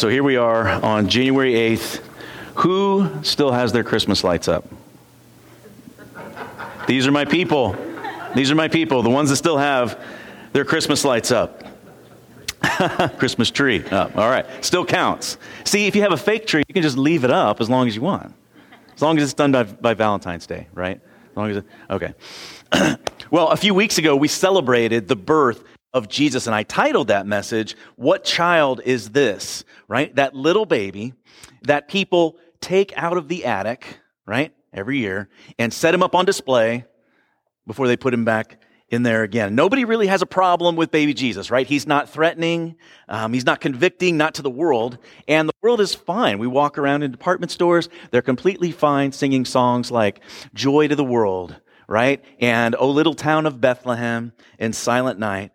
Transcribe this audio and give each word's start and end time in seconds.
so 0.00 0.08
here 0.08 0.22
we 0.22 0.36
are 0.36 0.66
on 0.66 1.10
January 1.10 1.52
8th. 1.52 2.02
Who 2.54 3.22
still 3.22 3.52
has 3.52 3.70
their 3.70 3.84
Christmas 3.84 4.24
lights 4.24 4.48
up? 4.48 4.64
These 6.86 7.06
are 7.06 7.12
my 7.12 7.26
people. 7.26 7.76
These 8.34 8.50
are 8.50 8.54
my 8.54 8.68
people, 8.68 9.02
the 9.02 9.10
ones 9.10 9.28
that 9.28 9.36
still 9.36 9.58
have 9.58 10.02
their 10.54 10.64
Christmas 10.64 11.04
lights 11.04 11.30
up. 11.30 11.64
Christmas 13.18 13.50
tree 13.50 13.84
up. 13.90 14.16
All 14.16 14.30
right. 14.30 14.46
Still 14.64 14.86
counts. 14.86 15.36
See, 15.64 15.86
if 15.86 15.94
you 15.94 16.00
have 16.00 16.12
a 16.12 16.16
fake 16.16 16.46
tree, 16.46 16.62
you 16.66 16.72
can 16.72 16.82
just 16.82 16.96
leave 16.96 17.22
it 17.22 17.30
up 17.30 17.60
as 17.60 17.68
long 17.68 17.86
as 17.86 17.94
you 17.94 18.00
want. 18.00 18.32
As 18.94 19.02
long 19.02 19.18
as 19.18 19.24
it's 19.24 19.34
done 19.34 19.52
by, 19.52 19.64
by 19.64 19.92
Valentine's 19.92 20.46
Day, 20.46 20.66
right? 20.72 20.98
As 21.30 21.36
long 21.36 21.50
as 21.50 21.56
it, 21.58 21.64
okay. 21.90 22.14
well, 23.30 23.48
a 23.48 23.56
few 23.56 23.74
weeks 23.74 23.98
ago, 23.98 24.16
we 24.16 24.28
celebrated 24.28 25.08
the 25.08 25.16
birth 25.16 25.62
of 25.92 26.08
Jesus, 26.08 26.46
and 26.46 26.54
I 26.54 26.62
titled 26.62 27.08
that 27.08 27.26
message, 27.26 27.76
What 27.96 28.24
Child 28.24 28.80
Is 28.84 29.10
This? 29.10 29.64
Right? 29.88 30.14
That 30.16 30.34
little 30.34 30.66
baby 30.66 31.14
that 31.62 31.88
people 31.88 32.36
take 32.60 32.92
out 32.96 33.16
of 33.16 33.28
the 33.28 33.44
attic, 33.44 33.98
right? 34.26 34.52
Every 34.72 34.98
year, 34.98 35.28
and 35.58 35.72
set 35.72 35.94
him 35.94 36.02
up 36.02 36.14
on 36.14 36.24
display 36.24 36.84
before 37.66 37.88
they 37.88 37.96
put 37.96 38.14
him 38.14 38.24
back 38.24 38.60
in 38.90 39.04
there 39.04 39.22
again. 39.22 39.54
Nobody 39.54 39.84
really 39.84 40.08
has 40.08 40.20
a 40.20 40.26
problem 40.26 40.74
with 40.76 40.90
baby 40.90 41.14
Jesus, 41.14 41.50
right? 41.50 41.66
He's 41.66 41.86
not 41.86 42.10
threatening. 42.10 42.76
Um, 43.08 43.32
he's 43.32 43.46
not 43.46 43.60
convicting, 43.60 44.16
not 44.16 44.34
to 44.34 44.42
the 44.42 44.50
world. 44.50 44.98
And 45.28 45.48
the 45.48 45.54
world 45.62 45.80
is 45.80 45.94
fine. 45.94 46.38
We 46.38 46.48
walk 46.48 46.76
around 46.76 47.04
in 47.04 47.10
department 47.12 47.52
stores. 47.52 47.88
They're 48.10 48.22
completely 48.22 48.72
fine 48.72 49.12
singing 49.12 49.44
songs 49.44 49.90
like 49.90 50.20
Joy 50.54 50.88
to 50.88 50.96
the 50.96 51.04
World, 51.04 51.54
right? 51.86 52.22
And 52.40 52.74
O 52.76 52.90
Little 52.90 53.14
Town 53.14 53.46
of 53.46 53.60
Bethlehem 53.60 54.32
and 54.58 54.74
Silent 54.74 55.18
Night. 55.20 55.52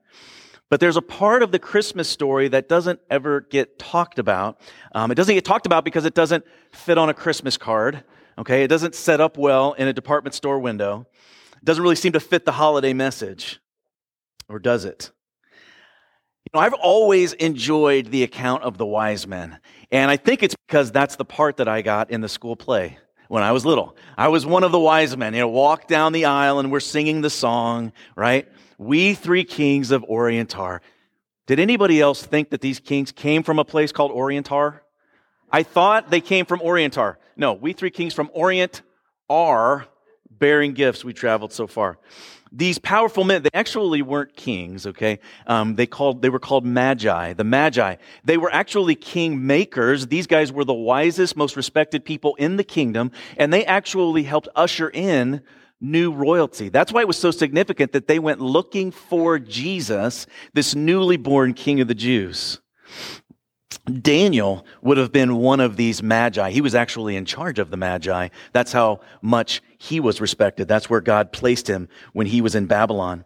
But 0.69 0.79
there's 0.79 0.97
a 0.97 1.01
part 1.01 1.43
of 1.43 1.51
the 1.51 1.59
Christmas 1.59 2.09
story 2.09 2.47
that 2.47 2.67
doesn't 2.67 2.99
ever 3.09 3.41
get 3.41 3.77
talked 3.77 4.17
about. 4.17 4.59
Um, 4.93 5.11
it 5.11 5.15
doesn't 5.15 5.35
get 5.35 5.45
talked 5.45 5.65
about 5.65 5.85
because 5.85 6.05
it 6.05 6.15
doesn't 6.15 6.43
fit 6.71 6.97
on 6.97 7.09
a 7.09 7.13
Christmas 7.13 7.55
card. 7.57 8.03
Okay. 8.37 8.63
It 8.63 8.67
doesn't 8.67 8.95
set 8.95 9.21
up 9.21 9.37
well 9.37 9.73
in 9.73 9.87
a 9.87 9.93
department 9.93 10.33
store 10.33 10.59
window. 10.59 11.07
It 11.57 11.65
doesn't 11.65 11.83
really 11.83 11.95
seem 11.95 12.13
to 12.13 12.19
fit 12.19 12.45
the 12.45 12.51
holiday 12.51 12.93
message. 12.93 13.59
Or 14.49 14.59
does 14.59 14.85
it? 14.85 15.11
You 16.45 16.59
know, 16.59 16.59
I've 16.59 16.73
always 16.73 17.33
enjoyed 17.33 18.07
the 18.07 18.23
account 18.23 18.63
of 18.63 18.77
the 18.77 18.85
wise 18.85 19.25
men. 19.25 19.59
And 19.91 20.11
I 20.11 20.17
think 20.17 20.43
it's 20.43 20.55
because 20.67 20.91
that's 20.91 21.15
the 21.15 21.25
part 21.25 21.57
that 21.57 21.67
I 21.67 21.81
got 21.81 22.11
in 22.11 22.21
the 22.21 22.29
school 22.29 22.55
play 22.55 22.99
when 23.27 23.43
I 23.43 23.51
was 23.51 23.65
little. 23.65 23.95
I 24.17 24.27
was 24.27 24.45
one 24.45 24.63
of 24.63 24.71
the 24.71 24.79
wise 24.79 25.15
men, 25.17 25.33
you 25.33 25.39
know, 25.39 25.47
walk 25.47 25.87
down 25.87 26.13
the 26.13 26.25
aisle 26.25 26.59
and 26.59 26.71
we're 26.71 26.79
singing 26.79 27.21
the 27.21 27.29
song, 27.29 27.93
right? 28.15 28.47
We 28.77 29.13
three 29.13 29.43
kings 29.43 29.91
of 29.91 30.03
Orientar. 30.03 30.79
Did 31.47 31.59
anybody 31.59 32.01
else 32.01 32.23
think 32.23 32.49
that 32.49 32.61
these 32.61 32.79
kings 32.79 33.11
came 33.11 33.43
from 33.43 33.59
a 33.59 33.65
place 33.65 33.91
called 33.91 34.11
Orientar? 34.11 34.79
I 35.51 35.63
thought 35.63 36.09
they 36.09 36.21
came 36.21 36.45
from 36.45 36.59
Orientar. 36.59 37.15
No, 37.37 37.53
we 37.53 37.73
three 37.73 37.91
kings 37.91 38.13
from 38.13 38.29
Orient 38.33 38.81
are 39.29 39.85
bearing 40.29 40.73
gifts. 40.73 41.05
We 41.05 41.13
traveled 41.13 41.53
so 41.53 41.67
far. 41.67 41.97
These 42.51 42.79
powerful 42.79 43.23
men, 43.23 43.43
they 43.43 43.49
actually 43.53 44.01
weren't 44.01 44.35
kings, 44.35 44.87
okay? 44.87 45.19
Um, 45.45 45.75
they 45.75 45.85
called, 45.85 46.21
they 46.21 46.29
were 46.29 46.39
called 46.39 46.65
magi, 46.65 47.33
the 47.33 47.43
magi. 47.43 47.95
They 48.23 48.37
were 48.37 48.51
actually 48.53 48.95
king 48.95 49.45
makers. 49.45 50.07
These 50.07 50.27
guys 50.27 50.51
were 50.51 50.63
the 50.63 50.73
wisest, 50.73 51.35
most 51.35 51.55
respected 51.57 52.05
people 52.05 52.35
in 52.35 52.55
the 52.55 52.63
kingdom, 52.63 53.11
and 53.37 53.51
they 53.51 53.65
actually 53.65 54.23
helped 54.23 54.47
usher 54.55 54.89
in 54.89 55.41
new 55.81 56.11
royalty. 56.11 56.69
That's 56.69 56.91
why 56.91 57.01
it 57.01 57.07
was 57.07 57.17
so 57.17 57.31
significant 57.31 57.91
that 57.91 58.07
they 58.07 58.19
went 58.19 58.41
looking 58.41 58.91
for 58.91 59.39
Jesus, 59.39 60.25
this 60.53 60.75
newly 60.75 61.17
born 61.17 61.53
king 61.53 61.81
of 61.81 61.87
the 61.87 61.95
Jews. 61.95 62.61
Daniel 64.01 64.65
would 64.81 64.97
have 64.97 65.11
been 65.11 65.35
one 65.35 65.59
of 65.59 65.77
these 65.77 66.01
magi. 66.01 66.49
He 66.49 66.61
was 66.61 66.73
actually 66.73 67.15
in 67.15 67.25
charge 67.25 67.59
of 67.59 67.69
the 67.69 67.77
magi. 67.77 68.29
That's 68.51 68.71
how 68.71 69.01
much 69.21 69.61
he 69.77 69.99
was 69.99 70.19
respected. 70.19 70.67
That's 70.67 70.89
where 70.89 71.01
God 71.01 71.31
placed 71.31 71.67
him 71.67 71.87
when 72.13 72.25
he 72.25 72.41
was 72.41 72.55
in 72.55 72.65
Babylon. 72.65 73.25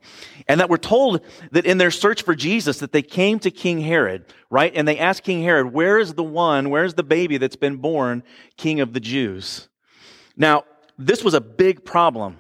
And 0.50 0.60
that 0.60 0.70
we're 0.70 0.76
told 0.76 1.22
that 1.52 1.66
in 1.66 1.78
their 1.78 1.92
search 1.92 2.24
for 2.24 2.36
Jesus 2.36 2.80
that 2.80 2.92
they 2.92 3.02
came 3.02 3.40
to 3.40 3.52
King 3.52 3.80
Herod, 3.80 4.26
right? 4.50 4.74
And 4.76 4.86
they 4.86 4.98
asked 4.98 5.24
King 5.24 5.44
Herod, 5.44 5.72
"Where 5.72 5.98
is 5.98 6.16
the 6.16 6.24
one, 6.24 6.70
where's 6.70 6.96
the 6.96 7.04
baby 7.04 7.38
that's 7.38 7.56
been 7.56 7.78
born 7.78 8.24
king 8.58 8.81
of 8.81 8.92
the 8.92 9.00
Jews?" 9.00 9.70
Now, 10.36 10.66
this 11.00 11.24
was 11.24 11.34
a 11.34 11.42
big 11.42 11.86
problem 11.86 12.38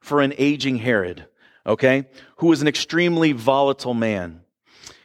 for 0.00 0.20
an 0.20 0.32
aging 0.38 0.78
Herod, 0.78 1.26
okay, 1.66 2.08
who 2.38 2.46
was 2.46 2.62
an 2.62 2.68
extremely 2.68 3.32
volatile 3.32 3.94
man. 3.94 4.40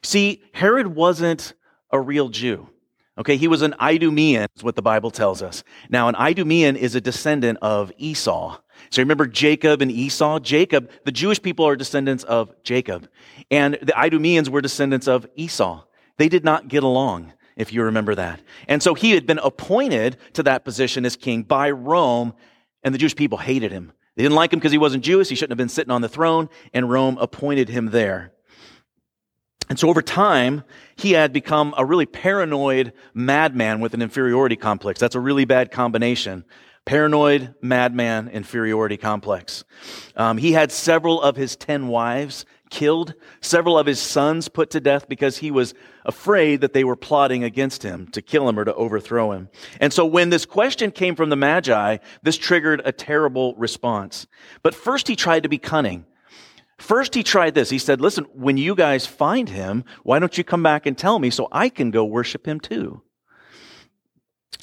See, 0.02 0.42
Herod 0.54 0.88
wasn't 0.88 1.54
a 1.92 2.00
real 2.00 2.30
Jew. 2.30 2.70
Okay, 3.16 3.38
he 3.38 3.48
was 3.48 3.62
an 3.62 3.76
Idumean, 3.80 4.48
is 4.56 4.64
what 4.64 4.76
the 4.76 4.82
Bible 4.82 5.12
tells 5.12 5.44
us. 5.44 5.64
Now, 5.88 6.08
an 6.08 6.16
Idumean 6.16 6.76
is 6.76 6.96
a 6.96 7.02
descendant 7.02 7.60
of 7.62 7.92
Esau. 7.98 8.58
So 8.90 9.02
remember 9.04 9.28
Jacob 9.28 9.84
and 9.84 9.92
Esau? 9.92 10.40
Jacob, 10.40 10.90
the 11.06 11.12
Jewish 11.12 11.40
people 11.40 11.68
are 11.68 11.76
descendants 11.76 12.24
of 12.24 12.52
Jacob. 12.64 13.08
And 13.52 13.76
the 13.76 13.94
Idumeans 13.96 14.50
were 14.50 14.62
descendants 14.62 15.08
of 15.08 15.28
Esau. 15.36 15.84
They 16.18 16.28
did 16.28 16.44
not 16.44 16.70
get 16.70 16.82
along, 16.82 17.34
if 17.56 17.72
you 17.72 17.84
remember 17.84 18.16
that. 18.16 18.42
And 18.68 18.82
so 18.82 18.96
he 18.96 19.12
had 19.12 19.28
been 19.28 19.40
appointed 19.40 20.18
to 20.34 20.44
that 20.44 20.66
position 20.66 21.06
as 21.06 21.16
king 21.16 21.44
by 21.44 21.70
Rome, 21.70 22.34
and 22.84 22.94
the 22.94 23.00
Jewish 23.00 23.16
people 23.16 23.38
hated 23.38 23.72
him. 23.72 23.92
They 24.16 24.24
didn't 24.24 24.36
like 24.36 24.54
him 24.54 24.60
because 24.60 24.72
he 24.72 24.78
wasn't 24.78 25.04
Jewish. 25.04 25.30
He 25.30 25.36
shouldn't 25.36 25.52
have 25.52 25.58
been 25.58 25.70
sitting 25.70 25.92
on 25.92 26.02
the 26.02 26.10
throne, 26.10 26.50
and 26.74 26.90
Rome 26.90 27.18
appointed 27.20 27.70
him 27.70 27.88
there. 27.88 28.32
And 29.70 29.80
so 29.80 29.90
over 29.90 30.02
time, 30.02 30.64
he 30.96 31.14
had 31.14 31.34
become 31.34 31.74
a 31.78 31.86
really 31.86 32.06
paranoid 32.06 32.94
madman 33.14 33.80
with 33.80 33.94
an 33.94 34.02
inferiority 34.02 34.56
complex. 34.56 35.00
That's 35.00 35.16
a 35.16 35.20
really 35.20 35.46
bad 35.46 35.72
combination. 35.72 36.46
Paranoid, 36.86 37.56
madman, 37.62 38.28
inferiority 38.28 38.98
complex. 38.98 39.64
Um, 40.16 40.38
he 40.38 40.52
had 40.52 40.72
several 40.72 41.22
of 41.22 41.38
his 41.38 41.56
ten 41.56 41.88
wives 41.88 42.46
killed, 42.74 43.14
several 43.40 43.78
of 43.78 43.86
his 43.86 44.00
sons 44.00 44.50
put 44.50 44.72
to 44.72 44.80
death 44.80 45.08
because 45.08 45.38
he 45.38 45.52
was 45.52 45.76
afraid 46.06 46.60
that 46.62 46.74
they 46.74 46.84
were 46.84 46.96
plotting 46.96 47.44
against 47.44 47.84
him 47.84 48.08
to 48.08 48.22
kill 48.22 48.50
him 48.50 48.58
or 48.58 48.66
to 48.66 48.74
overthrow 48.74 49.32
him. 49.32 49.48
And 49.80 49.94
so 49.94 50.06
when 50.06 50.32
this 50.32 50.46
question 50.46 50.90
came 50.90 51.16
from 51.16 51.30
the 51.30 51.36
Magi, 51.36 51.98
this 52.24 52.36
triggered 52.36 52.82
a 52.84 52.92
terrible 52.92 53.54
response. 53.56 54.26
But 54.64 54.74
first 54.74 55.08
he 55.08 55.16
tried 55.16 55.44
to 55.44 55.50
be 55.50 55.60
cunning. 55.60 56.06
First, 56.80 57.14
he 57.14 57.24
tried 57.24 57.54
this. 57.54 57.70
He 57.70 57.78
said, 57.78 58.02
Listen, 58.02 58.26
when 58.34 58.58
you 58.58 58.76
guys 58.76 59.06
find 59.06 59.48
him, 59.48 59.86
why 60.02 60.18
don't 60.20 60.38
you 60.38 60.44
come 60.44 60.64
back 60.64 60.86
and 60.88 60.98
tell 60.98 61.20
me 61.20 61.30
so 61.30 61.48
I 61.52 61.70
can 61.70 61.92
go 61.92 62.04
worship 62.04 62.46
him 62.48 62.60
too? 62.60 63.04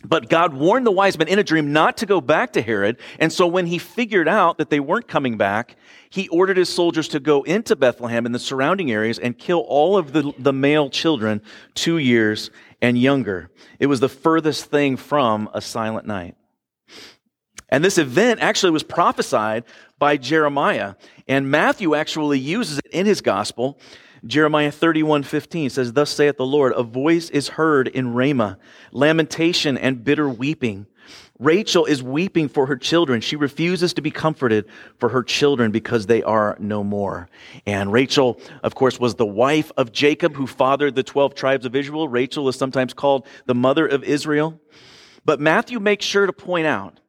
But 0.04 0.30
God 0.30 0.54
warned 0.54 0.86
the 0.86 0.90
wise 0.90 1.18
men 1.18 1.28
in 1.28 1.38
a 1.38 1.44
dream 1.44 1.72
not 1.72 1.98
to 1.98 2.06
go 2.06 2.20
back 2.20 2.54
to 2.54 2.62
Herod. 2.62 2.98
And 3.18 3.32
so 3.32 3.46
when 3.46 3.66
he 3.66 3.78
figured 3.78 4.28
out 4.28 4.58
that 4.58 4.70
they 4.70 4.80
weren't 4.80 5.08
coming 5.08 5.36
back, 5.36 5.76
he 6.08 6.28
ordered 6.28 6.56
his 6.56 6.70
soldiers 6.70 7.08
to 7.08 7.20
go 7.20 7.42
into 7.42 7.76
Bethlehem 7.76 8.24
and 8.24 8.34
the 8.34 8.38
surrounding 8.38 8.90
areas 8.90 9.18
and 9.18 9.36
kill 9.36 9.60
all 9.60 9.96
of 9.98 10.12
the, 10.12 10.32
the 10.38 10.52
male 10.52 10.88
children 10.88 11.42
two 11.74 11.98
years 11.98 12.50
and 12.80 12.98
younger. 12.98 13.50
It 13.78 13.86
was 13.86 14.00
the 14.00 14.08
furthest 14.08 14.66
thing 14.66 14.96
from 14.96 15.50
a 15.52 15.60
silent 15.60 16.06
night. 16.06 16.34
And 17.68 17.84
this 17.84 17.98
event 17.98 18.40
actually 18.40 18.72
was 18.72 18.82
prophesied 18.82 19.64
by 19.98 20.16
Jeremiah. 20.16 20.94
And 21.28 21.50
Matthew 21.50 21.94
actually 21.94 22.40
uses 22.40 22.78
it 22.78 22.86
in 22.90 23.06
his 23.06 23.20
gospel. 23.20 23.78
Jeremiah 24.24 24.70
31 24.70 25.22
15 25.22 25.70
says, 25.70 25.92
Thus 25.92 26.10
saith 26.10 26.36
the 26.36 26.46
Lord, 26.46 26.72
a 26.76 26.82
voice 26.82 27.30
is 27.30 27.48
heard 27.48 27.88
in 27.88 28.14
Ramah, 28.14 28.58
lamentation 28.92 29.78
and 29.78 30.04
bitter 30.04 30.28
weeping. 30.28 30.86
Rachel 31.38 31.86
is 31.86 32.02
weeping 32.02 32.48
for 32.48 32.66
her 32.66 32.76
children. 32.76 33.22
She 33.22 33.34
refuses 33.34 33.94
to 33.94 34.02
be 34.02 34.10
comforted 34.10 34.66
for 34.98 35.08
her 35.08 35.22
children 35.22 35.70
because 35.70 36.06
they 36.06 36.22
are 36.22 36.56
no 36.60 36.84
more. 36.84 37.30
And 37.64 37.90
Rachel, 37.90 38.38
of 38.62 38.74
course, 38.74 39.00
was 39.00 39.14
the 39.14 39.26
wife 39.26 39.72
of 39.78 39.90
Jacob 39.90 40.36
who 40.36 40.46
fathered 40.46 40.94
the 40.94 41.02
12 41.02 41.34
tribes 41.34 41.64
of 41.64 41.74
Israel. 41.74 42.08
Rachel 42.08 42.48
is 42.48 42.56
sometimes 42.56 42.92
called 42.92 43.26
the 43.46 43.54
mother 43.54 43.86
of 43.86 44.04
Israel. 44.04 44.60
But 45.24 45.40
Matthew 45.40 45.80
makes 45.80 46.04
sure 46.04 46.26
to 46.26 46.32
point 46.32 46.66
out 46.66 47.00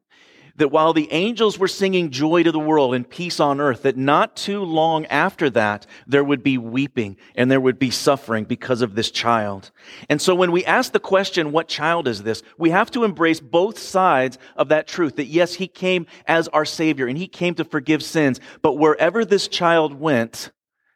that 0.62 0.68
while 0.68 0.92
the 0.92 1.10
angels 1.10 1.58
were 1.58 1.66
singing 1.66 2.10
joy 2.10 2.44
to 2.44 2.52
the 2.52 2.58
world 2.58 2.94
and 2.94 3.10
peace 3.10 3.40
on 3.40 3.60
earth, 3.60 3.82
that 3.82 3.96
not 3.96 4.36
too 4.36 4.62
long 4.62 5.04
after 5.06 5.50
that, 5.50 5.84
there 6.06 6.22
would 6.22 6.44
be 6.44 6.56
weeping 6.56 7.16
and 7.34 7.50
there 7.50 7.60
would 7.60 7.80
be 7.80 7.90
suffering 7.90 8.44
because 8.44 8.80
of 8.80 8.94
this 8.94 9.10
child. 9.10 9.72
And 10.08 10.22
so 10.22 10.36
when 10.36 10.52
we 10.52 10.64
ask 10.64 10.92
the 10.92 11.00
question, 11.00 11.50
what 11.50 11.66
child 11.66 12.06
is 12.06 12.22
this? 12.22 12.44
We 12.58 12.70
have 12.70 12.92
to 12.92 13.02
embrace 13.02 13.40
both 13.40 13.76
sides 13.76 14.38
of 14.54 14.68
that 14.68 14.86
truth 14.86 15.16
that 15.16 15.26
yes, 15.26 15.54
he 15.54 15.66
came 15.66 16.06
as 16.28 16.46
our 16.46 16.64
savior 16.64 17.08
and 17.08 17.18
he 17.18 17.26
came 17.26 17.56
to 17.56 17.64
forgive 17.64 18.04
sins, 18.04 18.38
but 18.62 18.74
wherever 18.74 19.24
this 19.24 19.48
child 19.48 19.92
went, 19.92 20.52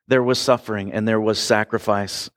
there 0.07 0.23
was 0.23 0.39
suffering 0.39 0.93
and 0.93 1.09
there 1.09 1.21
was 1.21 1.41
sacrifice 1.41 2.31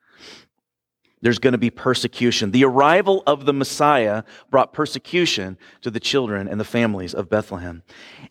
there's 1.22 1.40
going 1.40 1.52
to 1.52 1.58
be 1.58 1.70
persecution. 1.70 2.52
The 2.52 2.64
arrival 2.64 3.24
of 3.28 3.46
the 3.46 3.54
Messiah 3.54 4.24
brought 4.50 4.74
persecution 4.74 5.58
to 5.82 5.92
the 5.92 6.00
children 6.00 6.48
and 6.48 6.60
the 6.60 6.66
families 6.66 7.14
of 7.14 7.30
Bethlehem. 7.30 7.84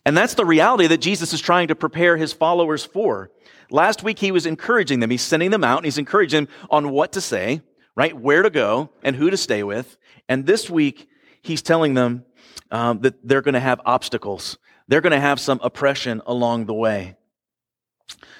And 0.05 0.17
that's 0.17 0.33
the 0.33 0.45
reality 0.45 0.87
that 0.87 1.01
Jesus 1.01 1.33
is 1.33 1.41
trying 1.41 1.67
to 1.67 1.75
prepare 1.75 2.17
his 2.17 2.33
followers 2.33 2.83
for. 2.83 3.31
Last 3.69 4.01
week, 4.03 4.19
he 4.19 4.31
was 4.31 4.47
encouraging 4.47 4.99
them. 4.99 5.11
He's 5.11 5.21
sending 5.21 5.51
them 5.51 5.63
out 5.63 5.77
and 5.77 5.85
he's 5.85 5.99
encouraging 5.99 6.45
them 6.45 6.53
on 6.71 6.89
what 6.89 7.11
to 7.11 7.21
say, 7.21 7.61
right? 7.95 8.19
Where 8.19 8.41
to 8.41 8.49
go 8.49 8.89
and 9.03 9.15
who 9.15 9.29
to 9.29 9.37
stay 9.37 9.61
with. 9.61 9.97
And 10.27 10.45
this 10.45 10.69
week, 10.69 11.07
he's 11.43 11.61
telling 11.61 11.93
them 11.93 12.25
um, 12.71 13.01
that 13.01 13.27
they're 13.27 13.41
going 13.41 13.53
to 13.53 13.59
have 13.59 13.81
obstacles. 13.85 14.57
They're 14.87 15.01
going 15.01 15.11
to 15.11 15.19
have 15.19 15.39
some 15.39 15.59
oppression 15.61 16.21
along 16.25 16.65
the 16.65 16.73
way. 16.73 17.15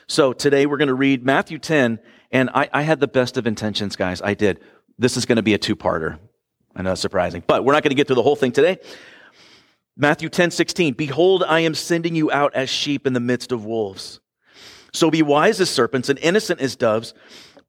So 0.08 0.34
today 0.34 0.66
we're 0.66 0.78
going 0.78 0.88
to 0.88 0.96
read 0.96 1.24
Matthew 1.24 1.60
10, 1.60 2.00
and 2.32 2.50
I, 2.54 2.70
I 2.74 2.82
had 2.84 3.00
the 3.00 3.08
best 3.08 3.38
of 3.38 3.48
intentions, 3.48 3.96
guys. 3.96 4.22
I 4.22 4.34
did. 4.34 4.60
This 4.98 5.18
is 5.18 5.26
going 5.26 5.38
to 5.38 5.44
be 5.44 5.54
a 5.54 5.58
two-parter. 5.58 6.20
I 6.76 6.82
know 6.82 6.92
it's 6.92 7.02
surprising, 7.02 7.44
but 7.46 7.64
we're 7.64 7.74
not 7.74 7.84
going 7.84 7.92
to 7.92 7.96
get 7.96 8.08
through 8.08 8.18
the 8.18 8.24
whole 8.24 8.36
thing 8.36 8.52
today. 8.52 8.78
Matthew 9.98 10.30
10, 10.30 10.52
16. 10.52 10.94
Behold, 10.94 11.44
I 11.46 11.60
am 11.62 11.76
sending 11.76 12.16
you 12.16 12.32
out 12.32 12.54
as 12.56 12.70
sheep 12.70 13.06
in 13.06 13.14
the 13.14 13.20
midst 13.20 13.52
of 13.52 13.66
wolves. 13.66 14.22
So 14.94 15.12
be 15.12 15.22
wise 15.22 15.60
as 15.60 15.70
serpents 15.70 16.10
and 16.10 16.18
innocent 16.20 16.62
as 16.62 16.76
doves. 16.76 17.14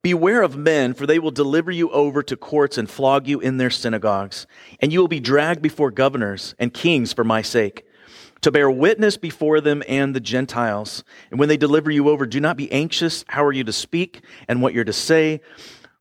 Beware 0.02 0.42
of 0.42 0.56
men, 0.56 0.94
for 0.94 1.06
they 1.06 1.18
will 1.18 1.30
deliver 1.30 1.70
you 1.70 1.90
over 1.90 2.22
to 2.22 2.36
courts 2.36 2.78
and 2.78 2.88
flog 2.88 3.26
you 3.26 3.40
in 3.40 3.58
their 3.58 3.68
synagogues. 3.68 4.46
And 4.80 4.92
you 4.92 5.00
will 5.00 5.08
be 5.08 5.20
dragged 5.20 5.60
before 5.60 5.90
governors 5.90 6.54
and 6.58 6.72
kings 6.72 7.12
for 7.12 7.24
my 7.24 7.42
sake, 7.42 7.84
to 8.42 8.50
bear 8.50 8.70
witness 8.70 9.16
before 9.16 9.60
them 9.60 9.82
and 9.88 10.14
the 10.14 10.20
Gentiles. 10.20 11.04
And 11.30 11.38
when 11.38 11.48
they 11.48 11.56
deliver 11.56 11.90
you 11.90 12.08
over, 12.08 12.26
do 12.26 12.40
not 12.40 12.56
be 12.56 12.70
anxious 12.72 13.24
how 13.28 13.44
are 13.44 13.52
you 13.52 13.64
to 13.64 13.72
speak 13.72 14.22
and 14.48 14.62
what 14.62 14.74
you're 14.74 14.84
to 14.84 14.92
say, 14.92 15.40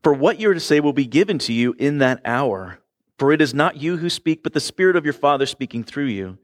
for 0.03 0.13
what 0.13 0.39
you're 0.39 0.53
to 0.53 0.59
say 0.59 0.79
will 0.79 0.93
be 0.93 1.05
given 1.05 1.37
to 1.39 1.53
you 1.53 1.75
in 1.77 1.97
that 1.97 2.21
hour. 2.23 2.79
For 3.17 3.33
it 3.33 3.41
is 3.41 3.53
not 3.53 3.81
you 3.81 3.97
who 3.97 4.09
speak, 4.09 4.43
but 4.43 4.53
the 4.53 4.61
Spirit 4.61 4.95
of 4.95 5.03
your 5.03 5.13
Father 5.13 5.45
speaking 5.45 5.83
through 5.83 6.05
you. 6.05 6.37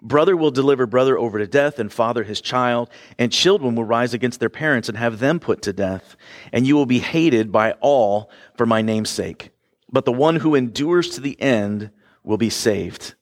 Brother 0.00 0.36
will 0.36 0.50
deliver 0.50 0.86
brother 0.86 1.18
over 1.18 1.38
to 1.38 1.46
death, 1.46 1.78
and 1.78 1.92
father 1.92 2.22
his 2.22 2.40
child, 2.40 2.90
and 3.18 3.32
children 3.32 3.74
will 3.74 3.84
rise 3.84 4.14
against 4.14 4.40
their 4.40 4.50
parents 4.50 4.88
and 4.88 4.96
have 4.96 5.18
them 5.18 5.40
put 5.40 5.62
to 5.62 5.72
death. 5.72 6.16
And 6.52 6.66
you 6.66 6.76
will 6.76 6.86
be 6.86 6.98
hated 6.98 7.50
by 7.50 7.72
all 7.80 8.30
for 8.56 8.66
my 8.66 8.82
name's 8.82 9.10
sake. 9.10 9.50
But 9.90 10.04
the 10.04 10.12
one 10.12 10.36
who 10.36 10.54
endures 10.54 11.10
to 11.10 11.20
the 11.20 11.40
end 11.40 11.90
will 12.22 12.36
be 12.36 12.50
saved. 12.50 13.14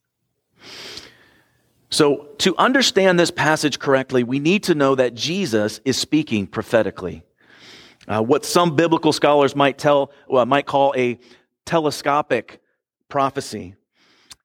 So, 1.95 2.27
to 2.39 2.57
understand 2.57 3.21
this 3.21 3.31
passage 3.31 3.79
correctly, 3.79 4.25
we 4.25 4.41
need 4.41 4.65
to 4.65 4.75
know 4.75 4.97
that 4.97 5.15
Jesus 5.15 5.81
is 5.85 5.97
speaking 5.97 6.49
prophetically. 6.49 7.23
Uh, 8.09 8.21
what 8.21 8.45
some 8.45 8.75
biblical 8.75 9.13
scholars 9.13 9.55
might 9.55 9.79
tell, 9.79 10.11
well, 10.27 10.45
might 10.45 10.67
call 10.67 10.93
a 10.97 11.21
telescopic 11.65 12.61
prophecy. 13.09 13.77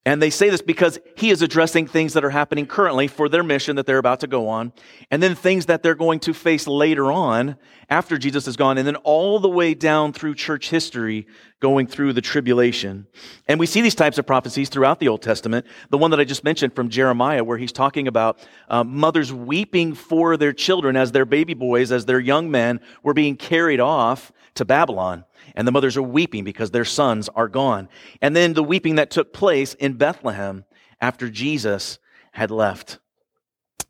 And 0.06 0.22
they 0.22 0.30
say 0.30 0.50
this 0.50 0.62
because 0.62 0.98
he 1.18 1.30
is 1.30 1.42
addressing 1.42 1.86
things 1.86 2.14
that 2.14 2.24
are 2.24 2.30
happening 2.30 2.66
currently 2.66 3.08
for 3.08 3.28
their 3.28 3.44
mission 3.44 3.76
that 3.76 3.86
they're 3.86 3.98
about 3.98 4.22
to 4.22 4.28
go 4.28 4.48
on, 4.48 4.72
and 5.12 5.22
then 5.22 5.36
things 5.36 5.66
that 5.66 5.84
they're 5.84 5.94
going 5.94 6.22
to 6.22 6.34
face 6.34 6.68
later 6.68 7.12
on 7.12 7.58
after 7.90 8.18
Jesus 8.18 8.48
is 8.48 8.56
gone, 8.56 8.78
and 8.78 8.88
then 8.88 8.96
all 8.98 9.40
the 9.40 9.50
way 9.50 9.74
down 9.74 10.14
through 10.14 10.36
church 10.36 10.70
history 10.70 11.28
going 11.60 11.86
through 11.86 12.14
the 12.14 12.22
tribulation. 12.22 13.08
And 13.48 13.60
we 13.60 13.66
see 13.66 13.82
these 13.82 13.94
types 13.94 14.18
of 14.18 14.26
prophecies 14.26 14.70
throughout 14.70 15.00
the 15.02 15.10
Old 15.10 15.22
Testament. 15.22 15.66
The 15.90 15.98
one 15.98 16.12
that 16.12 16.20
I 16.20 16.24
just 16.24 16.46
mentioned 16.46 16.74
from 16.74 16.90
Jeremiah, 16.90 17.44
where 17.44 17.58
he's 17.58 17.74
talking 17.74 18.08
about 18.08 18.40
uh, 18.70 18.86
mothers 18.86 19.34
weeping 19.34 19.94
for 19.96 20.38
their 20.38 20.54
children 20.54 20.96
as 20.96 21.12
their 21.12 21.26
baby 21.26 21.54
boys, 21.54 21.92
as 21.92 22.06
their 22.06 22.22
young 22.22 22.50
men 22.50 22.80
were 23.04 23.14
being 23.14 23.36
carried 23.36 23.82
off 23.82 24.32
to 24.56 24.64
Babylon 24.64 25.26
and 25.56 25.68
the 25.68 25.72
mothers 25.72 25.98
are 25.98 26.04
weeping 26.04 26.44
because 26.44 26.72
their 26.72 26.86
sons 26.86 27.30
are 27.30 27.48
gone. 27.48 27.90
And 28.22 28.36
then 28.36 28.54
the 28.54 28.64
weeping 28.64 28.96
that 28.96 29.12
took 29.12 29.34
place 29.34 29.74
in 29.76 29.94
Bethlehem 29.94 30.66
after 31.02 31.30
Jesus 31.30 32.00
had 32.32 32.52
left. 32.52 33.00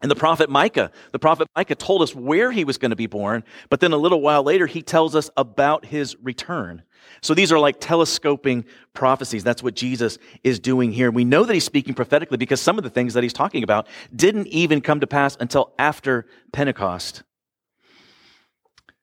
And 0.01 0.09
the 0.09 0.15
prophet 0.15 0.49
Micah, 0.49 0.91
the 1.11 1.19
prophet 1.19 1.47
Micah 1.57 1.75
told 1.75 2.01
us 2.01 2.15
where 2.15 2.51
he 2.51 2.63
was 2.63 2.77
going 2.77 2.91
to 2.91 2.95
be 2.95 3.07
born, 3.07 3.43
but 3.69 3.81
then 3.81 3.91
a 3.91 3.97
little 3.97 4.21
while 4.21 4.43
later, 4.43 4.65
he 4.65 4.81
tells 4.81 5.13
us 5.13 5.29
about 5.35 5.85
his 5.85 6.15
return. 6.21 6.83
So 7.21 7.33
these 7.33 7.51
are 7.51 7.59
like 7.59 7.81
telescoping 7.81 8.65
prophecies. 8.93 9.43
That's 9.43 9.61
what 9.61 9.75
Jesus 9.75 10.17
is 10.43 10.59
doing 10.59 10.93
here. 10.93 11.11
We 11.11 11.25
know 11.25 11.43
that 11.43 11.53
he's 11.53 11.65
speaking 11.65 11.93
prophetically 11.93 12.37
because 12.37 12.61
some 12.61 12.77
of 12.77 12.83
the 12.83 12.89
things 12.89 13.13
that 13.13 13.23
he's 13.23 13.33
talking 13.33 13.63
about 13.63 13.87
didn't 14.15 14.47
even 14.47 14.79
come 14.79 15.01
to 15.01 15.07
pass 15.07 15.35
until 15.39 15.73
after 15.77 16.25
Pentecost. 16.53 17.23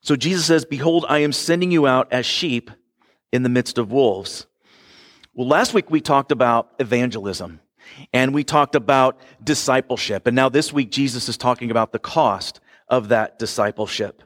So 0.07 0.15
Jesus 0.15 0.47
says, 0.47 0.65
Behold, 0.65 1.05
I 1.09 1.19
am 1.19 1.33
sending 1.33 1.73
you 1.73 1.89
out 1.89 2.13
as 2.13 2.25
sheep 2.25 2.71
in 3.33 3.43
the 3.43 3.49
midst 3.49 3.77
of 3.77 3.91
wolves. 3.91 4.47
Well, 5.35 5.49
last 5.49 5.75
week 5.75 5.91
we 5.91 6.01
talked 6.01 6.31
about 6.31 6.71
evangelism 6.79 7.59
and 8.13 8.33
we 8.33 8.45
talked 8.45 8.77
about 8.77 9.19
discipleship. 9.43 10.29
And 10.29 10.37
now 10.37 10.49
this 10.49 10.73
week 10.73 10.93
Jesus 10.93 11.29
is 11.29 11.37
talking 11.37 11.73
about 11.73 11.91
the 11.91 11.99
cost 11.99 12.61
of 12.89 13.09
that 13.09 13.41
discipleship. 13.41 14.23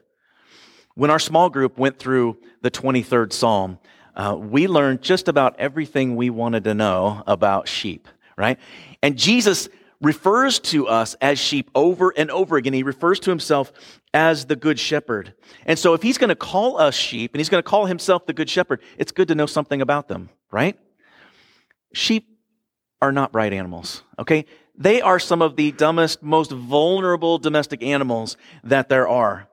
When 0.93 1.09
our 1.09 1.17
small 1.17 1.49
group 1.49 1.79
went 1.79 1.97
through 1.97 2.37
the 2.61 2.69
23rd 2.69 3.33
Psalm, 3.33 3.79
uh, 4.15 4.37
we 4.39 4.67
learned 4.67 5.01
just 5.01 5.27
about 5.27 5.59
everything 5.59 6.15
we 6.15 6.29
wanted 6.29 6.63
to 6.65 6.75
know 6.75 7.23
about 7.25 7.67
sheep, 7.67 8.07
right? 8.37 8.59
And 9.01 9.17
Jesus 9.17 9.67
refers 9.99 10.59
to 10.59 10.87
us 10.87 11.15
as 11.21 11.39
sheep 11.39 11.71
over 11.73 12.13
and 12.15 12.29
over 12.29 12.57
again. 12.57 12.73
He 12.73 12.83
refers 12.83 13.19
to 13.21 13.29
himself 13.29 13.71
as 14.13 14.45
the 14.45 14.55
good 14.55 14.79
shepherd. 14.79 15.33
And 15.65 15.79
so 15.79 15.93
if 15.93 16.01
he's 16.01 16.17
going 16.17 16.29
to 16.29 16.35
call 16.35 16.77
us 16.77 16.95
sheep 16.95 17.31
and 17.33 17.39
he's 17.39 17.49
going 17.49 17.63
to 17.63 17.69
call 17.69 17.85
himself 17.85 18.25
the 18.25 18.33
good 18.33 18.49
shepherd, 18.49 18.81
it's 18.97 19.11
good 19.11 19.27
to 19.29 19.35
know 19.35 19.45
something 19.45 19.81
about 19.81 20.07
them, 20.07 20.29
right? 20.51 20.77
Sheep 21.93 22.27
are 23.01 23.11
not 23.11 23.31
bright 23.31 23.53
animals, 23.53 24.03
okay? 24.19 24.45
They 24.75 25.01
are 25.01 25.19
some 25.19 25.41
of 25.41 25.55
the 25.55 25.71
dumbest, 25.71 26.21
most 26.21 26.51
vulnerable 26.51 27.37
domestic 27.37 27.83
animals 27.83 28.37
that 28.63 28.89
there 28.89 29.07
are. 29.07 29.47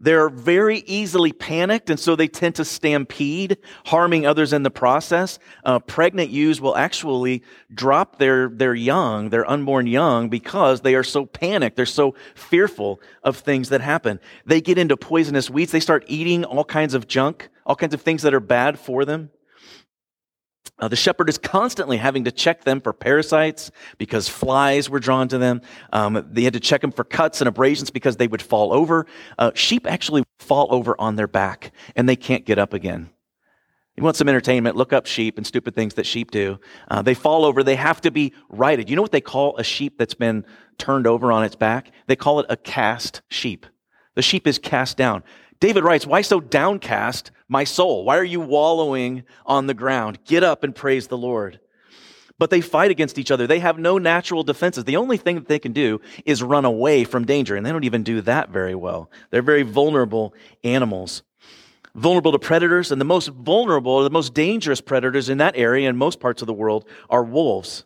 They're 0.00 0.28
very 0.28 0.78
easily 0.86 1.32
panicked, 1.32 1.90
and 1.90 1.98
so 1.98 2.14
they 2.14 2.28
tend 2.28 2.54
to 2.56 2.64
stampede, 2.64 3.58
harming 3.86 4.26
others 4.26 4.52
in 4.52 4.62
the 4.62 4.70
process. 4.70 5.40
Uh, 5.64 5.80
pregnant 5.80 6.30
ewes 6.30 6.60
will 6.60 6.76
actually 6.76 7.42
drop 7.74 8.18
their, 8.18 8.48
their 8.48 8.74
young, 8.74 9.30
their 9.30 9.48
unborn 9.50 9.88
young, 9.88 10.28
because 10.28 10.82
they 10.82 10.94
are 10.94 11.02
so 11.02 11.26
panicked. 11.26 11.74
They're 11.76 11.86
so 11.86 12.14
fearful 12.36 13.00
of 13.24 13.38
things 13.38 13.70
that 13.70 13.80
happen. 13.80 14.20
They 14.46 14.60
get 14.60 14.78
into 14.78 14.96
poisonous 14.96 15.50
weeds. 15.50 15.72
They 15.72 15.80
start 15.80 16.04
eating 16.06 16.44
all 16.44 16.64
kinds 16.64 16.94
of 16.94 17.08
junk, 17.08 17.48
all 17.66 17.74
kinds 17.74 17.94
of 17.94 18.02
things 18.02 18.22
that 18.22 18.34
are 18.34 18.40
bad 18.40 18.78
for 18.78 19.04
them. 19.04 19.30
Uh, 20.78 20.88
the 20.88 20.96
shepherd 20.96 21.28
is 21.28 21.38
constantly 21.38 21.96
having 21.96 22.24
to 22.24 22.30
check 22.30 22.64
them 22.64 22.80
for 22.80 22.92
parasites 22.92 23.70
because 23.98 24.28
flies 24.28 24.88
were 24.88 25.00
drawn 25.00 25.28
to 25.28 25.38
them. 25.38 25.60
Um, 25.92 26.26
they 26.30 26.42
had 26.42 26.52
to 26.52 26.60
check 26.60 26.80
them 26.80 26.92
for 26.92 27.04
cuts 27.04 27.40
and 27.40 27.48
abrasions 27.48 27.90
because 27.90 28.16
they 28.16 28.28
would 28.28 28.42
fall 28.42 28.72
over. 28.72 29.06
Uh, 29.38 29.50
sheep 29.54 29.86
actually 29.86 30.24
fall 30.38 30.68
over 30.70 30.98
on 31.00 31.16
their 31.16 31.26
back 31.26 31.72
and 31.96 32.08
they 32.08 32.16
can't 32.16 32.44
get 32.44 32.58
up 32.58 32.72
again. 32.72 33.10
You 33.96 34.04
want 34.04 34.16
some 34.16 34.28
entertainment? 34.28 34.76
Look 34.76 34.92
up 34.92 35.06
sheep 35.06 35.38
and 35.38 35.46
stupid 35.46 35.74
things 35.74 35.94
that 35.94 36.06
sheep 36.06 36.30
do. 36.30 36.60
Uh, 36.88 37.02
they 37.02 37.14
fall 37.14 37.44
over. 37.44 37.64
They 37.64 37.74
have 37.74 38.00
to 38.02 38.12
be 38.12 38.32
righted. 38.48 38.88
You 38.88 38.94
know 38.94 39.02
what 39.02 39.10
they 39.10 39.20
call 39.20 39.56
a 39.56 39.64
sheep 39.64 39.98
that's 39.98 40.14
been 40.14 40.46
turned 40.78 41.08
over 41.08 41.32
on 41.32 41.42
its 41.42 41.56
back? 41.56 41.90
They 42.06 42.14
call 42.14 42.38
it 42.38 42.46
a 42.48 42.56
cast 42.56 43.22
sheep. 43.28 43.66
The 44.14 44.22
sheep 44.22 44.46
is 44.46 44.56
cast 44.56 44.96
down. 44.96 45.24
David 45.60 45.84
writes, 45.84 46.06
Why 46.06 46.20
so 46.20 46.40
downcast, 46.40 47.30
my 47.48 47.64
soul? 47.64 48.04
Why 48.04 48.16
are 48.16 48.24
you 48.24 48.40
wallowing 48.40 49.24
on 49.46 49.66
the 49.66 49.74
ground? 49.74 50.18
Get 50.24 50.44
up 50.44 50.62
and 50.64 50.74
praise 50.74 51.08
the 51.08 51.18
Lord. 51.18 51.60
But 52.38 52.50
they 52.50 52.60
fight 52.60 52.92
against 52.92 53.18
each 53.18 53.32
other. 53.32 53.48
They 53.48 53.58
have 53.58 53.78
no 53.78 53.98
natural 53.98 54.44
defenses. 54.44 54.84
The 54.84 54.96
only 54.96 55.16
thing 55.16 55.34
that 55.34 55.48
they 55.48 55.58
can 55.58 55.72
do 55.72 56.00
is 56.24 56.42
run 56.42 56.64
away 56.64 57.02
from 57.02 57.24
danger, 57.24 57.56
and 57.56 57.66
they 57.66 57.72
don't 57.72 57.84
even 57.84 58.04
do 58.04 58.20
that 58.20 58.50
very 58.50 58.76
well. 58.76 59.10
They're 59.30 59.42
very 59.42 59.64
vulnerable 59.64 60.34
animals. 60.62 61.24
Vulnerable 61.96 62.30
to 62.30 62.38
predators, 62.38 62.92
and 62.92 63.00
the 63.00 63.04
most 63.04 63.28
vulnerable, 63.30 64.04
the 64.04 64.10
most 64.10 64.34
dangerous 64.34 64.80
predators 64.80 65.28
in 65.28 65.38
that 65.38 65.56
area 65.56 65.88
in 65.88 65.96
most 65.96 66.20
parts 66.20 66.40
of 66.40 66.46
the 66.46 66.52
world 66.52 66.88
are 67.10 67.24
wolves. 67.24 67.84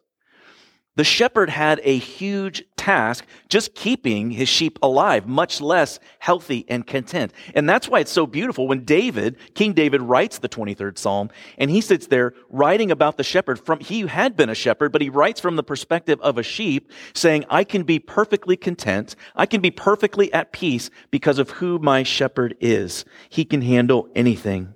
The 0.95 1.05
shepherd 1.05 1.49
had 1.49 1.81
a 1.85 1.97
huge 1.97 2.65
task 2.77 3.25
just 3.49 3.75
keeping 3.75 4.31
his 4.31 4.49
sheep 4.49 4.79
alive, 4.83 5.27
much 5.27 5.61
less 5.61 5.99
healthy 6.19 6.67
and 6.69 6.87
content. 6.87 7.33
And 7.55 7.67
that's 7.67 7.89
why 7.89 8.01
it's 8.01 8.11
so 8.11 8.27
beautiful 8.27 8.69
when 8.69 8.85
David, 8.85 9.37
King 9.55 9.73
David 9.73 10.03
writes 10.03 10.39
the 10.39 10.51
23rd 10.51 10.99
Psalm 10.99 11.31
and 11.57 11.71
he 11.71 11.81
sits 11.81 12.09
there 12.09 12.35
writing 12.51 12.91
about 12.91 13.17
the 13.17 13.25
shepherd 13.25 13.59
from, 13.65 13.81
he 13.81 14.07
had 14.07 14.37
been 14.37 14.51
a 14.51 14.55
shepherd, 14.55 14.93
but 14.93 15.01
he 15.01 15.09
writes 15.09 15.41
from 15.41 15.57
the 15.57 15.63
perspective 15.63 16.21
of 16.21 16.37
a 16.37 16.43
sheep 16.43 16.93
saying, 17.15 17.47
I 17.49 17.65
can 17.65 17.85
be 17.85 17.99
perfectly 17.99 18.57
content. 18.57 19.17
I 19.35 19.47
can 19.47 19.63
be 19.63 19.71
perfectly 19.71 20.31
at 20.35 20.53
peace 20.53 20.91
because 21.11 21.39
of 21.39 21.51
who 21.51 21.79
my 21.79 22.03
shepherd 22.03 22.55
is. 22.61 23.07
He 23.31 23.47
can 23.47 23.63
handle 23.63 24.09
anything. 24.15 24.75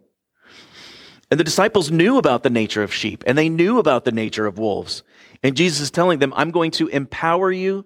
And 1.30 1.40
the 1.40 1.45
disciples 1.45 1.90
knew 1.90 2.18
about 2.18 2.42
the 2.42 2.50
nature 2.50 2.83
of 2.83 2.95
sheep 2.95 3.25
and 3.26 3.37
they 3.37 3.49
knew 3.49 3.78
about 3.78 4.04
the 4.04 4.12
nature 4.12 4.47
of 4.47 4.59
wolves. 4.59 5.02
And 5.42 5.56
Jesus 5.56 5.80
is 5.80 5.90
telling 5.90 6.18
them, 6.18 6.33
I'm 6.37 6.50
going 6.50 6.71
to 6.73 6.88
empower 6.88 7.50
you 7.50 7.85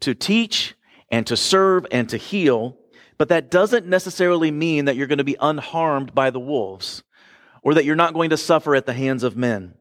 to 0.00 0.14
teach 0.14 0.74
and 1.10 1.26
to 1.26 1.36
serve 1.36 1.86
and 1.90 2.08
to 2.08 2.16
heal, 2.16 2.78
but 3.18 3.28
that 3.28 3.50
doesn't 3.50 3.86
necessarily 3.86 4.50
mean 4.50 4.86
that 4.86 4.96
you're 4.96 5.06
going 5.06 5.18
to 5.18 5.24
be 5.24 5.36
unharmed 5.40 6.14
by 6.14 6.30
the 6.30 6.40
wolves 6.40 7.02
or 7.62 7.74
that 7.74 7.84
you're 7.84 7.96
not 7.96 8.14
going 8.14 8.30
to 8.30 8.36
suffer 8.36 8.74
at 8.74 8.86
the 8.86 8.92
hands 8.92 9.22
of 9.22 9.36
men. 9.36 9.74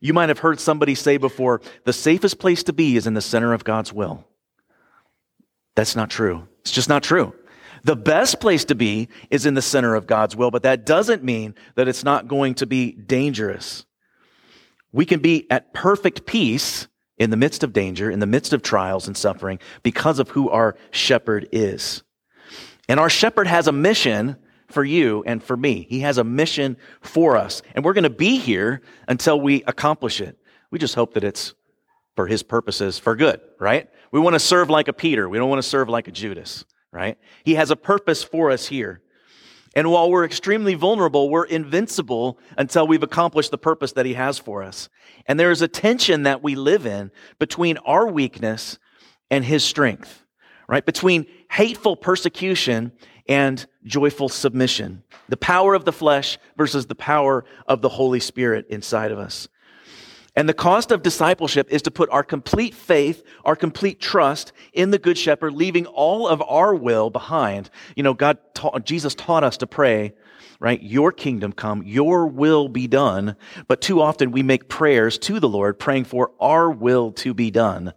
You 0.00 0.14
might 0.14 0.28
have 0.30 0.38
heard 0.38 0.60
somebody 0.60 0.94
say 0.94 1.16
before, 1.16 1.60
the 1.84 1.92
safest 1.92 2.38
place 2.38 2.62
to 2.64 2.72
be 2.72 2.96
is 2.96 3.06
in 3.06 3.14
the 3.14 3.20
center 3.20 3.52
of 3.52 3.64
God's 3.64 3.92
will. 3.92 4.26
That's 5.74 5.96
not 5.96 6.10
true. 6.10 6.46
It's 6.60 6.72
just 6.72 6.88
not 6.88 7.02
true. 7.02 7.34
The 7.82 7.96
best 7.96 8.40
place 8.40 8.64
to 8.66 8.74
be 8.74 9.08
is 9.30 9.46
in 9.46 9.54
the 9.54 9.62
center 9.62 9.94
of 9.94 10.06
God's 10.06 10.36
will, 10.36 10.50
but 10.50 10.62
that 10.64 10.86
doesn't 10.86 11.24
mean 11.24 11.54
that 11.76 11.88
it's 11.88 12.04
not 12.04 12.28
going 12.28 12.54
to 12.56 12.66
be 12.66 12.92
dangerous. 12.92 13.86
We 14.92 15.06
can 15.06 15.20
be 15.20 15.50
at 15.50 15.72
perfect 15.72 16.26
peace 16.26 16.88
in 17.16 17.30
the 17.30 17.36
midst 17.36 17.62
of 17.62 17.72
danger, 17.72 18.10
in 18.10 18.18
the 18.18 18.26
midst 18.26 18.52
of 18.52 18.62
trials 18.62 19.06
and 19.06 19.16
suffering, 19.16 19.58
because 19.82 20.18
of 20.18 20.30
who 20.30 20.48
our 20.50 20.76
shepherd 20.90 21.48
is. 21.52 22.02
And 22.88 22.98
our 22.98 23.10
shepherd 23.10 23.46
has 23.46 23.68
a 23.68 23.72
mission 23.72 24.36
for 24.68 24.82
you 24.82 25.22
and 25.26 25.42
for 25.42 25.56
me. 25.56 25.86
He 25.88 26.00
has 26.00 26.18
a 26.18 26.24
mission 26.24 26.76
for 27.02 27.36
us. 27.36 27.62
And 27.74 27.84
we're 27.84 27.92
going 27.92 28.04
to 28.04 28.10
be 28.10 28.38
here 28.38 28.82
until 29.06 29.40
we 29.40 29.62
accomplish 29.64 30.20
it. 30.20 30.38
We 30.70 30.78
just 30.78 30.94
hope 30.94 31.14
that 31.14 31.24
it's 31.24 31.54
for 32.16 32.26
his 32.26 32.42
purposes 32.42 32.98
for 32.98 33.16
good, 33.16 33.40
right? 33.58 33.88
We 34.12 34.20
want 34.20 34.34
to 34.34 34.40
serve 34.40 34.70
like 34.70 34.88
a 34.88 34.92
Peter. 34.92 35.28
We 35.28 35.38
don't 35.38 35.48
want 35.48 35.62
to 35.62 35.68
serve 35.68 35.88
like 35.88 36.08
a 36.08 36.12
Judas, 36.12 36.64
right? 36.92 37.18
He 37.44 37.54
has 37.54 37.70
a 37.70 37.76
purpose 37.76 38.22
for 38.22 38.50
us 38.50 38.66
here. 38.66 39.02
And 39.76 39.90
while 39.90 40.10
we're 40.10 40.24
extremely 40.24 40.74
vulnerable, 40.74 41.30
we're 41.30 41.44
invincible 41.44 42.38
until 42.58 42.88
we've 42.88 43.04
accomplished 43.04 43.52
the 43.52 43.58
purpose 43.58 43.92
that 43.92 44.06
he 44.06 44.14
has 44.14 44.38
for 44.38 44.62
us. 44.62 44.88
And 45.26 45.38
there 45.38 45.52
is 45.52 45.62
a 45.62 45.68
tension 45.68 46.24
that 46.24 46.42
we 46.42 46.56
live 46.56 46.86
in 46.86 47.12
between 47.38 47.78
our 47.78 48.08
weakness 48.08 48.78
and 49.30 49.44
his 49.44 49.62
strength, 49.62 50.24
right? 50.68 50.84
Between 50.84 51.26
hateful 51.50 51.96
persecution 51.96 52.90
and 53.28 53.64
joyful 53.84 54.28
submission. 54.28 55.04
The 55.28 55.36
power 55.36 55.74
of 55.74 55.84
the 55.84 55.92
flesh 55.92 56.36
versus 56.56 56.86
the 56.86 56.96
power 56.96 57.44
of 57.68 57.80
the 57.80 57.88
Holy 57.88 58.18
Spirit 58.18 58.66
inside 58.70 59.12
of 59.12 59.20
us. 59.20 59.48
And 60.36 60.48
the 60.48 60.54
cost 60.54 60.92
of 60.92 61.02
discipleship 61.02 61.68
is 61.70 61.82
to 61.82 61.90
put 61.90 62.08
our 62.10 62.22
complete 62.22 62.74
faith, 62.74 63.24
our 63.44 63.56
complete 63.56 64.00
trust 64.00 64.52
in 64.72 64.90
the 64.90 64.98
Good 64.98 65.18
Shepherd, 65.18 65.54
leaving 65.54 65.86
all 65.86 66.28
of 66.28 66.42
our 66.42 66.74
will 66.74 67.10
behind. 67.10 67.68
You 67.96 68.02
know, 68.02 68.14
God 68.14 68.38
taught, 68.54 68.84
Jesus 68.84 69.14
taught 69.14 69.44
us 69.44 69.56
to 69.58 69.66
pray, 69.66 70.14
right? 70.60 70.80
Your 70.82 71.10
kingdom 71.10 71.52
come, 71.52 71.82
your 71.84 72.26
will 72.26 72.68
be 72.68 72.86
done. 72.86 73.36
But 73.66 73.80
too 73.80 74.00
often 74.00 74.30
we 74.30 74.42
make 74.42 74.68
prayers 74.68 75.18
to 75.18 75.40
the 75.40 75.48
Lord, 75.48 75.78
praying 75.78 76.04
for 76.04 76.30
our 76.40 76.70
will 76.70 77.12
to 77.12 77.34
be 77.34 77.50
done 77.50 77.92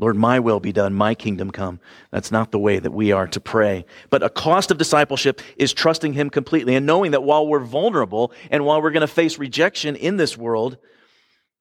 Lord, 0.00 0.16
my 0.16 0.38
will 0.38 0.60
be 0.60 0.72
done, 0.72 0.94
my 0.94 1.14
kingdom 1.14 1.50
come. 1.50 1.80
That's 2.12 2.30
not 2.30 2.52
the 2.52 2.58
way 2.58 2.78
that 2.78 2.92
we 2.92 3.10
are 3.10 3.26
to 3.28 3.40
pray. 3.40 3.84
But 4.10 4.22
a 4.22 4.30
cost 4.30 4.70
of 4.70 4.78
discipleship 4.78 5.42
is 5.56 5.72
trusting 5.72 6.12
Him 6.12 6.30
completely 6.30 6.76
and 6.76 6.86
knowing 6.86 7.10
that 7.10 7.24
while 7.24 7.46
we're 7.46 7.58
vulnerable 7.58 8.32
and 8.50 8.64
while 8.64 8.80
we're 8.80 8.92
going 8.92 9.00
to 9.00 9.08
face 9.08 9.38
rejection 9.38 9.96
in 9.96 10.16
this 10.16 10.38
world, 10.38 10.78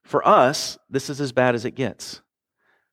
for 0.08 0.26
us, 0.28 0.78
this 0.90 1.10
is 1.10 1.20
as 1.20 1.32
bad 1.32 1.54
as 1.54 1.66
it 1.66 1.72
gets. 1.72 2.22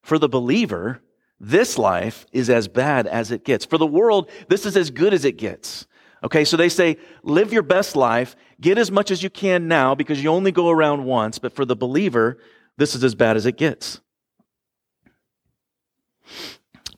For 0.02 0.18
the 0.18 0.28
believer, 0.28 1.00
this 1.38 1.78
life 1.78 2.26
is 2.32 2.50
as 2.50 2.66
bad 2.68 3.06
as 3.06 3.30
it 3.30 3.44
gets. 3.44 3.64
For 3.64 3.78
the 3.78 3.86
world, 3.86 4.30
this 4.48 4.66
is 4.66 4.76
as 4.76 4.90
good 4.90 5.14
as 5.14 5.24
it 5.24 5.36
gets. 5.36 5.86
Okay, 6.24 6.44
so 6.44 6.56
they 6.56 6.68
say, 6.68 6.96
live 7.22 7.52
your 7.52 7.62
best 7.62 7.94
life, 7.94 8.34
get 8.60 8.78
as 8.78 8.90
much 8.90 9.10
as 9.10 9.22
you 9.22 9.30
can 9.30 9.68
now 9.68 9.94
because 9.94 10.22
you 10.22 10.30
only 10.30 10.50
go 10.50 10.70
around 10.70 11.04
once. 11.04 11.38
But 11.38 11.54
for 11.54 11.64
the 11.64 11.76
believer, 11.76 12.38
this 12.78 12.94
is 12.94 13.04
as 13.04 13.14
bad 13.14 13.36
as 13.36 13.46
it 13.46 13.56
gets 13.56 14.00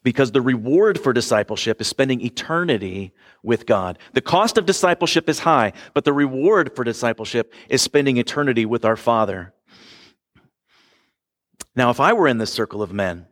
because 0.06 0.30
the 0.30 0.40
reward 0.40 1.00
for 1.00 1.12
discipleship 1.12 1.80
is 1.80 1.88
spending 1.88 2.20
eternity 2.20 3.12
with 3.42 3.66
God. 3.66 3.99
The 4.12 4.20
cost 4.20 4.56
of 4.56 4.64
discipleship 4.64 5.28
is 5.28 5.40
high, 5.40 5.73
but 5.94 6.04
the 6.04 6.12
reward 6.12 6.76
for 6.76 6.85
discipleship 6.85 7.52
is 7.68 7.82
spending 7.82 8.16
eternity 8.16 8.64
with 8.64 8.85
our 8.85 8.94
Father. 8.94 9.52
Now, 11.76 11.90
if 11.90 12.00
I 12.00 12.14
were 12.14 12.26
in 12.26 12.38
this 12.38 12.52
circle 12.52 12.83
of 12.83 12.92
men 12.92 13.26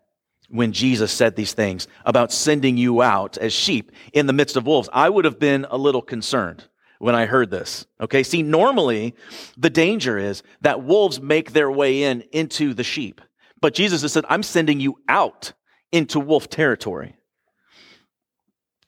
when 0.50 0.72
Jesus 0.72 1.10
said 1.10 1.34
these 1.34 1.54
things 1.54 1.88
about 2.04 2.30
sending 2.30 2.76
you 2.76 3.02
out 3.02 3.38
as 3.38 3.52
sheep 3.52 3.90
in 4.12 4.26
the 4.26 4.32
midst 4.34 4.56
of 4.56 4.66
wolves, 4.66 4.90
I 4.92 5.08
would 5.08 5.24
have 5.24 5.38
been 5.38 5.66
a 5.70 5.78
little 5.78 6.02
concerned 6.02 6.68
when 6.98 7.14
I 7.14 7.24
heard 7.26 7.50
this. 7.50 7.86
Okay. 8.00 8.22
See, 8.22 8.42
normally 8.42 9.14
the 9.56 9.70
danger 9.70 10.18
is 10.18 10.42
that 10.60 10.84
wolves 10.84 11.20
make 11.20 11.52
their 11.52 11.70
way 11.70 12.02
in 12.04 12.22
into 12.32 12.74
the 12.74 12.84
sheep. 12.84 13.20
But 13.60 13.74
Jesus 13.74 14.02
has 14.02 14.12
said, 14.12 14.26
I'm 14.28 14.42
sending 14.42 14.78
you 14.78 14.96
out 15.08 15.54
into 15.90 16.20
wolf 16.20 16.50
territory. 16.50 17.16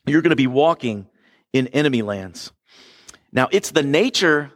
You're 0.07 0.23
going 0.23 0.31
to 0.31 0.37
be 0.37 0.47
walking 0.47 1.07
in 1.53 1.69
enemy 1.69 2.03
lands. 2.03 2.53
Now, 3.33 3.49
it's 3.51 3.71
the 3.71 3.83
nature 3.83 4.53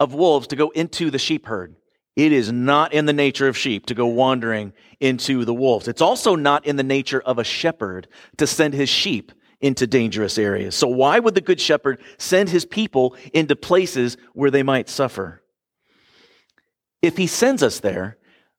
of 0.00 0.14
wolves 0.14 0.48
to 0.48 0.56
go 0.56 0.70
into 0.70 1.10
the 1.10 1.18
sheep 1.18 1.46
herd. 1.46 1.76
It 2.18 2.32
is 2.32 2.50
not 2.50 2.92
in 2.92 3.06
the 3.06 3.12
nature 3.12 3.46
of 3.46 3.56
sheep 3.56 3.86
to 3.86 3.94
go 3.94 4.06
wandering 4.06 4.72
into 4.98 5.44
the 5.44 5.54
wolves. 5.54 5.86
It's 5.86 6.02
also 6.02 6.34
not 6.34 6.66
in 6.66 6.74
the 6.74 6.82
nature 6.82 7.20
of 7.20 7.38
a 7.38 7.44
shepherd 7.44 8.08
to 8.38 8.46
send 8.46 8.74
his 8.74 8.88
sheep 8.88 9.30
into 9.60 9.86
dangerous 9.86 10.36
areas. 10.36 10.74
So, 10.74 10.88
why 10.88 11.20
would 11.20 11.36
the 11.36 11.40
good 11.40 11.60
shepherd 11.60 12.02
send 12.18 12.48
his 12.48 12.64
people 12.64 13.14
into 13.32 13.54
places 13.54 14.16
where 14.32 14.50
they 14.50 14.64
might 14.64 14.88
suffer? 14.88 15.44
If 17.02 17.16
he 17.16 17.28
sends 17.28 17.62
us 17.62 17.78
there, 17.78 18.18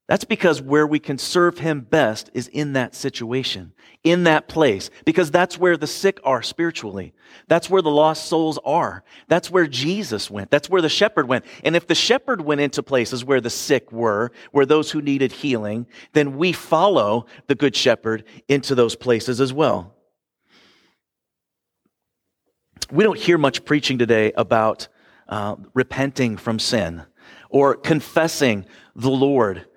that's 0.10 0.26
because 0.26 0.60
where 0.60 0.88
we 0.88 0.98
can 0.98 1.20
serve 1.20 1.60
him 1.60 1.82
best 1.82 2.32
is 2.34 2.48
in 2.48 2.74
that 2.74 2.96
situation, 2.96 3.74
in 4.04 4.24
that 4.24 4.48
place, 4.48 4.90
because 5.06 5.30
that's 5.30 5.56
where 5.56 5.78
the 5.78 5.86
sick 5.86 6.20
are 6.24 6.42
spiritually. 6.42 7.14
That's 7.48 7.70
where 7.70 7.84
the 7.84 7.92
lost 7.92 8.26
souls 8.26 8.58
are. 8.66 9.04
That's 9.28 9.52
where 9.52 9.68
Jesus 9.68 10.32
went. 10.32 10.50
That's 10.50 10.68
where 10.68 10.82
the 10.82 10.90
shepherd 10.90 11.28
went. 11.28 11.46
And 11.64 11.76
if 11.76 11.86
the 11.86 11.94
shepherd 11.94 12.42
went 12.42 12.60
into 12.60 12.82
places 12.82 13.24
where 13.24 13.40
the 13.40 13.52
sick 13.52 13.92
were, 13.92 14.32
where 14.52 14.66
those 14.66 14.90
who 14.90 15.00
needed 15.00 15.32
healing, 15.32 15.86
then 16.14 16.38
we 16.38 16.54
follow 16.54 17.28
the 17.46 17.54
good 17.54 17.76
shepherd 17.76 18.24
into 18.48 18.74
those 18.74 18.96
places 18.96 19.40
as 19.40 19.54
well. 19.54 19.94
We 22.92 23.04
don't 23.04 23.20
hear 23.20 23.38
much 23.38 23.64
preaching 23.64 24.00
today 24.00 24.32
about 24.32 24.88
uh, 25.28 25.58
repenting 25.76 26.36
from 26.38 26.58
sin 26.58 27.04
or 27.52 27.76
confessing 27.76 28.66
the 28.96 29.12
Lord 29.12 29.68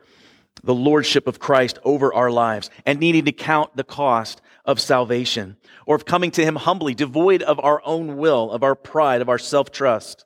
the 0.64 0.74
lordship 0.74 1.26
of 1.26 1.38
Christ 1.38 1.78
over 1.84 2.12
our 2.14 2.30
lives 2.30 2.70
and 2.86 3.00
needing 3.00 3.24
to 3.24 3.32
count 3.32 3.76
the 3.76 3.84
cost 3.84 4.40
of 4.64 4.80
salvation 4.80 5.56
or 5.86 5.96
of 5.96 6.04
coming 6.04 6.30
to 6.32 6.44
Him 6.44 6.56
humbly, 6.56 6.94
devoid 6.94 7.42
of 7.42 7.58
our 7.60 7.82
own 7.84 8.16
will, 8.16 8.50
of 8.50 8.62
our 8.62 8.74
pride, 8.74 9.20
of 9.20 9.28
our 9.28 9.38
self 9.38 9.70
trust. 9.70 10.24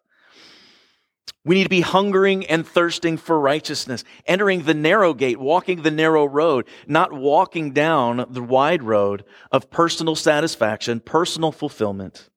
We 1.45 1.55
need 1.55 1.62
to 1.62 1.71
be 1.71 1.81
hungering 1.81 2.45
and 2.47 2.66
thirsting 2.66 3.19
for 3.19 3.38
righteousness, 3.38 4.02
entering 4.26 4.64
the 4.64 4.75
narrow 4.75 5.14
gate, 5.14 5.38
walking 5.38 5.83
the 5.83 5.93
narrow 5.93 6.25
road, 6.25 6.66
not 6.88 7.12
walking 7.12 7.71
down 7.71 8.26
the 8.28 8.43
wide 8.43 8.83
road 8.83 9.25
of 9.52 9.71
personal 9.71 10.16
satisfaction, 10.16 10.99
personal 10.99 11.52
fulfillment. 11.52 12.31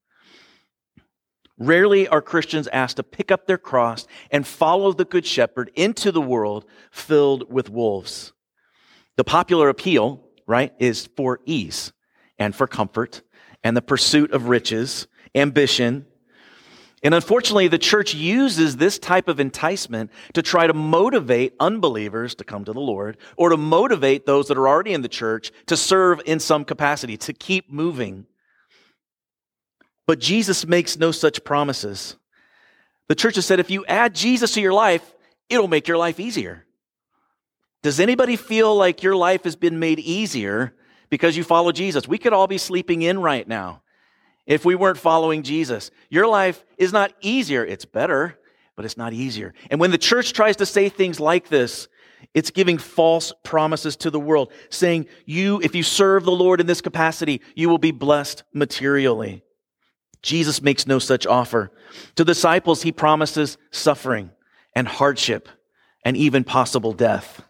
Rarely 1.59 2.07
are 2.07 2.21
Christians 2.21 2.69
asked 2.69 2.95
to 2.97 3.03
pick 3.03 3.31
up 3.31 3.45
their 3.45 3.57
cross 3.57 4.07
and 4.31 4.47
follow 4.47 4.93
the 4.93 5.03
Good 5.03 5.25
Shepherd 5.25 5.71
into 5.75 6.11
the 6.11 6.21
world 6.21 6.65
filled 6.89 7.51
with 7.51 7.69
wolves. 7.69 8.31
The 9.17 9.25
popular 9.25 9.67
appeal, 9.67 10.23
right, 10.47 10.73
is 10.79 11.09
for 11.17 11.41
ease 11.45 11.91
and 12.39 12.55
for 12.55 12.65
comfort 12.65 13.21
and 13.61 13.75
the 13.75 13.81
pursuit 13.81 14.31
of 14.31 14.47
riches, 14.47 15.07
ambition. 15.35 16.05
And 17.03 17.13
unfortunately, 17.13 17.67
the 17.67 17.77
church 17.77 18.13
uses 18.13 18.77
this 18.77 18.97
type 18.97 19.27
of 19.27 19.41
enticement 19.41 20.11
to 20.35 20.41
try 20.41 20.65
to 20.65 20.73
motivate 20.73 21.55
unbelievers 21.59 22.35
to 22.35 22.45
come 22.45 22.63
to 22.63 22.71
the 22.71 22.79
Lord 22.79 23.17
or 23.35 23.49
to 23.49 23.57
motivate 23.57 24.25
those 24.25 24.47
that 24.47 24.57
are 24.57 24.67
already 24.69 24.93
in 24.93 25.01
the 25.01 25.09
church 25.09 25.51
to 25.65 25.75
serve 25.75 26.21
in 26.25 26.39
some 26.39 26.63
capacity, 26.63 27.17
to 27.17 27.33
keep 27.33 27.69
moving. 27.69 28.25
But 30.09 30.17
Jesus 30.17 30.65
makes 30.65 30.97
no 30.97 31.11
such 31.11 31.43
promises. 31.43 32.15
The 33.09 33.13
church 33.13 33.35
has 33.35 33.45
said 33.45 33.59
if 33.59 33.69
you 33.69 33.85
add 33.85 34.15
Jesus 34.15 34.55
to 34.55 34.59
your 34.59 34.73
life, 34.73 35.03
it'll 35.49 35.67
make 35.67 35.87
your 35.87 35.99
life 35.99 36.19
easier. 36.19 36.65
Does 37.83 37.99
anybody 37.99 38.35
feel 38.35 38.75
like 38.75 39.03
your 39.03 39.15
life 39.15 39.43
has 39.43 39.55
been 39.55 39.77
made 39.77 39.99
easier 39.99 40.73
because 41.11 41.37
you 41.37 41.43
follow 41.43 41.71
Jesus? 41.71 42.07
We 42.07 42.17
could 42.17 42.33
all 42.33 42.47
be 42.47 42.57
sleeping 42.57 43.03
in 43.03 43.21
right 43.21 43.47
now 43.47 43.83
if 44.47 44.65
we 44.65 44.73
weren't 44.73 44.97
following 44.97 45.43
Jesus. 45.43 45.91
Your 46.09 46.25
life 46.25 46.65
is 46.79 46.91
not 46.91 47.13
easier, 47.21 47.63
it's 47.63 47.85
better, 47.85 48.35
but 48.75 48.85
it's 48.85 48.97
not 48.97 49.13
easier. 49.13 49.53
And 49.69 49.79
when 49.79 49.91
the 49.91 49.99
church 49.99 50.33
tries 50.33 50.55
to 50.55 50.65
say 50.65 50.89
things 50.89 51.19
like 51.19 51.49
this, 51.49 51.87
it's 52.33 52.49
giving 52.49 52.79
false 52.79 53.31
promises 53.43 53.95
to 53.97 54.09
the 54.09 54.19
world, 54.19 54.51
saying, 54.71 55.05
You, 55.27 55.61
if 55.61 55.75
you 55.75 55.83
serve 55.83 56.23
the 56.23 56.31
Lord 56.31 56.59
in 56.59 56.65
this 56.65 56.81
capacity, 56.81 57.41
you 57.53 57.69
will 57.69 57.77
be 57.77 57.91
blessed 57.91 58.41
materially. 58.55 59.43
Jesus 60.21 60.61
makes 60.61 60.85
no 60.85 60.99
such 60.99 61.25
offer. 61.25 61.71
To 62.15 62.25
disciples, 62.25 62.81
he 62.81 62.91
promises 62.91 63.57
suffering 63.71 64.31
and 64.75 64.87
hardship 64.87 65.49
and 66.03 66.17
even 66.17 66.43
possible 66.43 66.93
death. 66.93 67.43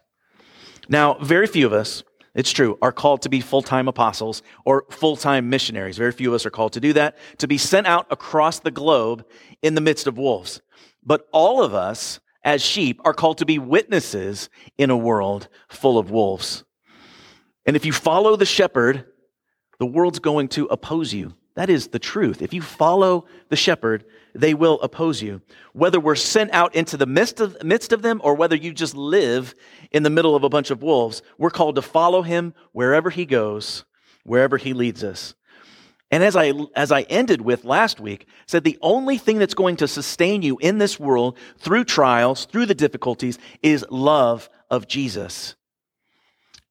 Now, 0.88 1.14
very 1.14 1.46
few 1.46 1.66
of 1.66 1.72
us, 1.72 2.02
it's 2.34 2.52
true, 2.52 2.78
are 2.80 2.92
called 2.92 3.22
to 3.22 3.28
be 3.28 3.40
full 3.40 3.62
time 3.62 3.88
apostles 3.88 4.42
or 4.64 4.84
full 4.90 5.16
time 5.16 5.50
missionaries. 5.50 5.98
Very 5.98 6.12
few 6.12 6.30
of 6.30 6.34
us 6.34 6.46
are 6.46 6.50
called 6.50 6.72
to 6.74 6.80
do 6.80 6.92
that, 6.92 7.16
to 7.38 7.48
be 7.48 7.58
sent 7.58 7.86
out 7.86 8.06
across 8.10 8.60
the 8.60 8.70
globe 8.70 9.24
in 9.62 9.74
the 9.74 9.80
midst 9.80 10.06
of 10.06 10.18
wolves. 10.18 10.60
But 11.04 11.28
all 11.32 11.62
of 11.62 11.74
us, 11.74 12.20
as 12.44 12.62
sheep, 12.62 13.00
are 13.04 13.14
called 13.14 13.38
to 13.38 13.46
be 13.46 13.58
witnesses 13.58 14.48
in 14.78 14.90
a 14.90 14.96
world 14.96 15.48
full 15.68 15.98
of 15.98 16.10
wolves. 16.10 16.64
And 17.66 17.76
if 17.76 17.84
you 17.84 17.92
follow 17.92 18.36
the 18.36 18.46
shepherd, 18.46 19.06
the 19.78 19.86
world's 19.86 20.18
going 20.18 20.48
to 20.48 20.66
oppose 20.66 21.12
you. 21.12 21.34
That 21.60 21.68
is 21.68 21.88
the 21.88 21.98
truth. 21.98 22.40
If 22.40 22.54
you 22.54 22.62
follow 22.62 23.26
the 23.50 23.54
shepherd, 23.54 24.06
they 24.34 24.54
will 24.54 24.80
oppose 24.80 25.20
you. 25.20 25.42
Whether 25.74 26.00
we're 26.00 26.14
sent 26.14 26.54
out 26.54 26.74
into 26.74 26.96
the 26.96 27.04
midst 27.04 27.38
of, 27.38 27.62
midst 27.62 27.92
of 27.92 28.00
them 28.00 28.18
or 28.24 28.34
whether 28.34 28.56
you 28.56 28.72
just 28.72 28.94
live 28.94 29.54
in 29.90 30.02
the 30.02 30.08
middle 30.08 30.34
of 30.34 30.42
a 30.42 30.48
bunch 30.48 30.70
of 30.70 30.82
wolves, 30.82 31.20
we're 31.36 31.50
called 31.50 31.74
to 31.74 31.82
follow 31.82 32.22
him 32.22 32.54
wherever 32.72 33.10
he 33.10 33.26
goes, 33.26 33.84
wherever 34.24 34.56
he 34.56 34.72
leads 34.72 35.04
us. 35.04 35.34
And 36.10 36.24
as 36.24 36.34
I, 36.34 36.54
as 36.74 36.90
I 36.90 37.02
ended 37.02 37.42
with 37.42 37.66
last 37.66 38.00
week, 38.00 38.26
said 38.46 38.64
the 38.64 38.78
only 38.80 39.18
thing 39.18 39.38
that's 39.38 39.52
going 39.52 39.76
to 39.76 39.86
sustain 39.86 40.40
you 40.40 40.56
in 40.62 40.78
this 40.78 40.98
world 40.98 41.36
through 41.58 41.84
trials, 41.84 42.46
through 42.46 42.64
the 42.64 42.74
difficulties, 42.74 43.38
is 43.62 43.84
love 43.90 44.48
of 44.70 44.88
Jesus. 44.88 45.56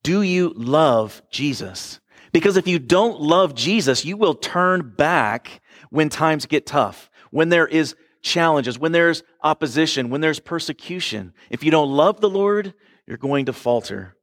Do 0.01 0.23
you 0.23 0.51
love 0.55 1.21
Jesus? 1.29 1.99
Because 2.31 2.57
if 2.57 2.67
you 2.67 2.79
don't 2.79 3.21
love 3.21 3.55
Jesus, 3.55 4.05
you 4.05 4.17
will 4.17 4.35
turn 4.35 4.93
back 4.95 5.61
when 5.89 6.09
times 6.09 6.45
get 6.45 6.65
tough, 6.65 7.09
when 7.31 7.49
there 7.49 7.67
is 7.67 7.95
challenges, 8.21 8.77
when 8.77 8.91
there's 8.91 9.23
opposition, 9.43 10.09
when 10.09 10.21
there's 10.21 10.39
persecution. 10.39 11.33
If 11.49 11.63
you 11.63 11.71
don't 11.71 11.91
love 11.91 12.21
the 12.21 12.29
Lord, 12.29 12.73
you're 13.07 13.17
going 13.17 13.45
to 13.45 13.53
falter. 13.53 14.15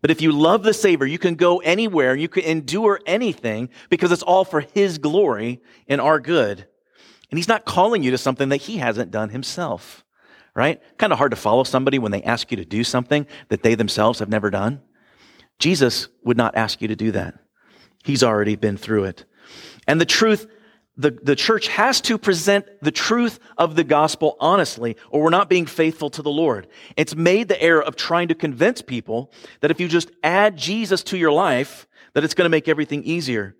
But 0.00 0.10
if 0.10 0.20
you 0.22 0.30
love 0.30 0.62
the 0.62 0.74
Savior, 0.74 1.06
you 1.06 1.18
can 1.18 1.34
go 1.34 1.58
anywhere, 1.58 2.14
you 2.14 2.28
can 2.28 2.44
endure 2.44 3.00
anything 3.06 3.70
because 3.88 4.12
it's 4.12 4.22
all 4.22 4.44
for 4.44 4.60
His 4.60 4.98
glory 4.98 5.62
and 5.88 6.00
our 6.00 6.20
good. 6.20 6.66
And 7.30 7.38
He's 7.38 7.48
not 7.48 7.64
calling 7.64 8.02
you 8.02 8.10
to 8.12 8.18
something 8.18 8.50
that 8.50 8.58
He 8.58 8.76
hasn't 8.76 9.10
done 9.10 9.30
Himself, 9.30 10.04
right? 10.54 10.80
Kind 10.98 11.12
of 11.12 11.18
hard 11.18 11.32
to 11.32 11.36
follow 11.36 11.64
somebody 11.64 11.98
when 11.98 12.12
they 12.12 12.22
ask 12.22 12.50
you 12.50 12.56
to 12.58 12.64
do 12.64 12.84
something 12.84 13.26
that 13.48 13.62
they 13.62 13.74
themselves 13.74 14.20
have 14.20 14.28
never 14.28 14.50
done. 14.50 14.82
Jesus 15.58 16.08
would 16.24 16.36
not 16.36 16.56
ask 16.56 16.82
you 16.82 16.88
to 16.88 16.96
do 16.96 17.12
that. 17.12 17.34
He's 18.04 18.22
already 18.22 18.56
been 18.56 18.76
through 18.76 19.04
it. 19.04 19.24
And 19.86 20.00
the 20.00 20.06
truth 20.06 20.46
the, 20.96 21.10
the 21.10 21.34
church 21.34 21.68
has 21.68 22.00
to 22.02 22.18
present 22.18 22.66
the 22.80 22.92
truth 22.92 23.40
of 23.58 23.74
the 23.74 23.82
gospel 23.84 24.36
honestly, 24.38 24.96
or 25.10 25.22
we're 25.22 25.30
not 25.30 25.48
being 25.48 25.66
faithful 25.66 26.08
to 26.10 26.22
the 26.22 26.30
Lord. 26.30 26.68
It's 26.96 27.16
made 27.16 27.48
the 27.48 27.60
error 27.60 27.82
of 27.82 27.96
trying 27.96 28.28
to 28.28 28.34
convince 28.34 28.80
people 28.80 29.32
that 29.60 29.70
if 29.72 29.80
you 29.80 29.88
just 29.88 30.10
add 30.22 30.56
Jesus 30.56 31.02
to 31.04 31.18
your 31.18 31.32
life, 31.32 31.88
that 32.12 32.22
it's 32.22 32.34
going 32.34 32.46
to 32.46 32.50
make 32.50 32.68
everything 32.68 33.02
easier. 33.02 33.56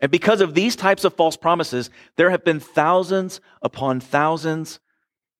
And 0.00 0.10
because 0.10 0.40
of 0.40 0.54
these 0.54 0.74
types 0.74 1.04
of 1.04 1.14
false 1.14 1.36
promises, 1.36 1.88
there 2.16 2.30
have 2.30 2.44
been 2.44 2.58
thousands 2.58 3.40
upon 3.62 4.00
thousands, 4.00 4.80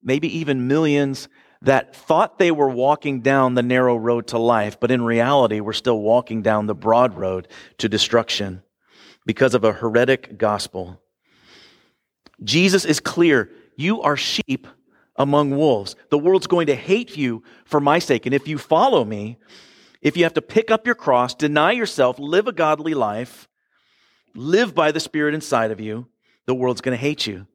maybe 0.00 0.38
even 0.38 0.68
millions, 0.68 1.28
that 1.62 1.94
thought 1.94 2.38
they 2.38 2.50
were 2.50 2.68
walking 2.68 3.20
down 3.20 3.54
the 3.54 3.62
narrow 3.62 3.96
road 3.96 4.26
to 4.28 4.38
life, 4.38 4.78
but 4.80 4.90
in 4.90 5.02
reality 5.02 5.60
were 5.60 5.72
still 5.72 6.00
walking 6.00 6.42
down 6.42 6.66
the 6.66 6.74
broad 6.74 7.16
road 7.16 7.48
to 7.78 7.88
destruction 7.88 8.62
because 9.24 9.54
of 9.54 9.64
a 9.64 9.72
heretic 9.72 10.36
gospel. 10.38 11.00
Jesus 12.42 12.84
is 12.84 12.98
clear. 12.98 13.50
You 13.76 14.02
are 14.02 14.16
sheep 14.16 14.66
among 15.16 15.56
wolves. 15.56 15.94
The 16.10 16.18
world's 16.18 16.48
going 16.48 16.66
to 16.66 16.74
hate 16.74 17.16
you 17.16 17.44
for 17.64 17.80
my 17.80 18.00
sake. 18.00 18.26
And 18.26 18.34
if 18.34 18.48
you 18.48 18.58
follow 18.58 19.04
me, 19.04 19.38
if 20.00 20.16
you 20.16 20.24
have 20.24 20.34
to 20.34 20.42
pick 20.42 20.70
up 20.70 20.84
your 20.84 20.96
cross, 20.96 21.34
deny 21.34 21.72
yourself, 21.72 22.18
live 22.18 22.48
a 22.48 22.52
godly 22.52 22.94
life, 22.94 23.48
live 24.34 24.74
by 24.74 24.90
the 24.90 24.98
Spirit 25.00 25.34
inside 25.34 25.70
of 25.70 25.80
you, 25.80 26.08
the 26.46 26.54
world's 26.54 26.80
going 26.80 26.96
to 26.96 27.00
hate 27.00 27.26
you. 27.26 27.46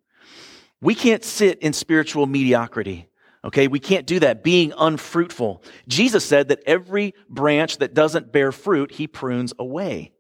We 0.80 0.96
can't 0.96 1.26
sit 1.26 1.60
in 1.60 1.74
spiritual 1.74 2.26
mediocrity. 2.26 3.10
Okay, 3.46 3.68
we 3.68 3.80
can't 3.80 4.08
do 4.08 4.20
that, 4.20 4.44
being 4.44 4.74
unfruitful. 4.78 5.64
Jesus 5.88 6.26
said 6.26 6.50
that 6.50 6.64
every 6.66 7.14
branch 7.30 7.78
that 7.78 7.94
doesn't 7.94 8.32
bear 8.32 8.52
fruit, 8.52 8.92
he 8.92 9.08
prunes 9.08 9.54
away. 9.60 10.12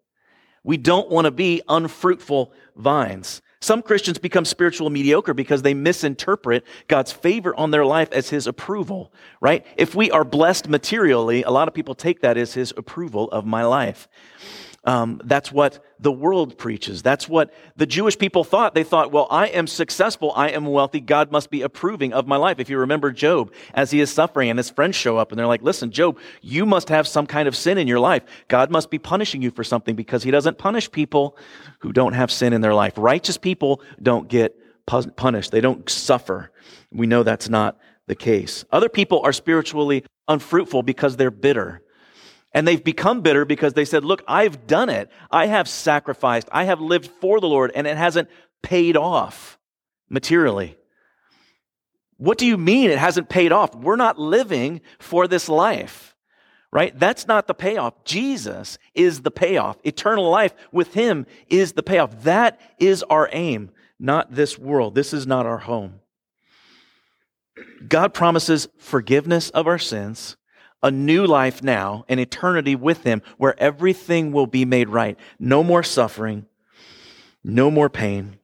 We 0.64 0.78
don't 0.78 1.10
want 1.10 1.26
to 1.26 1.32
be 1.32 1.62
unfruitful 1.68 2.54
vines. 2.76 3.42
Some 3.60 3.82
Christians 3.82 4.20
become 4.20 4.46
spiritual 4.46 4.90
mediocre 4.90 5.34
because 5.34 5.64
they 5.64 5.74
misinterpret 5.74 6.64
God's 6.88 7.12
favor 7.12 7.56
on 7.56 7.72
their 7.72 7.86
life 7.86 8.10
as 8.12 8.30
his 8.30 8.46
approval, 8.46 9.12
right? 9.42 9.66
If 9.78 9.96
we 9.96 10.12
are 10.12 10.24
blessed 10.24 10.70
materially, 10.70 11.42
a 11.42 11.50
lot 11.50 11.68
of 11.68 11.74
people 11.74 11.96
take 11.96 12.22
that 12.22 12.38
as 12.38 12.54
his 12.54 12.72
approval 12.78 13.32
of 13.32 13.46
my 13.46 13.64
life. 13.64 14.08
Um, 14.84 15.22
that's 15.26 15.52
what 15.52 15.84
the 16.00 16.12
world 16.12 16.58
preaches. 16.58 17.02
That's 17.02 17.28
what 17.28 17.54
the 17.76 17.86
Jewish 17.86 18.18
people 18.18 18.44
thought. 18.44 18.74
They 18.74 18.84
thought, 18.84 19.12
well, 19.12 19.28
I 19.30 19.48
am 19.48 19.68
successful. 19.68 20.32
I 20.36 20.50
am 20.50 20.66
wealthy. 20.66 21.02
God 21.02 21.32
must 21.32 21.50
be 21.50 21.62
approving 21.62 22.14
of 22.14 22.28
my 22.28 22.38
life. 22.38 22.60
If 22.60 22.70
you 22.70 22.78
remember 22.78 23.12
Job, 23.12 23.52
as 23.74 23.92
he 23.92 24.00
is 24.00 24.12
suffering 24.12 24.50
and 24.50 24.58
his 24.58 24.70
friends 24.70 24.96
show 24.96 25.18
up 25.18 25.32
and 25.32 25.40
they're 25.40 25.48
like, 25.48 25.62
listen, 25.62 25.92
Job, 25.92 26.20
you 26.42 26.66
must 26.66 26.90
have 26.90 27.08
some 27.08 27.28
kind 27.28 27.48
of 27.48 27.56
sin 27.56 27.78
in 27.78 27.88
your 27.88 28.00
life. 28.00 28.24
God 28.48 28.72
must 28.72 28.90
be 28.90 29.00
punishing 29.00 29.42
you 29.42 29.52
for 29.52 29.64
something 29.64 29.96
because 29.96 30.24
he 30.24 30.32
doesn't 30.32 30.58
punish 30.58 30.90
people 30.90 31.38
who 31.80 31.92
don't 31.92 32.14
have 32.14 32.32
sin 32.32 32.54
in 32.54 32.62
their 32.62 32.74
life. 32.74 32.94
Righteous 32.98 33.38
people 33.38 33.82
don't 34.02 34.30
get 34.30 34.56
punished. 34.86 35.52
They 35.52 35.62
don't 35.62 35.90
suffer. 35.90 36.52
We 36.92 37.08
know 37.08 37.24
that's 37.24 37.50
not 37.50 37.78
the 38.06 38.16
case. 38.16 38.64
Other 38.72 38.88
people 38.90 39.20
are 39.24 39.34
spiritually 39.34 40.06
unfruitful 40.30 40.84
because 40.84 41.18
they're 41.18 41.32
bitter. 41.32 41.82
And 42.58 42.68
they've 42.68 42.84
become 42.84 43.22
bitter 43.22 43.46
because 43.46 43.74
they 43.74 43.86
said, 43.86 44.04
Look, 44.04 44.24
I've 44.28 44.66
done 44.66 44.90
it. 44.90 45.12
I 45.30 45.46
have 45.46 45.70
sacrificed. 45.70 46.50
I 46.52 46.64
have 46.64 46.82
lived 46.82 47.06
for 47.22 47.40
the 47.40 47.48
Lord, 47.48 47.72
and 47.76 47.86
it 47.86 47.98
hasn't 47.98 48.30
paid 48.64 48.98
off 48.98 49.60
materially. 50.10 50.76
What 52.18 52.40
do 52.40 52.48
you 52.48 52.58
mean 52.58 52.90
it 52.90 52.98
hasn't 52.98 53.30
paid 53.30 53.52
off? 53.52 53.76
We're 53.76 53.96
not 53.96 54.18
living 54.18 54.82
for 54.98 55.28
this 55.28 55.48
life, 55.48 56.16
right? 56.72 57.00
That's 57.00 57.28
not 57.28 57.46
the 57.46 57.54
payoff. 57.54 58.04
Jesus 58.06 58.80
is 58.96 59.22
the 59.22 59.30
payoff. 59.30 59.78
Eternal 59.84 60.28
life 60.28 60.56
with 60.72 60.96
Him 60.96 61.28
is 61.50 61.74
the 61.74 61.84
payoff. 61.84 62.24
That 62.24 62.60
is 62.80 63.04
our 63.04 63.30
aim, 63.34 63.70
not 64.00 64.34
this 64.34 64.58
world. 64.58 64.96
This 64.96 65.14
is 65.14 65.28
not 65.28 65.46
our 65.46 65.60
home. 65.60 66.00
God 67.88 68.16
promises 68.16 68.68
forgiveness 68.80 69.52
of 69.52 69.68
our 69.68 69.78
sins 69.78 70.38
a 70.84 70.92
new 70.92 71.26
life 71.26 71.64
now, 71.64 72.06
an 72.08 72.20
eternity 72.20 72.76
with 72.76 73.04
Him 73.04 73.22
where 73.38 73.60
everything 73.60 74.32
will 74.32 74.48
be 74.48 74.66
made 74.66 74.90
right. 74.90 75.18
No 75.40 75.64
more 75.64 75.84
suffering, 75.84 76.46
no 77.44 77.72
more 77.72 77.90
pain. 77.90 78.38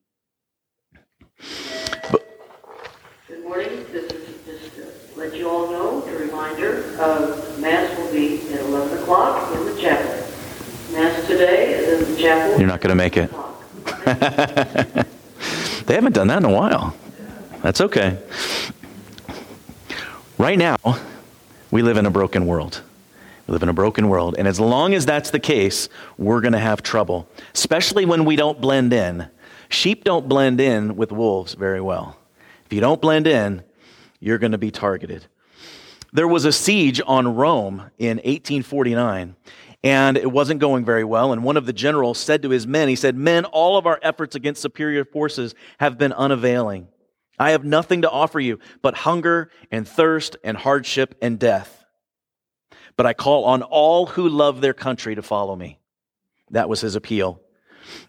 But, 2.11 2.25
Good 3.27 3.43
morning. 3.43 3.85
This 3.91 4.11
is 4.11 4.45
just 4.45 4.75
to 4.75 5.19
let 5.19 5.35
you 5.35 5.49
all 5.49 5.71
know 5.71 6.01
the 6.01 6.17
reminder 6.17 6.83
of 6.99 7.59
Mass 7.59 7.97
will 7.97 8.11
be 8.11 8.41
at 8.53 8.61
11 8.61 8.97
o'clock 8.99 9.55
in 9.55 9.65
the 9.65 9.79
chapel. 9.79 10.27
Mass 10.91 11.27
today 11.27 11.73
is 11.73 12.01
in 12.01 12.13
the 12.13 12.21
chapel. 12.21 12.57
You're 12.57 12.67
not 12.67 12.81
going 12.81 12.89
to 12.89 12.95
make 12.95 13.17
it. 13.17 13.29
they 15.85 15.93
haven't 15.95 16.13
done 16.13 16.27
that 16.27 16.37
in 16.37 16.45
a 16.45 16.51
while. 16.51 16.95
That's 17.61 17.81
okay. 17.81 18.17
Right 20.37 20.57
now, 20.57 20.77
we 21.73 21.81
live 21.81 21.97
in 21.97 22.05
a 22.05 22.11
broken 22.11 22.45
world. 22.45 22.83
We 23.47 23.53
live 23.53 23.63
in 23.63 23.69
a 23.69 23.73
broken 23.73 24.07
world. 24.07 24.35
And 24.37 24.47
as 24.47 24.59
long 24.59 24.93
as 24.93 25.07
that's 25.07 25.31
the 25.31 25.39
case, 25.39 25.89
we're 26.19 26.39
going 26.39 26.53
to 26.53 26.59
have 26.59 26.83
trouble, 26.83 27.27
especially 27.55 28.05
when 28.05 28.25
we 28.25 28.35
don't 28.35 28.61
blend 28.61 28.93
in. 28.93 29.27
Sheep 29.69 30.03
don't 30.03 30.29
blend 30.29 30.61
in 30.61 30.95
with 30.95 31.11
wolves 31.11 31.55
very 31.55 31.81
well. 31.81 32.15
If 32.67 32.73
you 32.73 32.79
don't 32.79 33.01
blend 33.01 33.25
in, 33.25 33.63
you're 34.19 34.37
going 34.37 34.51
to 34.51 34.59
be 34.59 34.69
targeted. 34.69 35.25
There 36.13 36.27
was 36.27 36.45
a 36.45 36.51
siege 36.51 37.01
on 37.07 37.35
Rome 37.35 37.89
in 37.97 38.17
1849, 38.17 39.35
and 39.83 40.15
it 40.15 40.31
wasn't 40.31 40.59
going 40.59 40.85
very 40.85 41.03
well. 41.03 41.33
And 41.33 41.43
one 41.43 41.57
of 41.57 41.65
the 41.65 41.73
generals 41.73 42.19
said 42.19 42.43
to 42.43 42.51
his 42.51 42.67
men, 42.67 42.87
he 42.87 42.95
said, 42.95 43.15
Men, 43.15 43.45
all 43.45 43.77
of 43.77 43.87
our 43.87 43.99
efforts 44.03 44.35
against 44.35 44.61
superior 44.61 45.05
forces 45.05 45.55
have 45.79 45.97
been 45.97 46.13
unavailing. 46.13 46.87
I 47.43 47.51
have 47.51 47.65
nothing 47.65 48.03
to 48.03 48.09
offer 48.09 48.39
you 48.39 48.59
but 48.81 48.95
hunger 48.95 49.49
and 49.69 49.87
thirst 49.87 50.37
and 50.43 50.55
hardship 50.55 51.15
and 51.21 51.37
death. 51.37 51.83
But 52.95 53.05
I 53.05 53.13
call 53.13 53.45
on 53.45 53.63
all 53.63 54.05
who 54.05 54.29
love 54.29 54.61
their 54.61 54.73
country 54.73 55.15
to 55.15 55.21
follow 55.21 55.55
me. 55.55 55.79
That 56.51 56.69
was 56.69 56.81
his 56.81 56.95
appeal. 56.95 57.41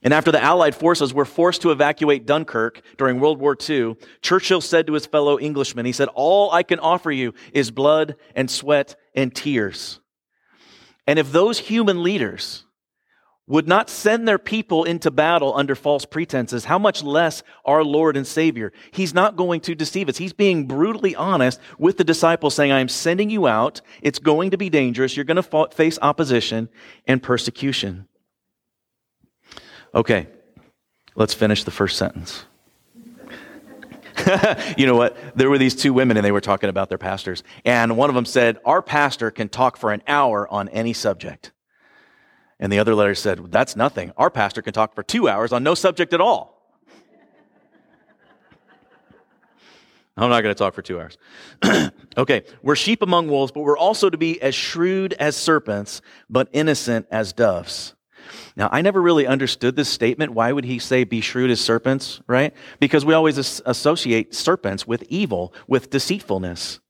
And 0.03 0.15
after 0.15 0.31
the 0.31 0.43
Allied 0.43 0.75
forces 0.75 1.13
were 1.13 1.25
forced 1.25 1.63
to 1.63 1.73
evacuate 1.73 2.27
Dunkirk 2.27 2.81
during 2.97 3.19
World 3.19 3.41
War 3.41 3.57
II, 3.69 3.97
Churchill 4.23 4.61
said 4.61 4.87
to 4.87 4.93
his 4.93 5.07
fellow 5.07 5.37
Englishmen, 5.39 5.85
he 5.85 5.93
said, 5.93 6.09
All 6.15 6.53
I 6.53 6.63
can 6.63 6.79
offer 6.79 7.11
you 7.11 7.35
is 7.53 7.71
blood 7.71 8.15
and 8.37 8.51
sweat 8.51 8.95
and 9.15 9.35
tears. 9.35 10.01
And 11.07 11.19
if 11.19 11.33
those 11.33 11.59
human 11.59 12.03
leaders 12.03 12.64
would 13.47 13.69
not 13.69 13.91
send 13.91 14.27
their 14.27 14.39
people 14.39 14.85
into 14.85 15.11
battle 15.11 15.55
under 15.55 15.75
false 15.75 16.05
pretenses, 16.05 16.65
how 16.65 16.79
much 16.79 17.03
less 17.03 17.43
our 17.65 17.85
Lord 17.85 18.17
and 18.17 18.27
Savior? 18.27 18.73
He's 18.91 19.13
not 19.13 19.37
going 19.37 19.61
to 19.63 19.75
deceive 19.75 20.09
us. 20.09 20.17
He's 20.17 20.33
being 20.33 20.67
brutally 20.67 21.15
honest 21.15 21.61
with 21.79 21.99
the 21.99 22.05
disciples, 22.05 22.55
saying, 22.55 22.73
I 22.73 22.81
am 22.81 22.89
sending 22.89 23.29
you 23.29 23.47
out. 23.47 23.83
It's 24.01 24.19
going 24.19 24.51
to 24.53 24.57
be 24.57 24.71
dangerous. 24.71 25.17
You're 25.17 25.25
going 25.25 25.43
to 25.43 25.69
face 25.73 25.99
opposition 26.01 26.71
and 27.07 27.23
persecution. 27.23 28.09
Okay, 29.95 30.27
let's 31.15 31.35
finish 31.35 31.65
the 31.65 31.71
first 31.71 31.99
sentence. 31.99 32.47
you 34.79 34.87
know 34.87 34.97
what? 34.97 35.17
There 35.37 35.51
were 35.51 35.59
these 35.59 35.75
two 35.75 35.93
women 35.93 36.17
and 36.17 36.25
they 36.25 36.33
were 36.33 36.41
talking 36.41 36.71
about 36.71 36.89
their 36.89 36.99
pastors. 36.99 37.43
And 37.65 37.97
one 37.97 38.09
of 38.09 38.15
them 38.15 38.25
said, 38.25 38.59
Our 38.65 38.81
pastor 38.81 39.31
can 39.31 39.49
talk 39.49 39.77
for 39.77 39.93
an 39.93 40.03
hour 40.07 40.49
on 40.49 40.69
any 40.71 40.93
subject. 40.93 41.53
And 42.61 42.73
the 42.73 42.79
other 42.79 42.95
letter 42.95 43.15
said, 43.15 43.51
That's 43.51 43.77
nothing. 43.77 44.13
Our 44.17 44.31
pastor 44.31 44.63
can 44.63 44.73
talk 44.73 44.95
for 44.95 45.03
two 45.03 45.29
hours 45.29 45.53
on 45.53 45.63
no 45.63 45.75
subject 45.75 46.13
at 46.13 46.21
all. 46.21 46.63
I'm 50.17 50.31
not 50.31 50.43
going 50.43 50.55
to 50.55 50.59
talk 50.59 50.75
for 50.75 50.83
two 50.83 51.01
hours. 51.01 51.19
okay, 52.17 52.45
we're 52.63 52.77
sheep 52.77 53.03
among 53.03 53.29
wolves, 53.29 53.53
but 53.53 53.63
we're 53.63 53.79
also 53.79 54.09
to 54.09 54.19
be 54.19 54.41
as 54.41 54.55
shrewd 54.55 55.13
as 55.15 55.37
serpents, 55.37 56.01
but 56.31 56.49
innocent 56.53 57.07
as 57.11 57.33
doves. 57.33 57.95
Now, 58.57 58.69
I 58.73 58.83
never 58.83 59.03
really 59.03 59.27
understood 59.27 59.77
this 59.77 59.89
statement. 59.89 60.33
Why 60.33 60.53
would 60.53 60.65
he 60.65 60.79
say, 60.79 61.05
be 61.05 61.21
shrewd 61.21 61.51
as 61.51 61.61
serpents, 61.61 62.23
right? 62.27 62.55
Because 62.81 63.05
we 63.05 63.13
always 63.13 63.37
associate 63.37 64.35
serpents 64.35 64.87
with 64.87 65.03
evil, 65.09 65.53
with 65.67 65.91
deceitfulness. 65.91 66.81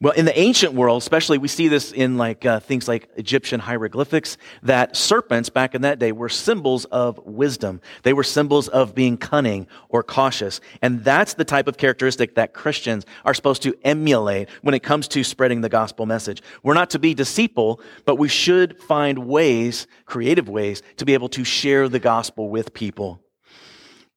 Well, 0.00 0.12
in 0.12 0.24
the 0.24 0.38
ancient 0.38 0.74
world, 0.74 1.00
especially, 1.00 1.38
we 1.38 1.48
see 1.48 1.68
this 1.68 1.92
in 1.92 2.18
like 2.18 2.44
uh, 2.44 2.60
things 2.60 2.88
like 2.88 3.08
Egyptian 3.16 3.60
hieroglyphics, 3.60 4.36
that 4.62 4.96
serpents 4.96 5.48
back 5.48 5.74
in 5.74 5.82
that 5.82 5.98
day 5.98 6.12
were 6.12 6.28
symbols 6.28 6.84
of 6.86 7.18
wisdom. 7.24 7.80
They 8.02 8.12
were 8.12 8.24
symbols 8.24 8.68
of 8.68 8.94
being 8.94 9.16
cunning 9.16 9.66
or 9.88 10.02
cautious. 10.02 10.60
And 10.82 11.04
that's 11.04 11.34
the 11.34 11.44
type 11.44 11.68
of 11.68 11.78
characteristic 11.78 12.34
that 12.34 12.52
Christians 12.52 13.06
are 13.24 13.34
supposed 13.34 13.62
to 13.62 13.74
emulate 13.84 14.50
when 14.62 14.74
it 14.74 14.82
comes 14.82 15.08
to 15.08 15.24
spreading 15.24 15.62
the 15.62 15.68
gospel 15.68 16.06
message. 16.06 16.42
We're 16.62 16.74
not 16.74 16.90
to 16.90 16.98
be 16.98 17.14
deceitful, 17.14 17.80
but 18.04 18.16
we 18.16 18.28
should 18.28 18.82
find 18.82 19.26
ways, 19.26 19.86
creative 20.04 20.48
ways, 20.48 20.82
to 20.96 21.04
be 21.04 21.14
able 21.14 21.30
to 21.30 21.44
share 21.44 21.88
the 21.88 22.00
gospel 22.00 22.50
with 22.50 22.74
people. 22.74 23.23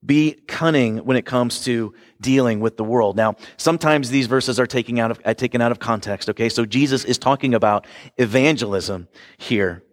Be 0.05 0.33
cunning 0.47 0.99
when 0.99 1.17
it 1.17 1.25
comes 1.25 1.63
to 1.65 1.93
dealing 2.21 2.59
with 2.59 2.77
the 2.77 2.83
world. 2.83 3.15
Now, 3.15 3.35
sometimes 3.57 4.09
these 4.09 4.27
verses 4.27 4.59
are 4.59 4.67
taken 4.67 4.99
out 4.99 5.11
of, 5.11 5.19
uh, 5.25 5.33
taken 5.33 5.59
out 5.59 5.71
of 5.71 5.79
context, 5.79 6.29
okay? 6.29 6.49
So 6.49 6.65
Jesus 6.65 7.03
is 7.03 7.17
talking 7.17 7.53
about 7.53 7.87
evangelism 8.17 9.07
here. 9.37 9.83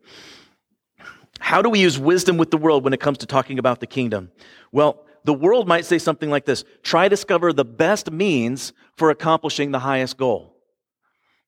How 1.40 1.62
do 1.62 1.70
we 1.70 1.80
use 1.80 1.98
wisdom 1.98 2.36
with 2.36 2.50
the 2.50 2.56
world 2.56 2.84
when 2.84 2.92
it 2.92 3.00
comes 3.00 3.18
to 3.18 3.26
talking 3.26 3.58
about 3.58 3.80
the 3.80 3.86
kingdom? 3.86 4.30
Well, 4.72 5.04
the 5.24 5.34
world 5.34 5.66
might 5.66 5.84
say 5.86 5.98
something 5.98 6.30
like 6.30 6.44
this 6.44 6.64
try 6.82 7.08
discover 7.08 7.52
the 7.52 7.64
best 7.64 8.10
means 8.10 8.72
for 8.96 9.10
accomplishing 9.10 9.70
the 9.70 9.78
highest 9.78 10.16
goal. 10.16 10.54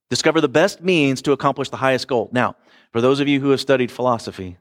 Discover 0.09 0.40
the 0.40 0.49
best 0.49 0.83
means 0.83 1.21
to 1.23 1.33
accomplish 1.33 1.69
the 1.69 1.77
highest 1.77 2.09
goal. 2.09 2.31
Now, 2.33 2.57
for 2.92 3.01
those 3.01 3.21
of 3.21 3.29
you 3.29 3.40
who 3.40 3.51
have 3.51 3.61
studied 3.61 3.90
philosophy, 3.90 4.57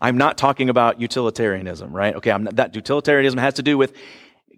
I'm 0.00 0.16
not 0.16 0.38
talking 0.38 0.68
about 0.68 1.00
utilitarianism, 1.00 1.94
right? 1.94 2.14
Okay, 2.16 2.30
not, 2.36 2.56
that 2.56 2.74
utilitarianism 2.74 3.38
has 3.38 3.54
to 3.54 3.62
do 3.62 3.78
with 3.78 3.94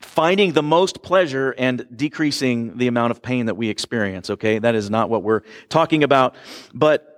finding 0.00 0.52
the 0.52 0.62
most 0.62 1.02
pleasure 1.02 1.54
and 1.56 1.86
decreasing 1.94 2.76
the 2.78 2.86
amount 2.86 3.10
of 3.10 3.22
pain 3.22 3.46
that 3.46 3.56
we 3.56 3.68
experience, 3.68 4.30
okay? 4.30 4.58
That 4.58 4.74
is 4.74 4.90
not 4.90 5.08
what 5.08 5.22
we're 5.22 5.42
talking 5.68 6.02
about, 6.02 6.34
but 6.72 7.14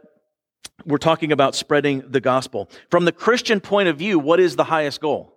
we're 0.84 0.98
talking 0.98 1.32
about 1.32 1.54
spreading 1.54 2.04
the 2.08 2.20
gospel. 2.20 2.68
From 2.90 3.04
the 3.04 3.12
Christian 3.12 3.60
point 3.60 3.88
of 3.88 3.96
view, 3.96 4.18
what 4.18 4.40
is 4.40 4.56
the 4.56 4.64
highest 4.64 5.00
goal? 5.00 5.36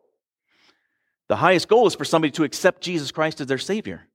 The 1.27 1.37
highest 1.37 1.67
goal 1.67 1.87
is 1.87 1.95
for 1.95 2.05
somebody 2.05 2.31
to 2.31 2.43
accept 2.43 2.81
Jesus 2.81 3.11
Christ 3.11 3.39
as 3.39 3.47
their 3.47 3.57
Savior. 3.57 4.07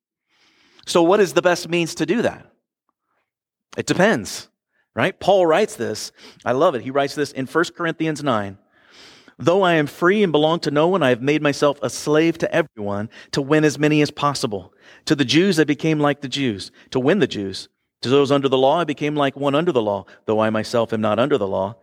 So, 0.87 1.03
what 1.03 1.21
is 1.21 1.33
the 1.33 1.43
best 1.43 1.69
means 1.69 1.95
to 1.97 2.07
do 2.07 2.23
that? 2.23 2.51
It 3.77 3.87
depends, 3.87 4.49
right? 4.95 5.19
Paul 5.19 5.47
writes 5.47 5.77
this. 5.77 6.13
I 6.45 6.53
love 6.53 6.75
it. 6.75 6.83
He 6.83 6.91
writes 6.91 7.15
this 7.15 7.33
in 7.33 7.47
1 7.47 7.65
Corinthians 7.77 8.23
9. 8.23 8.59
Though 9.39 9.63
I 9.63 9.75
am 9.75 9.89
free 9.89 10.23
and 10.23 10.31
belong 10.31 10.61
to 10.61 10.71
no 10.71 10.87
one, 10.87 11.03
I 11.03 11.09
have 11.09 11.23
made 11.23 11.43
myself 11.43 11.79
a 11.83 11.91
slave 11.91 12.39
to 12.39 12.55
everyone 12.55 13.11
to 13.33 13.43
win 13.43 13.65
as 13.65 13.79
many 13.79 14.01
as 14.01 14.11
possible. 14.11 14.73
To 15.07 15.17
the 15.17 15.25
Jews, 15.25 15.59
I 15.59 15.65
became 15.65 15.99
like 15.99 16.21
the 16.21 16.29
Jews 16.29 16.71
to 16.91 17.01
win 17.01 17.19
the 17.19 17.27
Jews. 17.27 17.69
To 18.03 18.11
those 18.11 18.31
under 18.31 18.51
the 18.51 18.59
law, 18.59 18.81
I 18.81 18.85
became 18.85 19.17
like 19.17 19.35
one 19.35 19.55
under 19.55 19.73
the 19.73 19.83
law, 19.83 20.05
though 20.27 20.39
I 20.39 20.51
myself 20.51 20.93
am 20.93 21.01
not 21.01 21.19
under 21.19 21.39
the 21.39 21.49
law, 21.49 21.77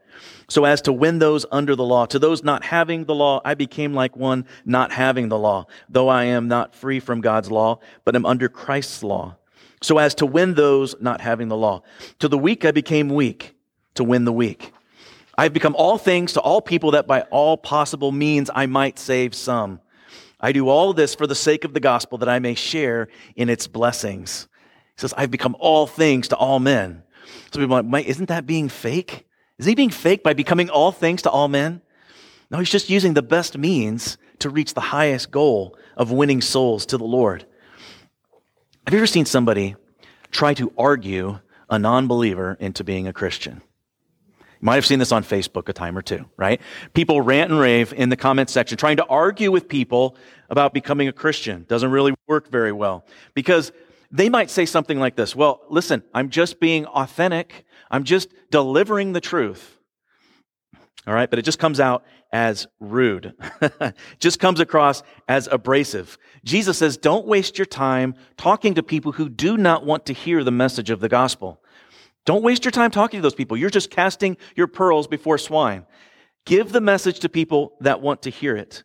so 0.47 0.65
as 0.65 0.80
to 0.84 0.93
win 0.93 1.17
those 1.17 1.47
under 1.52 1.76
the 1.76 1.84
law. 1.84 2.06
To 2.06 2.19
those 2.19 2.43
not 2.43 2.63
having 2.63 3.06
the 3.06 3.15
law, 3.15 3.41
I 3.43 3.56
became 3.56 3.95
like 3.95 4.15
one 4.15 4.45
not 4.63 4.91
having 4.91 5.30
the 5.30 5.39
law, 5.39 5.65
though 5.89 6.10
I 6.10 6.26
am 6.26 6.47
not 6.47 6.76
free 6.76 7.00
from 7.00 7.21
God's 7.21 7.50
law, 7.50 7.80
but 8.06 8.15
am 8.15 8.28
under 8.28 8.50
Christ's 8.50 9.02
law, 9.02 9.38
so 9.82 9.97
as 9.97 10.15
to 10.15 10.26
win 10.26 10.54
those 10.54 10.95
not 11.00 11.21
having 11.21 11.47
the 11.47 11.58
law. 11.58 11.82
To 12.19 12.28
the 12.28 12.38
weak, 12.38 12.65
I 12.65 12.71
became 12.71 13.10
weak 13.10 13.56
to 13.95 14.04
win 14.04 14.26
the 14.26 14.34
weak. 14.34 14.74
I 15.38 15.43
have 15.43 15.54
become 15.54 15.76
all 15.76 15.97
things 15.97 16.34
to 16.34 16.41
all 16.41 16.62
people 16.62 16.91
that 16.91 17.08
by 17.08 17.21
all 17.24 17.58
possible 17.58 18.12
means 18.12 18.50
I 18.54 18.65
might 18.65 19.00
save 19.00 19.34
some. 19.34 19.80
I 20.39 20.52
do 20.52 20.69
all 20.69 20.93
this 20.93 21.15
for 21.15 21.28
the 21.28 21.36
sake 21.36 21.63
of 21.63 21.74
the 21.74 21.80
gospel 21.80 22.17
that 22.19 22.30
I 22.30 22.39
may 22.39 22.56
share 22.56 23.08
in 23.36 23.50
its 23.50 23.67
blessings. 23.67 24.47
He 24.95 25.02
says, 25.02 25.13
I've 25.15 25.32
become 25.32 25.56
all 25.60 25.88
things 25.88 26.28
to 26.30 26.36
all 26.36 26.60
men. 26.60 27.04
So 27.52 27.60
people 27.60 27.76
are 27.76 27.84
like, 27.84 28.06
isn't 28.06 28.30
that 28.30 28.45
being 28.45 28.69
fake? 28.69 29.26
Is 29.58 29.65
he 29.65 29.76
being 29.76 29.89
fake 29.89 30.24
by 30.24 30.34
becoming 30.34 30.69
all 30.69 30.91
things 30.91 31.21
to 31.24 31.30
all 31.30 31.47
men? 31.47 31.82
No, 32.50 32.58
he's 32.58 32.69
just 32.69 32.89
using 32.89 33.13
the 33.13 33.21
best 33.21 33.58
means 33.58 34.17
to 34.39 34.50
reach 34.50 34.74
the 34.74 34.82
highest 34.82 35.32
goal 35.32 35.78
of 35.95 36.12
winning 36.12 36.41
souls 36.41 36.86
to 36.88 36.97
the 36.97 37.06
Lord. 37.06 37.45
Have 38.86 38.94
you 38.94 39.00
ever 39.00 39.08
seen 39.08 39.26
somebody 39.26 39.76
try 40.32 40.54
to 40.56 40.74
argue 40.78 41.39
a 41.70 41.78
non 41.78 42.08
believer 42.08 42.58
into 42.60 42.84
being 42.84 43.08
a 43.08 43.13
Christian? 43.13 43.62
You 44.39 44.65
might 44.65 44.76
have 44.76 44.86
seen 44.86 45.00
this 45.00 45.12
on 45.12 45.24
Facebook 45.24 45.70
a 45.70 45.74
time 45.74 45.98
or 45.98 46.02
two, 46.02 46.26
right? 46.36 46.60
People 46.94 47.22
rant 47.22 47.52
and 47.52 47.60
rave 47.60 47.94
in 47.94 48.10
the 48.10 48.15
comment 48.15 48.50
section 48.50 48.78
trying 48.78 48.98
to 48.98 49.06
argue 49.06 49.52
with 49.52 49.67
people 49.67 50.15
about 50.50 50.74
becoming 50.74 51.08
a 51.08 51.13
Christian. 51.13 51.65
Doesn't 51.67 51.91
really 51.91 52.15
work 52.28 52.50
very 52.50 52.72
well 52.72 53.06
because 53.36 53.72
they 54.12 54.30
might 54.30 54.50
say 54.50 54.65
something 54.65 55.00
like 55.00 55.15
this. 55.15 55.36
Well, 55.36 55.62
listen, 55.70 56.04
I'm 56.13 56.30
just 56.30 56.60
being 56.60 56.86
authentic. 56.88 57.65
I'm 57.89 58.04
just 58.04 58.30
delivering 58.50 59.13
the 59.13 59.22
truth. 59.22 59.78
All 61.08 61.13
right. 61.13 61.30
But 61.30 61.39
it 61.39 61.44
just 61.44 61.60
comes 61.60 61.80
out 61.80 62.04
as 62.32 62.67
rude. 62.80 63.34
just 64.20 64.39
comes 64.39 64.60
across 64.60 65.04
as 65.28 65.48
abrasive. 65.48 66.17
Jesus 66.44 66.78
says, 66.78 66.98
don't 66.98 67.28
waste 67.28 67.58
your 67.58 67.65
time 67.65 68.15
talking 68.38 68.76
to 68.76 68.84
people 68.84 69.12
who 69.12 69.30
do 69.30 69.58
not 69.58 69.86
want 69.86 70.06
to 70.06 70.13
hear 70.13 70.44
the 70.44 70.52
message 70.52 70.89
of 70.89 71.00
the 71.00 71.10
gospel. 71.10 71.62
Don't 72.26 72.44
waste 72.44 72.65
your 72.65 72.72
time 72.72 72.91
talking 72.91 73.17
to 73.17 73.22
those 73.22 73.36
people. 73.36 73.58
You're 73.58 73.70
just 73.70 73.89
casting 73.89 74.38
your 74.56 74.67
pearls 74.67 75.08
before 75.08 75.38
swine. 75.38 75.86
Give 76.46 76.72
the 76.72 76.82
message 76.82 77.20
to 77.20 77.30
people 77.30 77.74
that 77.82 78.02
want 78.02 78.24
to 78.24 78.30
hear 78.30 78.56
it. 78.56 78.84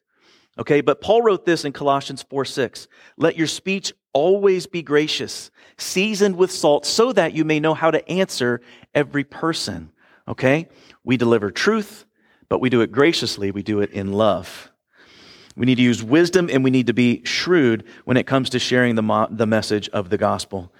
Okay, 0.59 0.81
but 0.81 1.03
Paul 1.03 1.23
wrote 1.23 1.45
this 1.45 1.65
in 1.65 1.73
Colossians 1.73 2.23
4 2.23 2.45
6. 2.47 2.89
Let 3.19 3.37
your 3.37 3.47
speech 3.47 3.93
always 4.15 4.67
be 4.67 4.83
gracious, 4.83 5.51
seasoned 5.77 6.37
with 6.37 6.51
salt, 6.51 6.87
so 6.87 7.13
that 7.13 7.35
you 7.35 7.45
may 7.45 7.61
know 7.61 7.75
how 7.75 7.91
to 7.91 8.09
answer 8.09 8.63
every 8.95 9.25
person. 9.25 9.93
Okay? 10.27 10.69
We 11.05 11.19
deliver 11.19 11.51
truth, 11.51 12.07
but 12.49 12.61
we 12.61 12.71
do 12.71 12.81
it 12.81 12.93
graciously. 12.93 13.51
We 13.51 13.63
do 13.63 13.81
it 13.81 13.91
in 13.91 14.13
love. 14.13 14.71
We 15.57 15.67
need 15.67 15.77
to 15.77 15.83
use 15.83 16.03
wisdom 16.03 16.51
and 16.53 16.63
we 16.63 16.71
need 16.71 16.87
to 16.89 16.93
be 16.93 17.25
shrewd 17.25 17.85
when 18.05 18.17
it 18.17 18.27
comes 18.27 18.51
to 18.51 18.59
sharing 18.59 18.95
the, 18.95 19.03
mo- 19.03 19.29
the 19.31 19.47
message 19.47 19.89
of 19.89 20.11
the 20.11 20.19
gospel. 20.19 20.73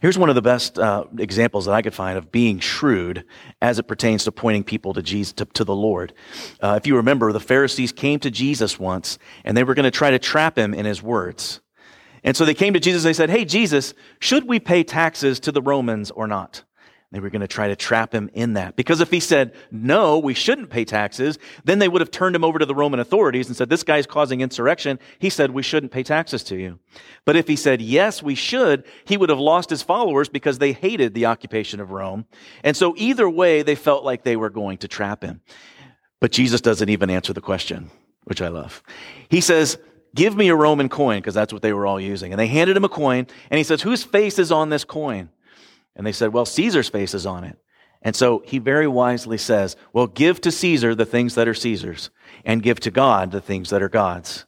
Here's 0.00 0.18
one 0.18 0.28
of 0.28 0.34
the 0.34 0.42
best 0.42 0.78
uh, 0.78 1.04
examples 1.18 1.64
that 1.64 1.72
I 1.72 1.80
could 1.80 1.94
find 1.94 2.18
of 2.18 2.30
being 2.30 2.58
shrewd 2.58 3.24
as 3.62 3.78
it 3.78 3.84
pertains 3.84 4.24
to 4.24 4.32
pointing 4.32 4.62
people 4.62 4.92
to 4.94 5.02
Jesus, 5.02 5.32
to, 5.34 5.46
to 5.46 5.64
the 5.64 5.74
Lord. 5.74 6.12
Uh, 6.60 6.78
if 6.80 6.86
you 6.86 6.96
remember, 6.96 7.32
the 7.32 7.40
Pharisees 7.40 7.92
came 7.92 8.20
to 8.20 8.30
Jesus 8.30 8.78
once 8.78 9.18
and 9.44 9.56
they 9.56 9.64
were 9.64 9.74
going 9.74 9.84
to 9.84 9.90
try 9.90 10.10
to 10.10 10.18
trap 10.18 10.58
him 10.58 10.74
in 10.74 10.84
his 10.84 11.02
words. 11.02 11.60
And 12.24 12.36
so 12.36 12.44
they 12.44 12.54
came 12.54 12.74
to 12.74 12.80
Jesus 12.80 13.04
they 13.04 13.12
said, 13.12 13.30
Hey, 13.30 13.44
Jesus, 13.44 13.94
should 14.18 14.46
we 14.46 14.60
pay 14.60 14.82
taxes 14.82 15.40
to 15.40 15.52
the 15.52 15.62
Romans 15.62 16.10
or 16.10 16.26
not? 16.26 16.64
They 17.16 17.20
were 17.20 17.30
going 17.30 17.40
to 17.40 17.48
try 17.48 17.68
to 17.68 17.76
trap 17.76 18.14
him 18.14 18.28
in 18.34 18.52
that. 18.52 18.76
Because 18.76 19.00
if 19.00 19.10
he 19.10 19.20
said, 19.20 19.54
no, 19.70 20.18
we 20.18 20.34
shouldn't 20.34 20.68
pay 20.68 20.84
taxes, 20.84 21.38
then 21.64 21.78
they 21.78 21.88
would 21.88 22.02
have 22.02 22.10
turned 22.10 22.36
him 22.36 22.44
over 22.44 22.58
to 22.58 22.66
the 22.66 22.74
Roman 22.74 23.00
authorities 23.00 23.46
and 23.46 23.56
said, 23.56 23.70
this 23.70 23.82
guy's 23.82 24.06
causing 24.06 24.42
insurrection. 24.42 24.98
He 25.18 25.30
said, 25.30 25.52
we 25.52 25.62
shouldn't 25.62 25.92
pay 25.92 26.02
taxes 26.02 26.44
to 26.44 26.56
you. 26.56 26.78
But 27.24 27.34
if 27.34 27.48
he 27.48 27.56
said, 27.56 27.80
yes, 27.80 28.22
we 28.22 28.34
should, 28.34 28.84
he 29.06 29.16
would 29.16 29.30
have 29.30 29.38
lost 29.38 29.70
his 29.70 29.80
followers 29.80 30.28
because 30.28 30.58
they 30.58 30.72
hated 30.72 31.14
the 31.14 31.24
occupation 31.24 31.80
of 31.80 31.90
Rome. 31.90 32.26
And 32.62 32.76
so 32.76 32.92
either 32.98 33.30
way, 33.30 33.62
they 33.62 33.76
felt 33.76 34.04
like 34.04 34.22
they 34.22 34.36
were 34.36 34.50
going 34.50 34.76
to 34.78 34.88
trap 34.88 35.22
him. 35.22 35.40
But 36.20 36.32
Jesus 36.32 36.60
doesn't 36.60 36.90
even 36.90 37.08
answer 37.08 37.32
the 37.32 37.40
question, 37.40 37.90
which 38.24 38.42
I 38.42 38.48
love. 38.48 38.82
He 39.30 39.40
says, 39.40 39.78
give 40.14 40.36
me 40.36 40.48
a 40.48 40.54
Roman 40.54 40.90
coin, 40.90 41.20
because 41.20 41.32
that's 41.32 41.54
what 41.54 41.62
they 41.62 41.72
were 41.72 41.86
all 41.86 41.98
using. 41.98 42.34
And 42.34 42.38
they 42.38 42.46
handed 42.46 42.76
him 42.76 42.84
a 42.84 42.90
coin, 42.90 43.26
and 43.50 43.56
he 43.56 43.64
says, 43.64 43.80
whose 43.80 44.04
face 44.04 44.38
is 44.38 44.52
on 44.52 44.68
this 44.68 44.84
coin? 44.84 45.30
And 45.96 46.06
they 46.06 46.12
said, 46.12 46.32
Well, 46.32 46.46
Caesar's 46.46 46.88
face 46.88 47.14
is 47.14 47.26
on 47.26 47.44
it. 47.44 47.58
And 48.02 48.14
so 48.14 48.42
he 48.46 48.58
very 48.58 48.86
wisely 48.86 49.38
says, 49.38 49.74
Well, 49.92 50.06
give 50.06 50.40
to 50.42 50.52
Caesar 50.52 50.94
the 50.94 51.06
things 51.06 51.34
that 51.34 51.48
are 51.48 51.54
Caesar's, 51.54 52.10
and 52.44 52.62
give 52.62 52.78
to 52.80 52.90
God 52.90 53.32
the 53.32 53.40
things 53.40 53.70
that 53.70 53.82
are 53.82 53.88
God's. 53.88 54.44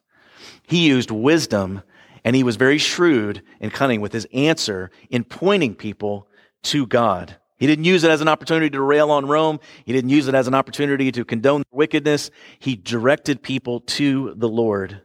He 0.63 0.87
used 0.87 1.11
wisdom, 1.11 1.83
and 2.25 2.37
he 2.37 2.43
was 2.43 2.57
very 2.57 2.79
shrewd 2.79 3.43
and 3.61 3.73
cunning 3.73 4.01
with 4.01 4.13
his 4.13 4.27
answer 4.33 4.91
in 5.11 5.25
pointing 5.25 5.75
people 5.75 6.29
to 6.65 6.87
God. 6.87 7.37
He 7.57 7.67
didn't 7.67 7.87
use 7.87 8.05
it 8.05 8.11
as 8.11 8.21
an 8.21 8.29
opportunity 8.29 8.71
to 8.71 8.81
rail 8.81 9.11
on 9.11 9.27
Rome. 9.27 9.59
He 9.85 9.93
didn't 9.93 10.11
use 10.11 10.29
it 10.29 10.35
as 10.35 10.47
an 10.47 10.55
opportunity 10.55 11.11
to 11.11 11.25
condone 11.25 11.65
wickedness. 11.73 12.31
He 12.61 12.77
directed 12.77 13.43
people 13.43 13.81
to 13.81 14.35
the 14.37 14.49
Lord. 14.49 15.01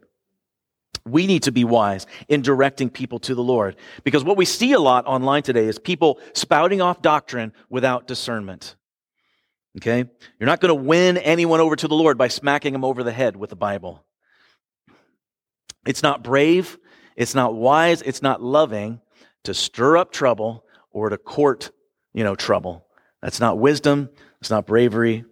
We 1.05 1.27
need 1.27 1.43
to 1.43 1.51
be 1.51 1.65
wise 1.65 2.07
in 2.29 2.41
directing 2.41 2.89
people 2.89 3.19
to 3.19 3.35
the 3.35 3.43
Lord. 3.43 3.75
Because 4.03 4.23
what 4.23 4.37
we 4.37 4.45
see 4.45 4.71
a 4.71 4.79
lot 4.79 5.05
online 5.05 5.43
today 5.43 5.65
is 5.65 5.77
people 5.77 6.19
spouting 6.33 6.81
off 6.81 7.01
doctrine 7.01 7.51
without 7.69 8.07
discernment. 8.07 8.75
Okay? 9.77 10.05
You're 10.39 10.47
not 10.47 10.61
going 10.61 10.69
to 10.69 10.81
win 10.81 11.17
anyone 11.17 11.59
over 11.59 11.75
to 11.75 11.87
the 11.87 11.95
Lord 11.95 12.17
by 12.17 12.29
smacking 12.29 12.73
them 12.73 12.85
over 12.85 13.03
the 13.03 13.11
head 13.11 13.35
with 13.35 13.49
the 13.49 13.55
Bible. 13.55 14.05
It's 15.85 16.03
not 16.03 16.23
brave, 16.23 16.77
it's 17.17 17.35
not 17.35 17.53
wise, 17.53 18.01
it's 18.01 18.21
not 18.21 18.41
loving 18.41 19.01
to 19.43 19.53
stir 19.53 19.97
up 19.97 20.11
trouble 20.11 20.63
or 20.91 21.09
to 21.09 21.17
court, 21.17 21.71
you 22.13 22.23
know, 22.23 22.35
trouble. 22.35 22.85
That's 23.21 23.39
not 23.39 23.57
wisdom, 23.57 24.09
it's 24.39 24.49
not 24.49 24.65
bravery. 24.65 25.25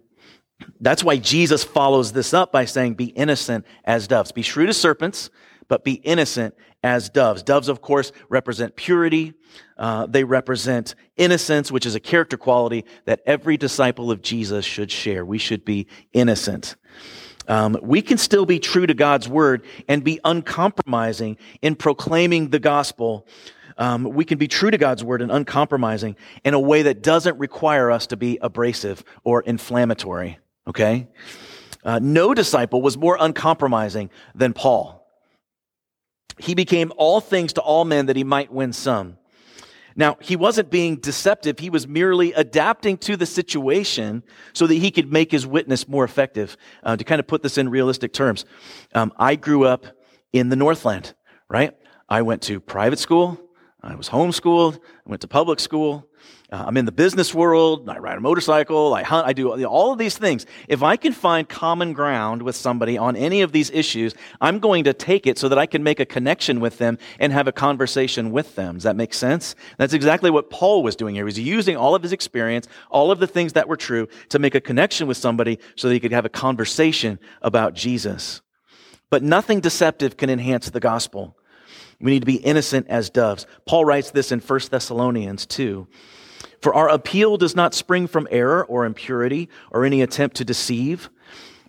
That's 0.80 1.02
why 1.02 1.16
Jesus 1.16 1.64
follows 1.64 2.12
this 2.12 2.34
up 2.34 2.52
by 2.52 2.66
saying, 2.66 2.94
Be 2.94 3.06
innocent 3.06 3.66
as 3.84 4.06
doves. 4.06 4.32
Be 4.32 4.42
shrewd 4.42 4.68
as 4.68 4.76
serpents, 4.76 5.30
but 5.68 5.84
be 5.84 5.94
innocent 5.94 6.54
as 6.82 7.08
doves. 7.08 7.42
Doves, 7.42 7.68
of 7.68 7.80
course, 7.80 8.12
represent 8.28 8.76
purity. 8.76 9.34
Uh, 9.76 10.06
they 10.06 10.24
represent 10.24 10.94
innocence, 11.16 11.70
which 11.70 11.86
is 11.86 11.94
a 11.94 12.00
character 12.00 12.36
quality 12.36 12.84
that 13.04 13.20
every 13.26 13.56
disciple 13.56 14.10
of 14.10 14.22
Jesus 14.22 14.64
should 14.64 14.90
share. 14.90 15.24
We 15.24 15.38
should 15.38 15.64
be 15.64 15.86
innocent. 16.12 16.76
Um, 17.48 17.76
we 17.82 18.02
can 18.02 18.18
still 18.18 18.46
be 18.46 18.58
true 18.58 18.86
to 18.86 18.94
God's 18.94 19.28
word 19.28 19.64
and 19.88 20.04
be 20.04 20.20
uncompromising 20.24 21.36
in 21.60 21.74
proclaiming 21.74 22.50
the 22.50 22.58
gospel. 22.58 23.26
Um, 23.76 24.04
we 24.04 24.24
can 24.24 24.38
be 24.38 24.48
true 24.48 24.70
to 24.70 24.78
God's 24.78 25.02
word 25.02 25.22
and 25.22 25.32
uncompromising 25.32 26.16
in 26.44 26.54
a 26.54 26.60
way 26.60 26.82
that 26.82 27.02
doesn't 27.02 27.38
require 27.38 27.90
us 27.90 28.06
to 28.08 28.16
be 28.16 28.38
abrasive 28.40 29.02
or 29.24 29.42
inflammatory. 29.42 30.38
Okay? 30.68 31.08
Uh, 31.84 31.98
no 32.00 32.34
disciple 32.34 32.80
was 32.80 32.96
more 32.96 33.16
uncompromising 33.18 34.10
than 34.34 34.52
Paul. 34.52 35.01
He 36.38 36.54
became 36.54 36.92
all 36.96 37.20
things 37.20 37.52
to 37.54 37.60
all 37.60 37.84
men 37.84 38.06
that 38.06 38.16
he 38.16 38.24
might 38.24 38.52
win 38.52 38.72
some. 38.72 39.18
Now, 39.94 40.16
he 40.20 40.36
wasn't 40.36 40.70
being 40.70 40.96
deceptive. 40.96 41.58
He 41.58 41.70
was 41.70 41.86
merely 41.86 42.32
adapting 42.32 42.96
to 42.98 43.16
the 43.16 43.26
situation 43.26 44.22
so 44.52 44.66
that 44.66 44.74
he 44.74 44.90
could 44.90 45.12
make 45.12 45.30
his 45.30 45.46
witness 45.46 45.86
more 45.86 46.04
effective. 46.04 46.56
Uh, 46.82 46.96
to 46.96 47.04
kind 47.04 47.20
of 47.20 47.26
put 47.26 47.42
this 47.42 47.58
in 47.58 47.68
realistic 47.68 48.12
terms, 48.12 48.44
um, 48.94 49.12
I 49.18 49.36
grew 49.36 49.64
up 49.64 49.86
in 50.32 50.48
the 50.48 50.56
Northland, 50.56 51.14
right? 51.48 51.76
I 52.08 52.22
went 52.22 52.42
to 52.42 52.60
private 52.60 52.98
school. 52.98 53.38
I 53.82 53.94
was 53.94 54.08
homeschooled. 54.08 54.76
I 54.76 55.10
went 55.10 55.22
to 55.22 55.28
public 55.28 55.60
school. 55.60 56.08
Uh, 56.52 56.64
I'm 56.66 56.76
in 56.76 56.84
the 56.84 56.92
business 56.92 57.32
world. 57.32 57.88
I 57.88 57.96
ride 57.96 58.18
a 58.18 58.20
motorcycle. 58.20 58.92
I 58.92 59.02
hunt. 59.02 59.26
I 59.26 59.32
do 59.32 59.64
all 59.64 59.90
of 59.90 59.98
these 59.98 60.18
things. 60.18 60.44
If 60.68 60.82
I 60.82 60.96
can 60.96 61.14
find 61.14 61.48
common 61.48 61.94
ground 61.94 62.42
with 62.42 62.54
somebody 62.56 62.98
on 62.98 63.16
any 63.16 63.40
of 63.40 63.52
these 63.52 63.70
issues, 63.70 64.14
I'm 64.38 64.58
going 64.58 64.84
to 64.84 64.92
take 64.92 65.26
it 65.26 65.38
so 65.38 65.48
that 65.48 65.56
I 65.56 65.64
can 65.64 65.82
make 65.82 65.98
a 65.98 66.04
connection 66.04 66.60
with 66.60 66.76
them 66.76 66.98
and 67.18 67.32
have 67.32 67.48
a 67.48 67.52
conversation 67.52 68.32
with 68.32 68.54
them. 68.54 68.74
Does 68.74 68.82
that 68.82 68.96
make 68.96 69.14
sense? 69.14 69.54
That's 69.78 69.94
exactly 69.94 70.30
what 70.30 70.50
Paul 70.50 70.82
was 70.82 70.94
doing 70.94 71.14
here. 71.14 71.24
He 71.24 71.24
was 71.24 71.38
using 71.38 71.78
all 71.78 71.94
of 71.94 72.02
his 72.02 72.12
experience, 72.12 72.68
all 72.90 73.10
of 73.10 73.18
the 73.18 73.26
things 73.26 73.54
that 73.54 73.66
were 73.66 73.78
true 73.78 74.06
to 74.28 74.38
make 74.38 74.54
a 74.54 74.60
connection 74.60 75.06
with 75.06 75.16
somebody 75.16 75.58
so 75.76 75.88
that 75.88 75.94
he 75.94 76.00
could 76.00 76.12
have 76.12 76.26
a 76.26 76.28
conversation 76.30 77.18
about 77.40 77.72
Jesus. 77.72 78.42
But 79.08 79.22
nothing 79.22 79.60
deceptive 79.60 80.18
can 80.18 80.28
enhance 80.28 80.68
the 80.68 80.80
gospel. 80.80 81.34
We 81.98 82.10
need 82.10 82.20
to 82.20 82.26
be 82.26 82.36
innocent 82.36 82.88
as 82.88 83.08
doves. 83.08 83.46
Paul 83.64 83.86
writes 83.86 84.10
this 84.10 84.32
in 84.32 84.40
1 84.40 84.60
Thessalonians 84.70 85.46
2. 85.46 85.86
For 86.60 86.74
our 86.74 86.88
appeal 86.88 87.36
does 87.36 87.56
not 87.56 87.74
spring 87.74 88.06
from 88.06 88.28
error 88.30 88.64
or 88.64 88.84
impurity 88.84 89.48
or 89.70 89.84
any 89.84 90.02
attempt 90.02 90.36
to 90.36 90.44
deceive. 90.44 91.10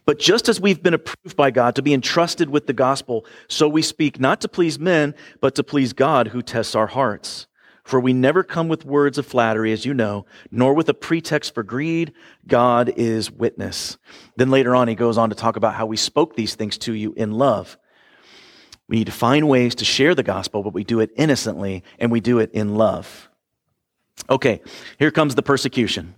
But 0.05 0.19
just 0.19 0.49
as 0.49 0.59
we've 0.59 0.83
been 0.83 0.93
approved 0.93 1.38
by 1.38 1.51
God 1.51 1.75
to 1.75 1.81
be 1.81 1.93
entrusted 1.93 2.49
with 2.49 2.67
the 2.67 2.73
gospel, 2.73 3.25
so 3.47 3.69
we 3.69 3.81
speak 3.81 4.19
not 4.19 4.41
to 4.41 4.49
please 4.49 4.77
men, 4.77 5.15
but 5.39 5.55
to 5.55 5.63
please 5.63 5.93
God 5.93 6.29
who 6.29 6.41
tests 6.41 6.75
our 6.75 6.88
hearts. 6.88 7.47
For 7.83 7.99
we 7.99 8.13
never 8.13 8.43
come 8.43 8.69
with 8.69 8.86
words 8.86 9.17
of 9.17 9.25
flattery, 9.25 9.73
as 9.73 9.86
you 9.86 9.93
know, 9.93 10.25
nor 10.51 10.73
with 10.73 10.88
a 10.88 10.93
pretext 10.93 11.53
for 11.53 11.63
greed. 11.63 12.13
God 12.47 12.93
is 12.95 13.29
witness. 13.29 13.97
Then 14.38 14.49
later 14.49 14.73
on, 14.73 14.88
he 14.88 14.95
goes 14.95 15.17
on 15.17 15.29
to 15.29 15.36
talk 15.36 15.57
about 15.57 15.75
how 15.75 15.86
we 15.86 15.97
spoke 15.97 16.36
these 16.36 16.55
things 16.55 16.77
to 16.79 16.93
you 16.93 17.13
in 17.13 17.33
love. 17.33 17.77
We 18.88 18.97
need 18.97 19.07
to 19.07 19.12
find 19.12 19.49
ways 19.49 19.75
to 19.75 19.86
share 19.86 20.15
the 20.15 20.23
gospel, 20.23 20.63
but 20.63 20.73
we 20.73 20.83
do 20.83 20.99
it 20.99 21.12
innocently 21.15 21.83
and 21.99 22.12
we 22.12 22.19
do 22.19 22.39
it 22.39 22.51
in 22.51 22.75
love. 22.75 23.29
Okay, 24.30 24.62
here 24.99 25.12
comes 25.12 25.36
the 25.36 25.43
persecution. 25.43 26.15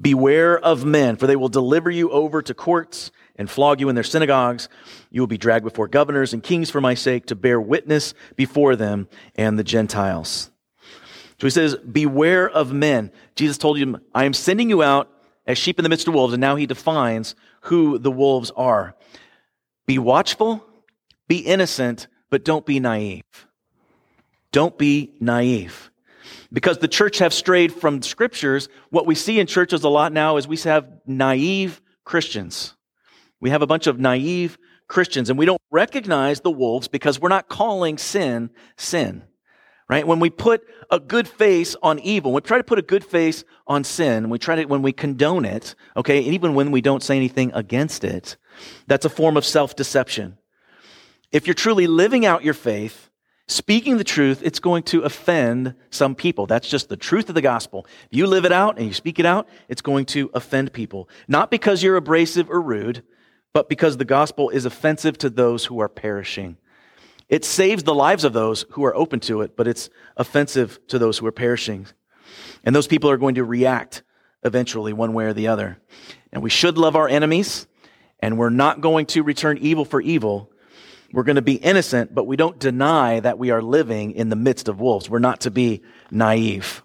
Beware 0.00 0.58
of 0.58 0.84
men, 0.84 1.16
for 1.16 1.26
they 1.26 1.36
will 1.36 1.48
deliver 1.48 1.90
you 1.90 2.10
over 2.10 2.42
to 2.42 2.54
courts 2.54 3.10
and 3.36 3.48
flog 3.48 3.80
you 3.80 3.88
in 3.88 3.94
their 3.94 4.04
synagogues. 4.04 4.68
You 5.10 5.22
will 5.22 5.26
be 5.26 5.38
dragged 5.38 5.64
before 5.64 5.88
governors 5.88 6.32
and 6.32 6.42
kings 6.42 6.70
for 6.70 6.80
my 6.80 6.94
sake 6.94 7.26
to 7.26 7.34
bear 7.34 7.60
witness 7.60 8.14
before 8.36 8.76
them 8.76 9.08
and 9.36 9.58
the 9.58 9.64
Gentiles. 9.64 10.50
So 11.38 11.46
he 11.46 11.50
says, 11.50 11.76
Beware 11.76 12.48
of 12.48 12.72
men. 12.72 13.12
Jesus 13.36 13.58
told 13.58 13.78
you, 13.78 14.00
I 14.14 14.24
am 14.24 14.34
sending 14.34 14.68
you 14.68 14.82
out 14.82 15.10
as 15.46 15.56
sheep 15.56 15.78
in 15.78 15.82
the 15.82 15.88
midst 15.88 16.08
of 16.08 16.14
wolves. 16.14 16.34
And 16.34 16.40
now 16.40 16.56
he 16.56 16.66
defines 16.66 17.34
who 17.62 17.98
the 17.98 18.10
wolves 18.10 18.50
are. 18.56 18.96
Be 19.86 19.98
watchful, 19.98 20.64
be 21.28 21.38
innocent, 21.38 22.08
but 22.28 22.44
don't 22.44 22.66
be 22.66 22.80
naive. 22.80 23.22
Don't 24.52 24.76
be 24.76 25.12
naive 25.20 25.89
because 26.52 26.78
the 26.78 26.88
church 26.88 27.18
have 27.18 27.32
strayed 27.32 27.72
from 27.72 28.02
scriptures. 28.02 28.68
What 28.90 29.06
we 29.06 29.14
see 29.14 29.38
in 29.38 29.46
churches 29.46 29.84
a 29.84 29.88
lot 29.88 30.12
now 30.12 30.36
is 30.36 30.48
we 30.48 30.56
have 30.58 30.88
naive 31.06 31.80
Christians. 32.04 32.74
We 33.40 33.50
have 33.50 33.62
a 33.62 33.66
bunch 33.66 33.86
of 33.86 33.98
naive 33.98 34.58
Christians 34.88 35.30
and 35.30 35.38
we 35.38 35.46
don't 35.46 35.62
recognize 35.70 36.40
the 36.40 36.50
wolves 36.50 36.88
because 36.88 37.20
we're 37.20 37.28
not 37.28 37.48
calling 37.48 37.98
sin 37.98 38.50
sin. 38.76 39.22
Right? 39.88 40.06
When 40.06 40.20
we 40.20 40.30
put 40.30 40.62
a 40.88 41.00
good 41.00 41.26
face 41.26 41.74
on 41.82 41.98
evil, 41.98 42.32
we 42.32 42.40
try 42.42 42.58
to 42.58 42.64
put 42.64 42.78
a 42.78 42.82
good 42.82 43.04
face 43.04 43.42
on 43.66 43.82
sin, 43.82 44.30
we 44.30 44.38
try 44.38 44.54
to, 44.54 44.64
when 44.66 44.82
we 44.82 44.92
condone 44.92 45.44
it, 45.44 45.74
okay, 45.96 46.24
and 46.24 46.32
even 46.32 46.54
when 46.54 46.70
we 46.70 46.80
don't 46.80 47.02
say 47.02 47.16
anything 47.16 47.50
against 47.54 48.04
it, 48.04 48.36
that's 48.86 49.04
a 49.04 49.08
form 49.08 49.36
of 49.36 49.44
self-deception. 49.44 50.38
If 51.32 51.48
you're 51.48 51.54
truly 51.54 51.88
living 51.88 52.24
out 52.24 52.44
your 52.44 52.54
faith, 52.54 53.09
speaking 53.50 53.96
the 53.96 54.04
truth, 54.04 54.42
it's 54.42 54.60
going 54.60 54.82
to 54.84 55.02
offend 55.02 55.74
some 55.90 56.14
people. 56.14 56.46
That's 56.46 56.68
just 56.68 56.88
the 56.88 56.96
truth 56.96 57.28
of 57.28 57.34
the 57.34 57.42
gospel. 57.42 57.86
If 58.10 58.16
you 58.16 58.26
live 58.26 58.44
it 58.44 58.52
out 58.52 58.78
and 58.78 58.86
you 58.86 58.94
speak 58.94 59.18
it 59.18 59.26
out, 59.26 59.48
it's 59.68 59.82
going 59.82 60.06
to 60.06 60.30
offend 60.34 60.72
people. 60.72 61.08
Not 61.28 61.50
because 61.50 61.82
you're 61.82 61.96
abrasive 61.96 62.50
or 62.50 62.60
rude, 62.60 63.02
but 63.52 63.68
because 63.68 63.96
the 63.96 64.04
gospel 64.04 64.50
is 64.50 64.64
offensive 64.64 65.18
to 65.18 65.30
those 65.30 65.66
who 65.66 65.80
are 65.80 65.88
perishing. 65.88 66.56
It 67.28 67.44
saves 67.44 67.82
the 67.82 67.94
lives 67.94 68.24
of 68.24 68.32
those 68.32 68.66
who 68.70 68.84
are 68.84 68.94
open 68.94 69.20
to 69.20 69.42
it, 69.42 69.56
but 69.56 69.68
it's 69.68 69.90
offensive 70.16 70.78
to 70.88 70.98
those 70.98 71.18
who 71.18 71.26
are 71.26 71.32
perishing. 71.32 71.86
And 72.64 72.74
those 72.74 72.86
people 72.86 73.10
are 73.10 73.16
going 73.16 73.36
to 73.36 73.44
react 73.44 74.02
eventually, 74.42 74.92
one 74.92 75.12
way 75.12 75.26
or 75.26 75.32
the 75.32 75.48
other. 75.48 75.78
And 76.32 76.42
we 76.42 76.50
should 76.50 76.78
love 76.78 76.96
our 76.96 77.08
enemies, 77.08 77.66
and 78.20 78.38
we're 78.38 78.50
not 78.50 78.80
going 78.80 79.06
to 79.06 79.22
return 79.22 79.58
evil 79.58 79.84
for 79.84 80.00
evil 80.00 80.49
we're 81.12 81.24
going 81.24 81.36
to 81.36 81.42
be 81.42 81.54
innocent, 81.54 82.14
but 82.14 82.24
we 82.26 82.36
don't 82.36 82.58
deny 82.58 83.20
that 83.20 83.38
we 83.38 83.50
are 83.50 83.62
living 83.62 84.12
in 84.12 84.28
the 84.28 84.36
midst 84.36 84.68
of 84.68 84.80
wolves. 84.80 85.10
We're 85.10 85.18
not 85.18 85.40
to 85.40 85.50
be 85.50 85.82
naive. 86.10 86.82